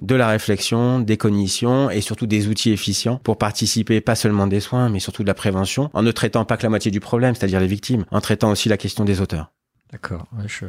de 0.00 0.14
la 0.14 0.28
réflexion, 0.28 1.00
des 1.00 1.16
cognitions 1.16 1.90
et 1.90 2.00
surtout 2.00 2.26
des 2.26 2.48
outils 2.48 2.70
efficients 2.70 3.20
pour 3.22 3.38
participer 3.38 4.00
pas 4.00 4.14
seulement 4.14 4.46
des 4.46 4.60
soins, 4.60 4.88
mais 4.88 5.00
surtout 5.00 5.22
de 5.22 5.28
la 5.28 5.34
prévention, 5.34 5.90
en 5.94 6.02
ne 6.02 6.10
traitant 6.10 6.44
pas 6.44 6.56
que 6.56 6.62
la 6.62 6.70
moitié 6.70 6.90
du 6.90 7.00
problème, 7.00 7.34
c'est-à-dire 7.34 7.60
les 7.60 7.66
victimes, 7.66 8.04
en 8.10 8.20
traitant 8.20 8.50
aussi 8.50 8.68
la 8.68 8.76
question 8.76 9.04
des 9.04 9.20
auteurs. 9.20 9.52
D'accord. 9.92 10.26
je... 10.46 10.66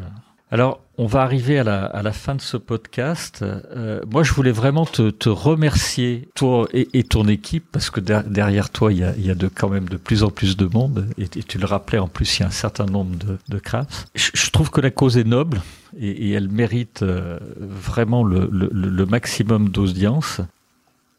Alors, 0.52 0.82
on 0.98 1.06
va 1.06 1.22
arriver 1.22 1.60
à 1.60 1.64
la, 1.64 1.86
à 1.86 2.02
la 2.02 2.12
fin 2.12 2.34
de 2.34 2.42
ce 2.42 2.58
podcast. 2.58 3.44
Euh, 3.44 4.02
moi, 4.10 4.24
je 4.24 4.34
voulais 4.34 4.52
vraiment 4.52 4.86
te, 4.86 5.12
te 5.12 5.30
remercier, 5.30 6.28
toi 6.34 6.68
et, 6.74 6.88
et, 6.94 7.04
ton 7.04 7.28
équipe, 7.28 7.66
parce 7.72 7.92
que 7.92 8.00
derrière 8.00 8.72
toi, 8.72 8.92
il 8.92 9.00
y 9.00 9.04
a, 9.04 9.16
il 9.16 9.26
y 9.26 9.30
a 9.30 9.36
de, 9.36 9.48
quand 9.48 9.70
même 9.70 9.88
de 9.88 9.98
plus 9.98 10.24
en 10.24 10.32
plus 10.32 10.58
de 10.58 10.66
monde. 10.66 11.06
Et, 11.20 11.28
tu 11.28 11.60
le 11.60 11.66
rappelais, 11.66 12.00
en 12.00 12.08
plus, 12.08 12.38
il 12.38 12.42
y 12.42 12.44
a 12.46 12.48
un 12.48 12.52
certain 12.52 12.86
nombre 12.86 13.16
de, 13.16 13.38
de 13.48 13.60
crafts. 13.60 14.08
Je, 14.16 14.32
je 14.34 14.50
trouve 14.50 14.72
que 14.72 14.82
la 14.82 14.90
cause 14.90 15.18
est 15.18 15.24
noble 15.24 15.62
et, 16.00 16.10
et 16.10 16.32
elle 16.32 16.50
mérite 16.50 17.04
euh, 17.04 17.38
vraiment 17.60 18.24
le, 18.24 18.50
le, 18.52 18.70
le 18.72 19.06
maximum 19.06 19.70
d'audience. 19.70 20.42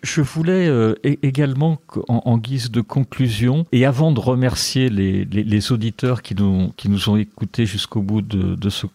Je 0.03 0.23
voulais 0.23 0.67
euh, 0.67 0.95
également, 1.05 1.79
en, 2.09 2.23
en, 2.25 2.39
guise 2.39 2.71
de 2.71 2.81
conclusion, 2.81 3.67
et 3.71 3.85
avant 3.85 4.13
de 4.13 4.19
remercier 4.19 4.89
les, 4.89 5.25
les, 5.27 5.45
les 5.45 5.73
auditeurs 5.73 6.23
qui 6.23 6.35
nous, 6.35 6.73
qui 6.77 6.89
nous 6.89 7.11
ont 7.11 7.17
écoutés 7.17 7.67
jusqu'au 7.67 8.01
bout 8.01 8.23
de, 8.23 8.55
de 8.55 8.71
ce 8.71 8.87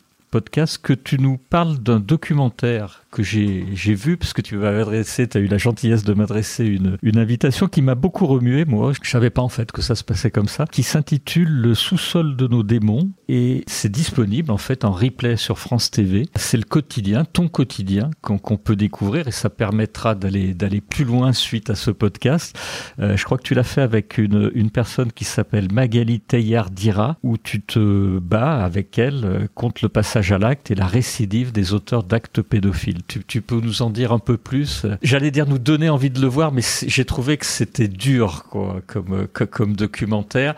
que 0.77 0.93
tu 0.93 1.17
nous 1.19 1.37
parles 1.37 1.79
d'un 1.79 1.99
documentaire 1.99 3.04
que 3.15 3.23
j'ai 3.23 3.93
vu, 3.93 4.17
parce 4.17 4.33
que 4.33 4.41
tu 4.41 4.57
m'avais 4.57 4.81
adressé, 4.81 5.25
tu 5.25 5.37
as 5.37 5.39
eu 5.39 5.47
la 5.47 5.57
gentillesse 5.57 6.03
de 6.03 6.13
m'adresser 6.13 6.65
une, 6.65 6.97
une 7.01 7.17
invitation 7.17 7.67
qui 7.69 7.81
m'a 7.81 7.95
beaucoup 7.95 8.25
remué, 8.25 8.65
moi. 8.65 8.91
Je 9.01 9.09
savais 9.09 9.29
pas 9.29 9.41
en 9.41 9.47
fait 9.47 9.71
que 9.71 9.81
ça 9.81 9.95
se 9.95 10.03
passait 10.03 10.31
comme 10.31 10.49
ça, 10.49 10.65
qui 10.69 10.83
s'intitule 10.83 11.47
Le 11.47 11.75
sous-sol 11.75 12.35
de 12.35 12.47
nos 12.47 12.61
démons 12.61 13.09
et 13.29 13.63
c'est 13.67 13.91
disponible 13.91 14.51
en 14.51 14.57
fait 14.57 14.83
en 14.83 14.91
replay 14.91 15.37
sur 15.37 15.59
France 15.59 15.91
TV. 15.91 16.27
C'est 16.35 16.57
le 16.57 16.63
quotidien, 16.63 17.23
ton 17.23 17.47
quotidien 17.47 18.11
qu'on 18.21 18.57
peut 18.57 18.75
découvrir 18.75 19.29
et 19.29 19.31
ça 19.31 19.49
permettra 19.49 20.13
d'aller 20.13 20.81
plus 20.81 21.05
loin 21.05 21.31
suite 21.31 21.69
à 21.69 21.75
ce 21.75 21.91
podcast. 21.91 22.57
Euh, 22.99 23.15
je 23.15 23.23
crois 23.23 23.37
que 23.37 23.43
tu 23.43 23.53
l'as 23.53 23.63
fait 23.63 23.81
avec 23.81 24.17
une, 24.17 24.51
une 24.53 24.71
personne 24.71 25.13
qui 25.13 25.23
s'appelle 25.23 25.71
Magali 25.71 26.19
Teilhard-Dira 26.19 27.17
où 27.23 27.37
tu 27.37 27.61
te 27.61 28.19
bats 28.19 28.63
avec 28.63 28.99
elle 28.99 29.23
euh, 29.23 29.47
contre 29.55 29.79
le 29.83 29.89
passage 29.89 30.33
à 30.33 30.37
l'acte 30.37 30.69
et 30.69 30.75
la 30.75 30.87
récidive 30.87 31.53
des 31.53 31.73
auteurs 31.73 32.03
d'actes 32.03 32.41
pédophiles. 32.41 33.04
Tu, 33.07 33.41
peux 33.41 33.59
nous 33.59 33.81
en 33.81 33.89
dire 33.89 34.11
un 34.11 34.19
peu 34.19 34.37
plus? 34.37 34.85
J'allais 35.01 35.31
dire 35.31 35.47
nous 35.47 35.59
donner 35.59 35.89
envie 35.89 36.09
de 36.09 36.19
le 36.19 36.27
voir, 36.27 36.51
mais 36.51 36.61
j'ai 36.87 37.05
trouvé 37.05 37.37
que 37.37 37.45
c'était 37.45 37.87
dur 37.87 38.45
quoi, 38.49 38.81
comme, 38.87 39.27
comme 39.27 39.75
documentaire. 39.75 40.55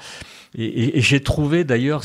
Et, 0.56 1.02
j'ai 1.02 1.20
trouvé 1.20 1.64
d'ailleurs, 1.64 2.04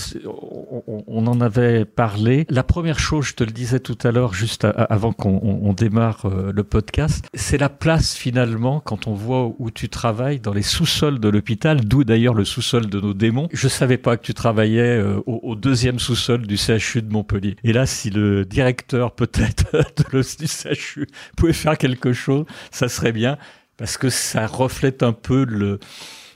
on, 0.87 1.27
en 1.27 1.41
avait 1.41 1.85
parlé. 1.85 2.47
La 2.51 2.63
première 2.63 2.99
chose, 2.99 3.27
je 3.27 3.35
te 3.35 3.45
le 3.45 3.51
disais 3.51 3.81
tout 3.81 3.97
à 4.03 4.11
l'heure, 4.11 4.35
juste 4.35 4.65
avant 4.65 5.13
qu'on 5.13 5.41
on, 5.43 5.73
démarre 5.73 6.27
euh, 6.27 6.53
le 6.55 6.63
podcast, 6.63 7.27
c'est 7.33 7.57
la 7.57 7.71
place 7.71 8.15
finalement 8.15 8.81
quand 8.81 9.07
on 9.07 9.15
voit 9.15 9.55
où 9.59 9.71
tu 9.71 9.89
travailles 9.89 10.39
dans 10.39 10.53
les 10.53 10.63
sous-sols 10.63 11.19
de 11.19 11.29
l'hôpital, 11.29 11.81
d'où 11.81 12.05
d'ailleurs 12.05 12.35
le 12.35 12.45
sous-sol 12.45 12.87
de 12.87 13.01
nos 13.01 13.15
démons. 13.15 13.49
Je 13.53 13.69
savais 13.69 13.97
pas 13.97 14.19
que 14.19 14.23
tu 14.23 14.35
travaillais 14.35 14.99
euh, 14.99 15.23
au, 15.27 15.41
au, 15.43 15.55
deuxième 15.55 15.99
sous-sol 15.99 16.47
du 16.47 16.59
CHU 16.59 17.01
de 17.01 17.11
Montpellier. 17.11 17.57
Et 17.65 17.73
là, 17.73 17.87
si 17.87 18.11
le 18.11 18.45
directeur 18.45 19.13
peut-être 19.13 19.67
du 20.37 20.47
CHU 20.47 21.07
pouvait 21.37 21.53
faire 21.53 21.79
quelque 21.79 22.13
chose, 22.13 22.47
ça 22.71 22.89
serait 22.89 23.13
bien 23.13 23.39
parce 23.77 23.97
que 23.97 24.11
ça 24.11 24.47
reflète 24.47 25.03
un 25.03 25.13
peu 25.13 25.45
le 25.45 25.81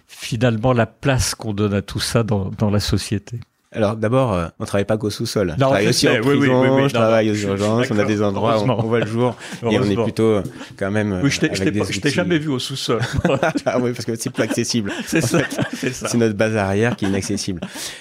finalement 0.07 0.73
la 0.73 0.87
place 0.87 1.35
qu'on 1.35 1.53
donne 1.53 1.75
à 1.75 1.83
tout 1.83 2.01
ça 2.01 2.23
dans 2.23 2.71
la 2.71 2.81
société. 2.81 3.41
Alors 3.73 3.97
d'abord, 3.97 4.33
euh, 4.33 4.47
on 4.59 4.65
travaille 4.65 4.85
pas 4.85 4.97
qu'au 4.97 5.11
sous-sol. 5.11 5.55
On 5.57 5.61
travaille 5.61 5.89
aussi 5.89 6.09
en 6.09 6.21
prison, 6.21 6.89
je 6.89 6.95
travaille 6.95 7.31
aux 7.31 7.35
urgences, 7.35 7.91
on 7.91 7.99
a 7.99 8.05
des 8.05 8.23
endroits 8.23 8.63
où 8.63 8.71
on, 8.71 8.83
voit 8.83 9.01
le 9.01 9.07
jour 9.07 9.37
et 9.71 9.79
on 9.79 9.85
est 9.85 10.03
plutôt 10.03 10.23
euh, 10.23 10.43
quand 10.79 10.91
même. 10.91 11.21
Oui, 11.23 11.31
je 11.31 11.41
t'ai 11.41 12.11
jamais 12.11 12.39
vu 12.39 12.49
au 12.49 12.59
sous-sol. 12.59 13.01
ah 13.67 13.79
oui, 13.81 13.93
parce 13.93 14.05
que 14.05 14.15
c'est 14.17 14.31
plus 14.31 14.43
accessible. 14.43 14.93
c'est 15.07 15.21
ça, 15.21 15.41
c'est 15.75 15.93
ça. 15.93 16.09
C'est 16.09 16.19
notre 16.19 16.37
base 16.37 16.57
arrière 16.57 16.97
qui 16.97 17.05
est 17.05 17.09
inaccessible. 17.09 17.61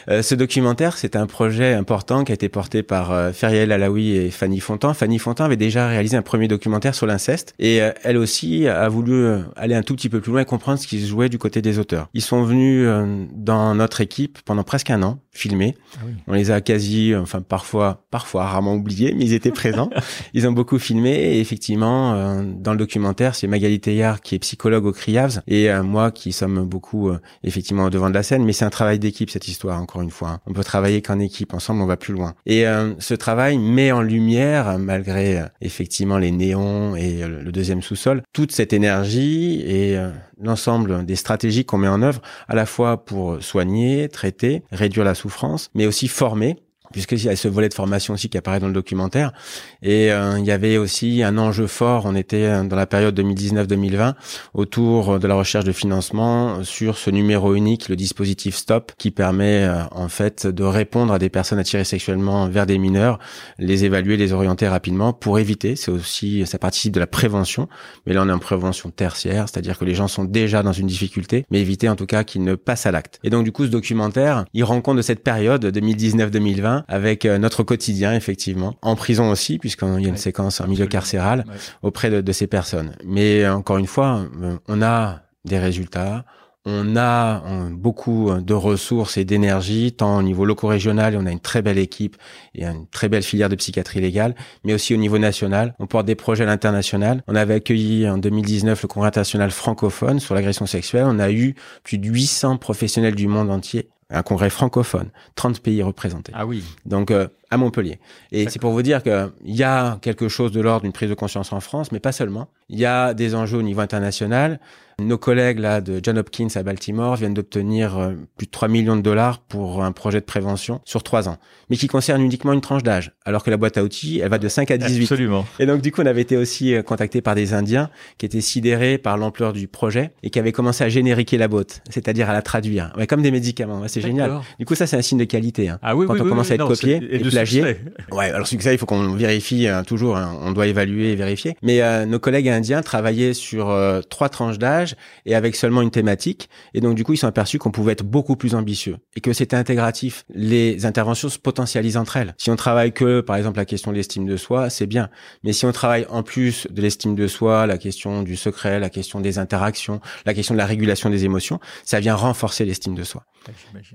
Euh, 0.09 0.21
ce 0.21 0.35
documentaire, 0.35 0.97
c'est 0.97 1.15
un 1.15 1.27
projet 1.27 1.73
important 1.73 2.23
qui 2.23 2.31
a 2.31 2.35
été 2.35 2.49
porté 2.49 2.83
par 2.83 3.11
euh, 3.11 3.31
Feriel 3.31 3.71
Alaoui 3.71 4.15
et 4.15 4.31
Fanny 4.31 4.59
Fontan. 4.59 4.93
Fanny 4.93 5.19
Fontan 5.19 5.45
avait 5.45 5.57
déjà 5.57 5.87
réalisé 5.87 6.17
un 6.17 6.21
premier 6.21 6.47
documentaire 6.47 6.95
sur 6.95 7.05
l'inceste 7.05 7.53
et 7.59 7.81
euh, 7.81 7.91
elle 8.03 8.17
aussi 8.17 8.67
a 8.67 8.87
voulu 8.89 9.25
aller 9.55 9.75
un 9.75 9.81
tout 9.81 9.95
petit 9.95 10.09
peu 10.09 10.21
plus 10.21 10.31
loin 10.31 10.41
et 10.41 10.45
comprendre 10.45 10.79
ce 10.79 10.87
qui 10.87 11.01
se 11.01 11.07
jouait 11.07 11.29
du 11.29 11.37
côté 11.37 11.61
des 11.61 11.79
auteurs. 11.79 12.09
Ils 12.13 12.21
sont 12.21 12.43
venus 12.43 12.87
dans 13.33 13.75
notre 13.75 14.01
équipe 14.01 14.39
pendant 14.45 14.63
presque 14.63 14.89
un 14.89 15.01
an 15.03 15.19
filmés. 15.55 15.75
Ah 15.95 16.05
On 16.27 16.33
les 16.33 16.51
a 16.51 16.61
quasi, 16.61 17.15
enfin 17.15 17.41
parfois, 17.41 18.05
parfois 18.11 18.45
rarement 18.45 18.75
oubliés, 18.75 19.13
mais 19.17 19.25
ils 19.25 19.33
étaient 19.33 19.51
présents. 19.51 19.89
ils 20.33 20.47
ont 20.47 20.51
beaucoup 20.51 20.79
filmé 20.79 21.11
et 21.11 21.39
effectivement, 21.39 22.13
euh, 22.13 22.43
dans 22.43 22.71
le 22.71 22.77
documentaire, 22.77 23.35
c'est 23.35 23.47
Magali 23.47 23.79
Teillard 23.79 24.21
qui 24.21 24.35
est 24.35 24.39
psychologue 24.39 24.85
au 24.85 24.91
CRIAVS 24.91 25.41
et 25.47 25.69
euh, 25.69 25.83
moi 25.83 26.11
qui 26.11 26.31
sommes 26.31 26.65
beaucoup 26.65 27.09
euh, 27.09 27.19
effectivement 27.43 27.85
au 27.85 27.89
devant 27.89 28.09
de 28.09 28.15
la 28.15 28.23
scène, 28.23 28.43
mais 28.43 28.53
c'est 28.53 28.65
un 28.65 28.69
travail 28.69 28.99
d'équipe 28.99 29.29
cette 29.29 29.47
histoire, 29.47 29.81
encore 29.81 30.01
une 30.01 30.11
fois. 30.11 30.29
Hein. 30.29 30.39
On 30.45 30.53
peut 30.53 30.63
travailler 30.63 31.01
qu'en 31.01 31.19
équipe, 31.19 31.53
ensemble 31.53 31.81
on 31.81 31.85
va 31.85 31.97
plus 31.97 32.13
loin. 32.13 32.33
Et 32.45 32.65
ce 32.99 33.13
travail 33.13 33.57
met 33.57 33.91
en 33.91 34.01
lumière, 34.01 34.77
malgré 34.79 35.43
effectivement 35.61 36.17
les 36.17 36.31
néons 36.31 36.95
et 36.95 37.25
le 37.27 37.51
deuxième 37.51 37.81
sous-sol, 37.81 38.23
toute 38.33 38.51
cette 38.51 38.73
énergie 38.73 39.61
et 39.65 39.97
l'ensemble 40.41 41.05
des 41.05 41.15
stratégies 41.15 41.65
qu'on 41.65 41.77
met 41.77 41.87
en 41.87 42.01
œuvre, 42.01 42.21
à 42.47 42.55
la 42.55 42.65
fois 42.65 43.05
pour 43.05 43.41
soigner, 43.41 44.09
traiter, 44.09 44.63
réduire 44.71 45.05
la 45.05 45.15
souffrance, 45.15 45.69
mais 45.73 45.85
aussi 45.87 46.07
former 46.07 46.57
puisqu'il 46.95 47.25
y 47.25 47.27
a 47.27 47.35
ce 47.35 47.49
volet 47.49 47.67
de 47.67 47.73
formation 47.73 48.13
aussi 48.13 48.29
qui 48.29 48.37
apparaît 48.37 48.61
dans 48.61 48.67
le 48.67 48.73
documentaire. 48.73 49.33
Et 49.81 50.13
euh, 50.13 50.39
il 50.39 50.45
y 50.45 50.51
avait 50.51 50.77
aussi 50.77 51.23
un 51.23 51.37
enjeu 51.37 51.67
fort, 51.67 52.05
on 52.05 52.15
était 52.15 52.45
euh, 52.45 52.63
dans 52.63 52.77
la 52.77 52.85
période 52.85 53.19
2019-2020, 53.19 54.13
autour 54.53 55.19
de 55.19 55.27
la 55.27 55.35
recherche 55.35 55.65
de 55.65 55.73
financement 55.73 56.63
sur 56.63 56.97
ce 56.97 57.09
numéro 57.09 57.53
unique, 57.53 57.89
le 57.89 57.97
dispositif 57.97 58.55
STOP, 58.55 58.93
qui 58.97 59.11
permet 59.11 59.65
euh, 59.65 59.83
en 59.91 60.07
fait 60.07 60.47
de 60.47 60.63
répondre 60.63 61.11
à 61.11 61.19
des 61.19 61.27
personnes 61.27 61.59
attirées 61.59 61.83
sexuellement 61.83 62.47
vers 62.47 62.65
des 62.65 62.77
mineurs, 62.77 63.19
les 63.59 63.83
évaluer, 63.83 64.15
les 64.15 64.31
orienter 64.31 64.69
rapidement 64.69 65.11
pour 65.11 65.37
éviter, 65.37 65.75
c'est 65.75 65.91
aussi, 65.91 66.45
ça 66.45 66.59
participe 66.59 66.93
de 66.93 67.01
la 67.01 67.07
prévention, 67.07 67.67
mais 68.05 68.13
là 68.13 68.23
on 68.23 68.29
est 68.29 68.31
en 68.31 68.39
prévention 68.39 68.89
tertiaire, 68.89 69.49
c'est-à-dire 69.49 69.77
que 69.77 69.83
les 69.83 69.95
gens 69.95 70.07
sont 70.07 70.23
déjà 70.23 70.63
dans 70.63 70.71
une 70.71 70.87
difficulté, 70.87 71.45
mais 71.51 71.59
éviter 71.59 71.89
en 71.89 71.97
tout 71.97 72.05
cas 72.05 72.23
qu'ils 72.23 72.45
ne 72.45 72.55
passent 72.55 72.85
à 72.85 72.91
l'acte. 72.91 73.19
Et 73.25 73.29
donc 73.29 73.43
du 73.43 73.51
coup 73.51 73.65
ce 73.65 73.69
documentaire, 73.71 74.45
il 74.53 74.63
rend 74.63 74.79
compte 74.79 74.95
de 74.95 75.01
cette 75.01 75.25
période 75.25 75.65
2019-2020 75.65 76.84
avec 76.87 77.25
euh, 77.25 77.37
notre 77.37 77.63
quotidien, 77.63 78.13
effectivement. 78.13 78.75
En 78.81 78.95
prison 78.95 79.29
aussi, 79.29 79.57
puisqu'il 79.57 80.01
y 80.01 80.05
a 80.05 80.09
une 80.09 80.17
séquence 80.17 80.61
en 80.61 80.67
milieu 80.67 80.87
carcéral 80.87 81.45
auprès 81.81 82.09
de, 82.09 82.21
de, 82.21 82.31
ces 82.31 82.47
personnes. 82.47 82.95
Mais 83.03 83.47
encore 83.47 83.77
une 83.77 83.87
fois, 83.87 84.25
euh, 84.41 84.57
on 84.67 84.81
a 84.81 85.21
des 85.45 85.59
résultats. 85.59 86.25
On 86.67 86.95
a 86.97 87.43
beaucoup 87.69 88.31
de 88.41 88.53
ressources 88.55 89.17
et 89.17 89.23
d'énergie, 89.23 89.93
tant 89.93 90.17
au 90.17 90.23
niveau 90.23 90.45
loco-régional, 90.45 91.15
on 91.15 91.27
a 91.27 91.31
une 91.31 91.39
très 91.39 91.61
belle 91.61 91.77
équipe 91.77 92.17
et 92.55 92.65
une 92.65 92.87
très 92.87 93.07
belle 93.07 93.21
filière 93.21 93.49
de 93.49 93.55
psychiatrie 93.55 94.01
légale, 94.01 94.33
mais 94.63 94.73
aussi 94.73 94.95
au 94.95 94.97
niveau 94.97 95.19
national. 95.19 95.75
On 95.77 95.85
porte 95.85 96.07
des 96.07 96.15
projets 96.15 96.43
à 96.43 96.47
l'international. 96.47 97.21
On 97.27 97.35
avait 97.35 97.53
accueilli 97.53 98.09
en 98.09 98.17
2019 98.17 98.81
le 98.81 98.87
Congrès 98.87 99.09
international 99.09 99.51
francophone 99.51 100.19
sur 100.19 100.33
l'agression 100.33 100.65
sexuelle. 100.65 101.05
On 101.07 101.19
a 101.19 101.29
eu 101.29 101.53
plus 101.83 101.99
de 101.99 102.07
800 102.07 102.57
professionnels 102.57 103.13
du 103.13 103.27
monde 103.27 103.51
entier 103.51 103.89
un 104.09 104.21
congrès 104.21 104.49
francophone, 104.49 105.09
30 105.35 105.61
pays 105.61 105.81
représentés. 105.81 106.31
Ah 106.35 106.45
oui. 106.45 106.63
Donc 106.85 107.11
euh, 107.11 107.27
à 107.49 107.57
Montpellier. 107.57 107.99
Et 108.31 108.49
c'est 108.49 108.59
pour 108.59 108.71
vous 108.71 108.81
dire 108.81 109.01
qu'il 109.01 109.31
y 109.45 109.63
a 109.63 109.97
quelque 110.01 110.27
chose 110.27 110.51
de 110.51 110.61
l'ordre 110.61 110.83
d'une 110.83 110.93
prise 110.93 111.09
de 111.09 111.15
conscience 111.15 111.51
en 111.53 111.59
France, 111.59 111.91
mais 111.91 111.99
pas 111.99 112.11
seulement. 112.11 112.49
Il 112.69 112.79
y 112.79 112.85
a 112.85 113.13
des 113.13 113.35
enjeux 113.35 113.57
au 113.57 113.63
niveau 113.63 113.81
international. 113.81 114.59
Nos 114.99 115.17
collègues 115.17 115.59
là 115.59 115.81
de 115.81 115.99
John 116.01 116.17
Hopkins 116.17 116.47
à 116.55 116.63
Baltimore 116.63 117.17
viennent 117.17 117.33
d'obtenir 117.33 117.97
euh, 117.97 118.13
plus 118.37 118.45
de 118.45 118.51
3 118.51 118.69
millions 118.69 118.95
de 118.95 119.01
dollars 119.01 119.39
pour 119.39 119.83
un 119.83 119.91
projet 119.91 120.21
de 120.21 120.25
prévention 120.25 120.79
sur 120.85 121.03
3 121.03 121.27
ans, 121.27 121.37
mais 121.69 121.75
qui 121.75 121.87
concerne 121.87 122.21
uniquement 122.21 122.53
une 122.53 122.61
tranche 122.61 122.81
d'âge, 122.81 123.11
alors 123.25 123.43
que 123.43 123.49
la 123.49 123.57
boîte 123.57 123.77
à 123.77 123.83
outils, 123.83 124.21
elle 124.23 124.29
va 124.29 124.37
de 124.37 124.47
5 124.47 124.71
à 124.71 124.77
18. 124.77 125.03
Absolument. 125.03 125.45
Et 125.59 125.65
donc 125.65 125.81
du 125.81 125.91
coup, 125.91 126.01
on 126.01 126.05
avait 126.05 126.21
été 126.21 126.37
aussi 126.37 126.73
euh, 126.73 126.81
contacté 126.81 127.21
par 127.21 127.35
des 127.35 127.53
Indiens 127.53 127.89
qui 128.17 128.25
étaient 128.25 128.39
sidérés 128.39 128.97
par 128.97 129.17
l'ampleur 129.17 129.51
du 129.51 129.67
projet 129.67 130.11
et 130.23 130.29
qui 130.29 130.39
avaient 130.39 130.53
commencé 130.53 130.85
à 130.85 130.87
génériquer 130.87 131.37
la 131.37 131.49
boîte, 131.49 131.83
c'est-à-dire 131.89 132.29
à 132.29 132.33
la 132.33 132.41
traduire, 132.41 132.93
ouais, 132.97 133.05
comme 133.05 133.21
des 133.21 133.31
médicaments. 133.31 133.85
c'est 133.87 134.01
génial. 134.01 134.39
Du 134.59 134.65
coup, 134.65 134.75
ça 134.75 134.87
c'est 134.87 134.95
un 134.95 135.01
signe 135.01 135.19
de 135.19 135.25
qualité. 135.25 135.67
Hein. 135.67 135.79
Ah 135.81 135.97
oui, 135.97 136.05
Quand 136.07 136.15
on 136.17 136.23
commence 136.23 136.51
à 136.51 136.55
être 136.55 136.67
copié 136.67 137.01
et, 137.11 137.19
plagié. 137.19 137.65
Ouais, 138.11 138.29
alors 138.29 138.47
succès, 138.47 138.73
il 138.73 138.77
faut 138.77 138.85
qu'on 138.85 139.13
vérifie 139.13 139.67
hein, 139.67 139.83
toujours. 139.83 140.15
Hein, 140.15 140.37
on 140.41 140.51
doit 140.51 140.67
évaluer 140.67 141.11
et 141.11 141.15
vérifier. 141.15 141.57
Mais 141.63 141.81
euh, 141.81 142.05
nos 142.05 142.19
collègues 142.19 142.47
indiens 142.47 142.81
travaillaient 142.81 143.33
sur 143.33 143.75
trois 144.09 144.29
tranches 144.29 144.59
d'âge 144.59 144.84
et 145.25 145.35
avec 145.35 145.55
seulement 145.55 145.81
une 145.81 145.91
thématique. 145.91 146.49
Et 146.73 146.81
donc, 146.81 146.95
du 146.95 147.03
coup, 147.03 147.13
ils 147.13 147.17
sont 147.17 147.27
aperçus 147.27 147.57
qu'on 147.57 147.71
pouvait 147.71 147.93
être 147.93 148.03
beaucoup 148.03 148.35
plus 148.35 148.55
ambitieux 148.55 148.97
et 149.15 149.21
que 149.21 149.33
c'était 149.33 149.55
intégratif. 149.55 150.25
Les 150.33 150.85
interventions 150.85 151.29
se 151.29 151.39
potentialisent 151.39 151.97
entre 151.97 152.17
elles. 152.17 152.35
Si 152.37 152.51
on 152.51 152.55
travaille 152.55 152.91
que, 152.91 153.21
par 153.21 153.35
exemple, 153.35 153.57
la 153.57 153.65
question 153.65 153.91
de 153.91 153.97
l'estime 153.97 154.25
de 154.25 154.37
soi, 154.37 154.69
c'est 154.69 154.87
bien. 154.87 155.09
Mais 155.43 155.53
si 155.53 155.65
on 155.65 155.71
travaille 155.71 156.05
en 156.09 156.23
plus 156.23 156.67
de 156.69 156.81
l'estime 156.81 157.15
de 157.15 157.27
soi, 157.27 157.65
la 157.67 157.77
question 157.77 158.23
du 158.23 158.35
secret, 158.35 158.79
la 158.79 158.89
question 158.89 159.21
des 159.21 159.39
interactions, 159.39 159.99
la 160.25 160.33
question 160.33 160.53
de 160.53 160.59
la 160.59 160.65
régulation 160.65 161.09
des 161.09 161.25
émotions, 161.25 161.59
ça 161.83 161.99
vient 161.99 162.15
renforcer 162.15 162.65
l'estime 162.65 162.95
de 162.95 163.03
soi. 163.03 163.23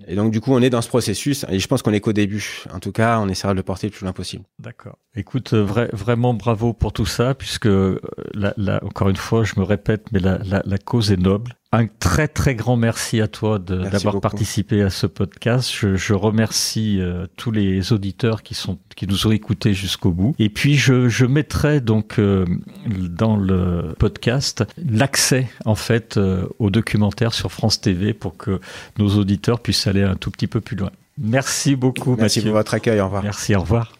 Et 0.07 0.15
donc, 0.15 0.31
du 0.31 0.41
coup, 0.41 0.53
on 0.53 0.63
est 0.63 0.71
dans 0.71 0.83
ce 0.83 0.89
processus 0.89 1.45
et 1.49 1.59
je 1.59 1.67
pense 1.67 1.83
qu'on 1.83 1.93
est 1.93 2.01
qu'au 2.01 2.13
début. 2.13 2.65
En 2.73 2.79
tout 2.79 2.93
cas, 2.93 3.19
on 3.19 3.29
essaiera 3.29 3.53
de 3.53 3.57
le 3.57 3.63
porter 3.63 3.89
le 3.89 3.93
plus 3.93 4.05
loin 4.05 4.13
possible. 4.13 4.45
D'accord. 4.59 4.97
Écoute, 5.17 5.53
euh, 5.55 5.89
vraiment 5.93 6.35
bravo 6.35 6.73
pour 6.73 6.93
tout 6.93 7.07
ça, 7.07 7.35
puisque 7.35 7.67
euh, 7.67 8.01
encore 8.83 9.09
une 9.09 9.17
fois, 9.17 9.43
je 9.43 9.55
me 9.57 9.65
répète, 9.65 10.07
mais 10.13 10.21
la, 10.21 10.39
la 10.45 10.79
cause 10.85 11.13
est 11.13 11.17
noble. 11.17 11.55
Un 11.73 11.87
très 11.87 12.27
très 12.27 12.57
grand 12.57 12.77
merci 12.77 13.21
à 13.21 13.29
toi 13.29 13.61
d'avoir 13.61 14.21
participé 14.21 14.83
à 14.83 14.91
ce 14.91 15.07
podcast. 15.07 15.71
Je, 15.73 15.95
je 15.95 16.15
remercie 16.15 17.01
euh, 17.01 17.27
tous 17.37 17.53
les 17.53 17.93
auditeurs 17.93 18.43
qui 18.43 18.55
sont 18.55 18.79
qui 18.97 19.07
nous 19.07 19.29
ont 19.29 19.31
écoutés 19.31 19.73
jusqu'au 19.73 20.11
bout. 20.11 20.35
Et 20.41 20.49
puis 20.49 20.75
je, 20.75 21.09
je 21.09 21.27
mettrai 21.27 21.81
donc 21.81 22.19
euh, 22.19 22.45
dans 22.89 23.37
le 23.37 23.95
podcast 23.99 24.65
l'accès 24.85 25.49
en 25.65 25.77
fait 25.77 26.17
euh, 26.17 26.47
au 26.59 26.71
documentaire 26.71 27.33
sur 27.35 27.53
France 27.53 27.81
TV 27.81 28.15
pour 28.15 28.37
que 28.37 28.61
nos 28.99 29.17
auditeurs 29.17 29.61
puissent 29.61 29.87
aller 29.87 30.03
un 30.03 30.17
tout 30.17 30.33
petit 30.33 30.49
peu 30.49 30.61
plus 30.61 30.77
loin. 30.77 30.91
Merci 31.19 31.77
beaucoup. 31.77 32.17
Merci 32.17 32.41
pour 32.41 32.53
votre 32.53 32.75
accueil. 32.75 33.01
Au 33.01 33.05
revoir. 33.05 33.23
Merci. 33.23 33.55
Au 33.55 33.61
revoir. 33.61 34.00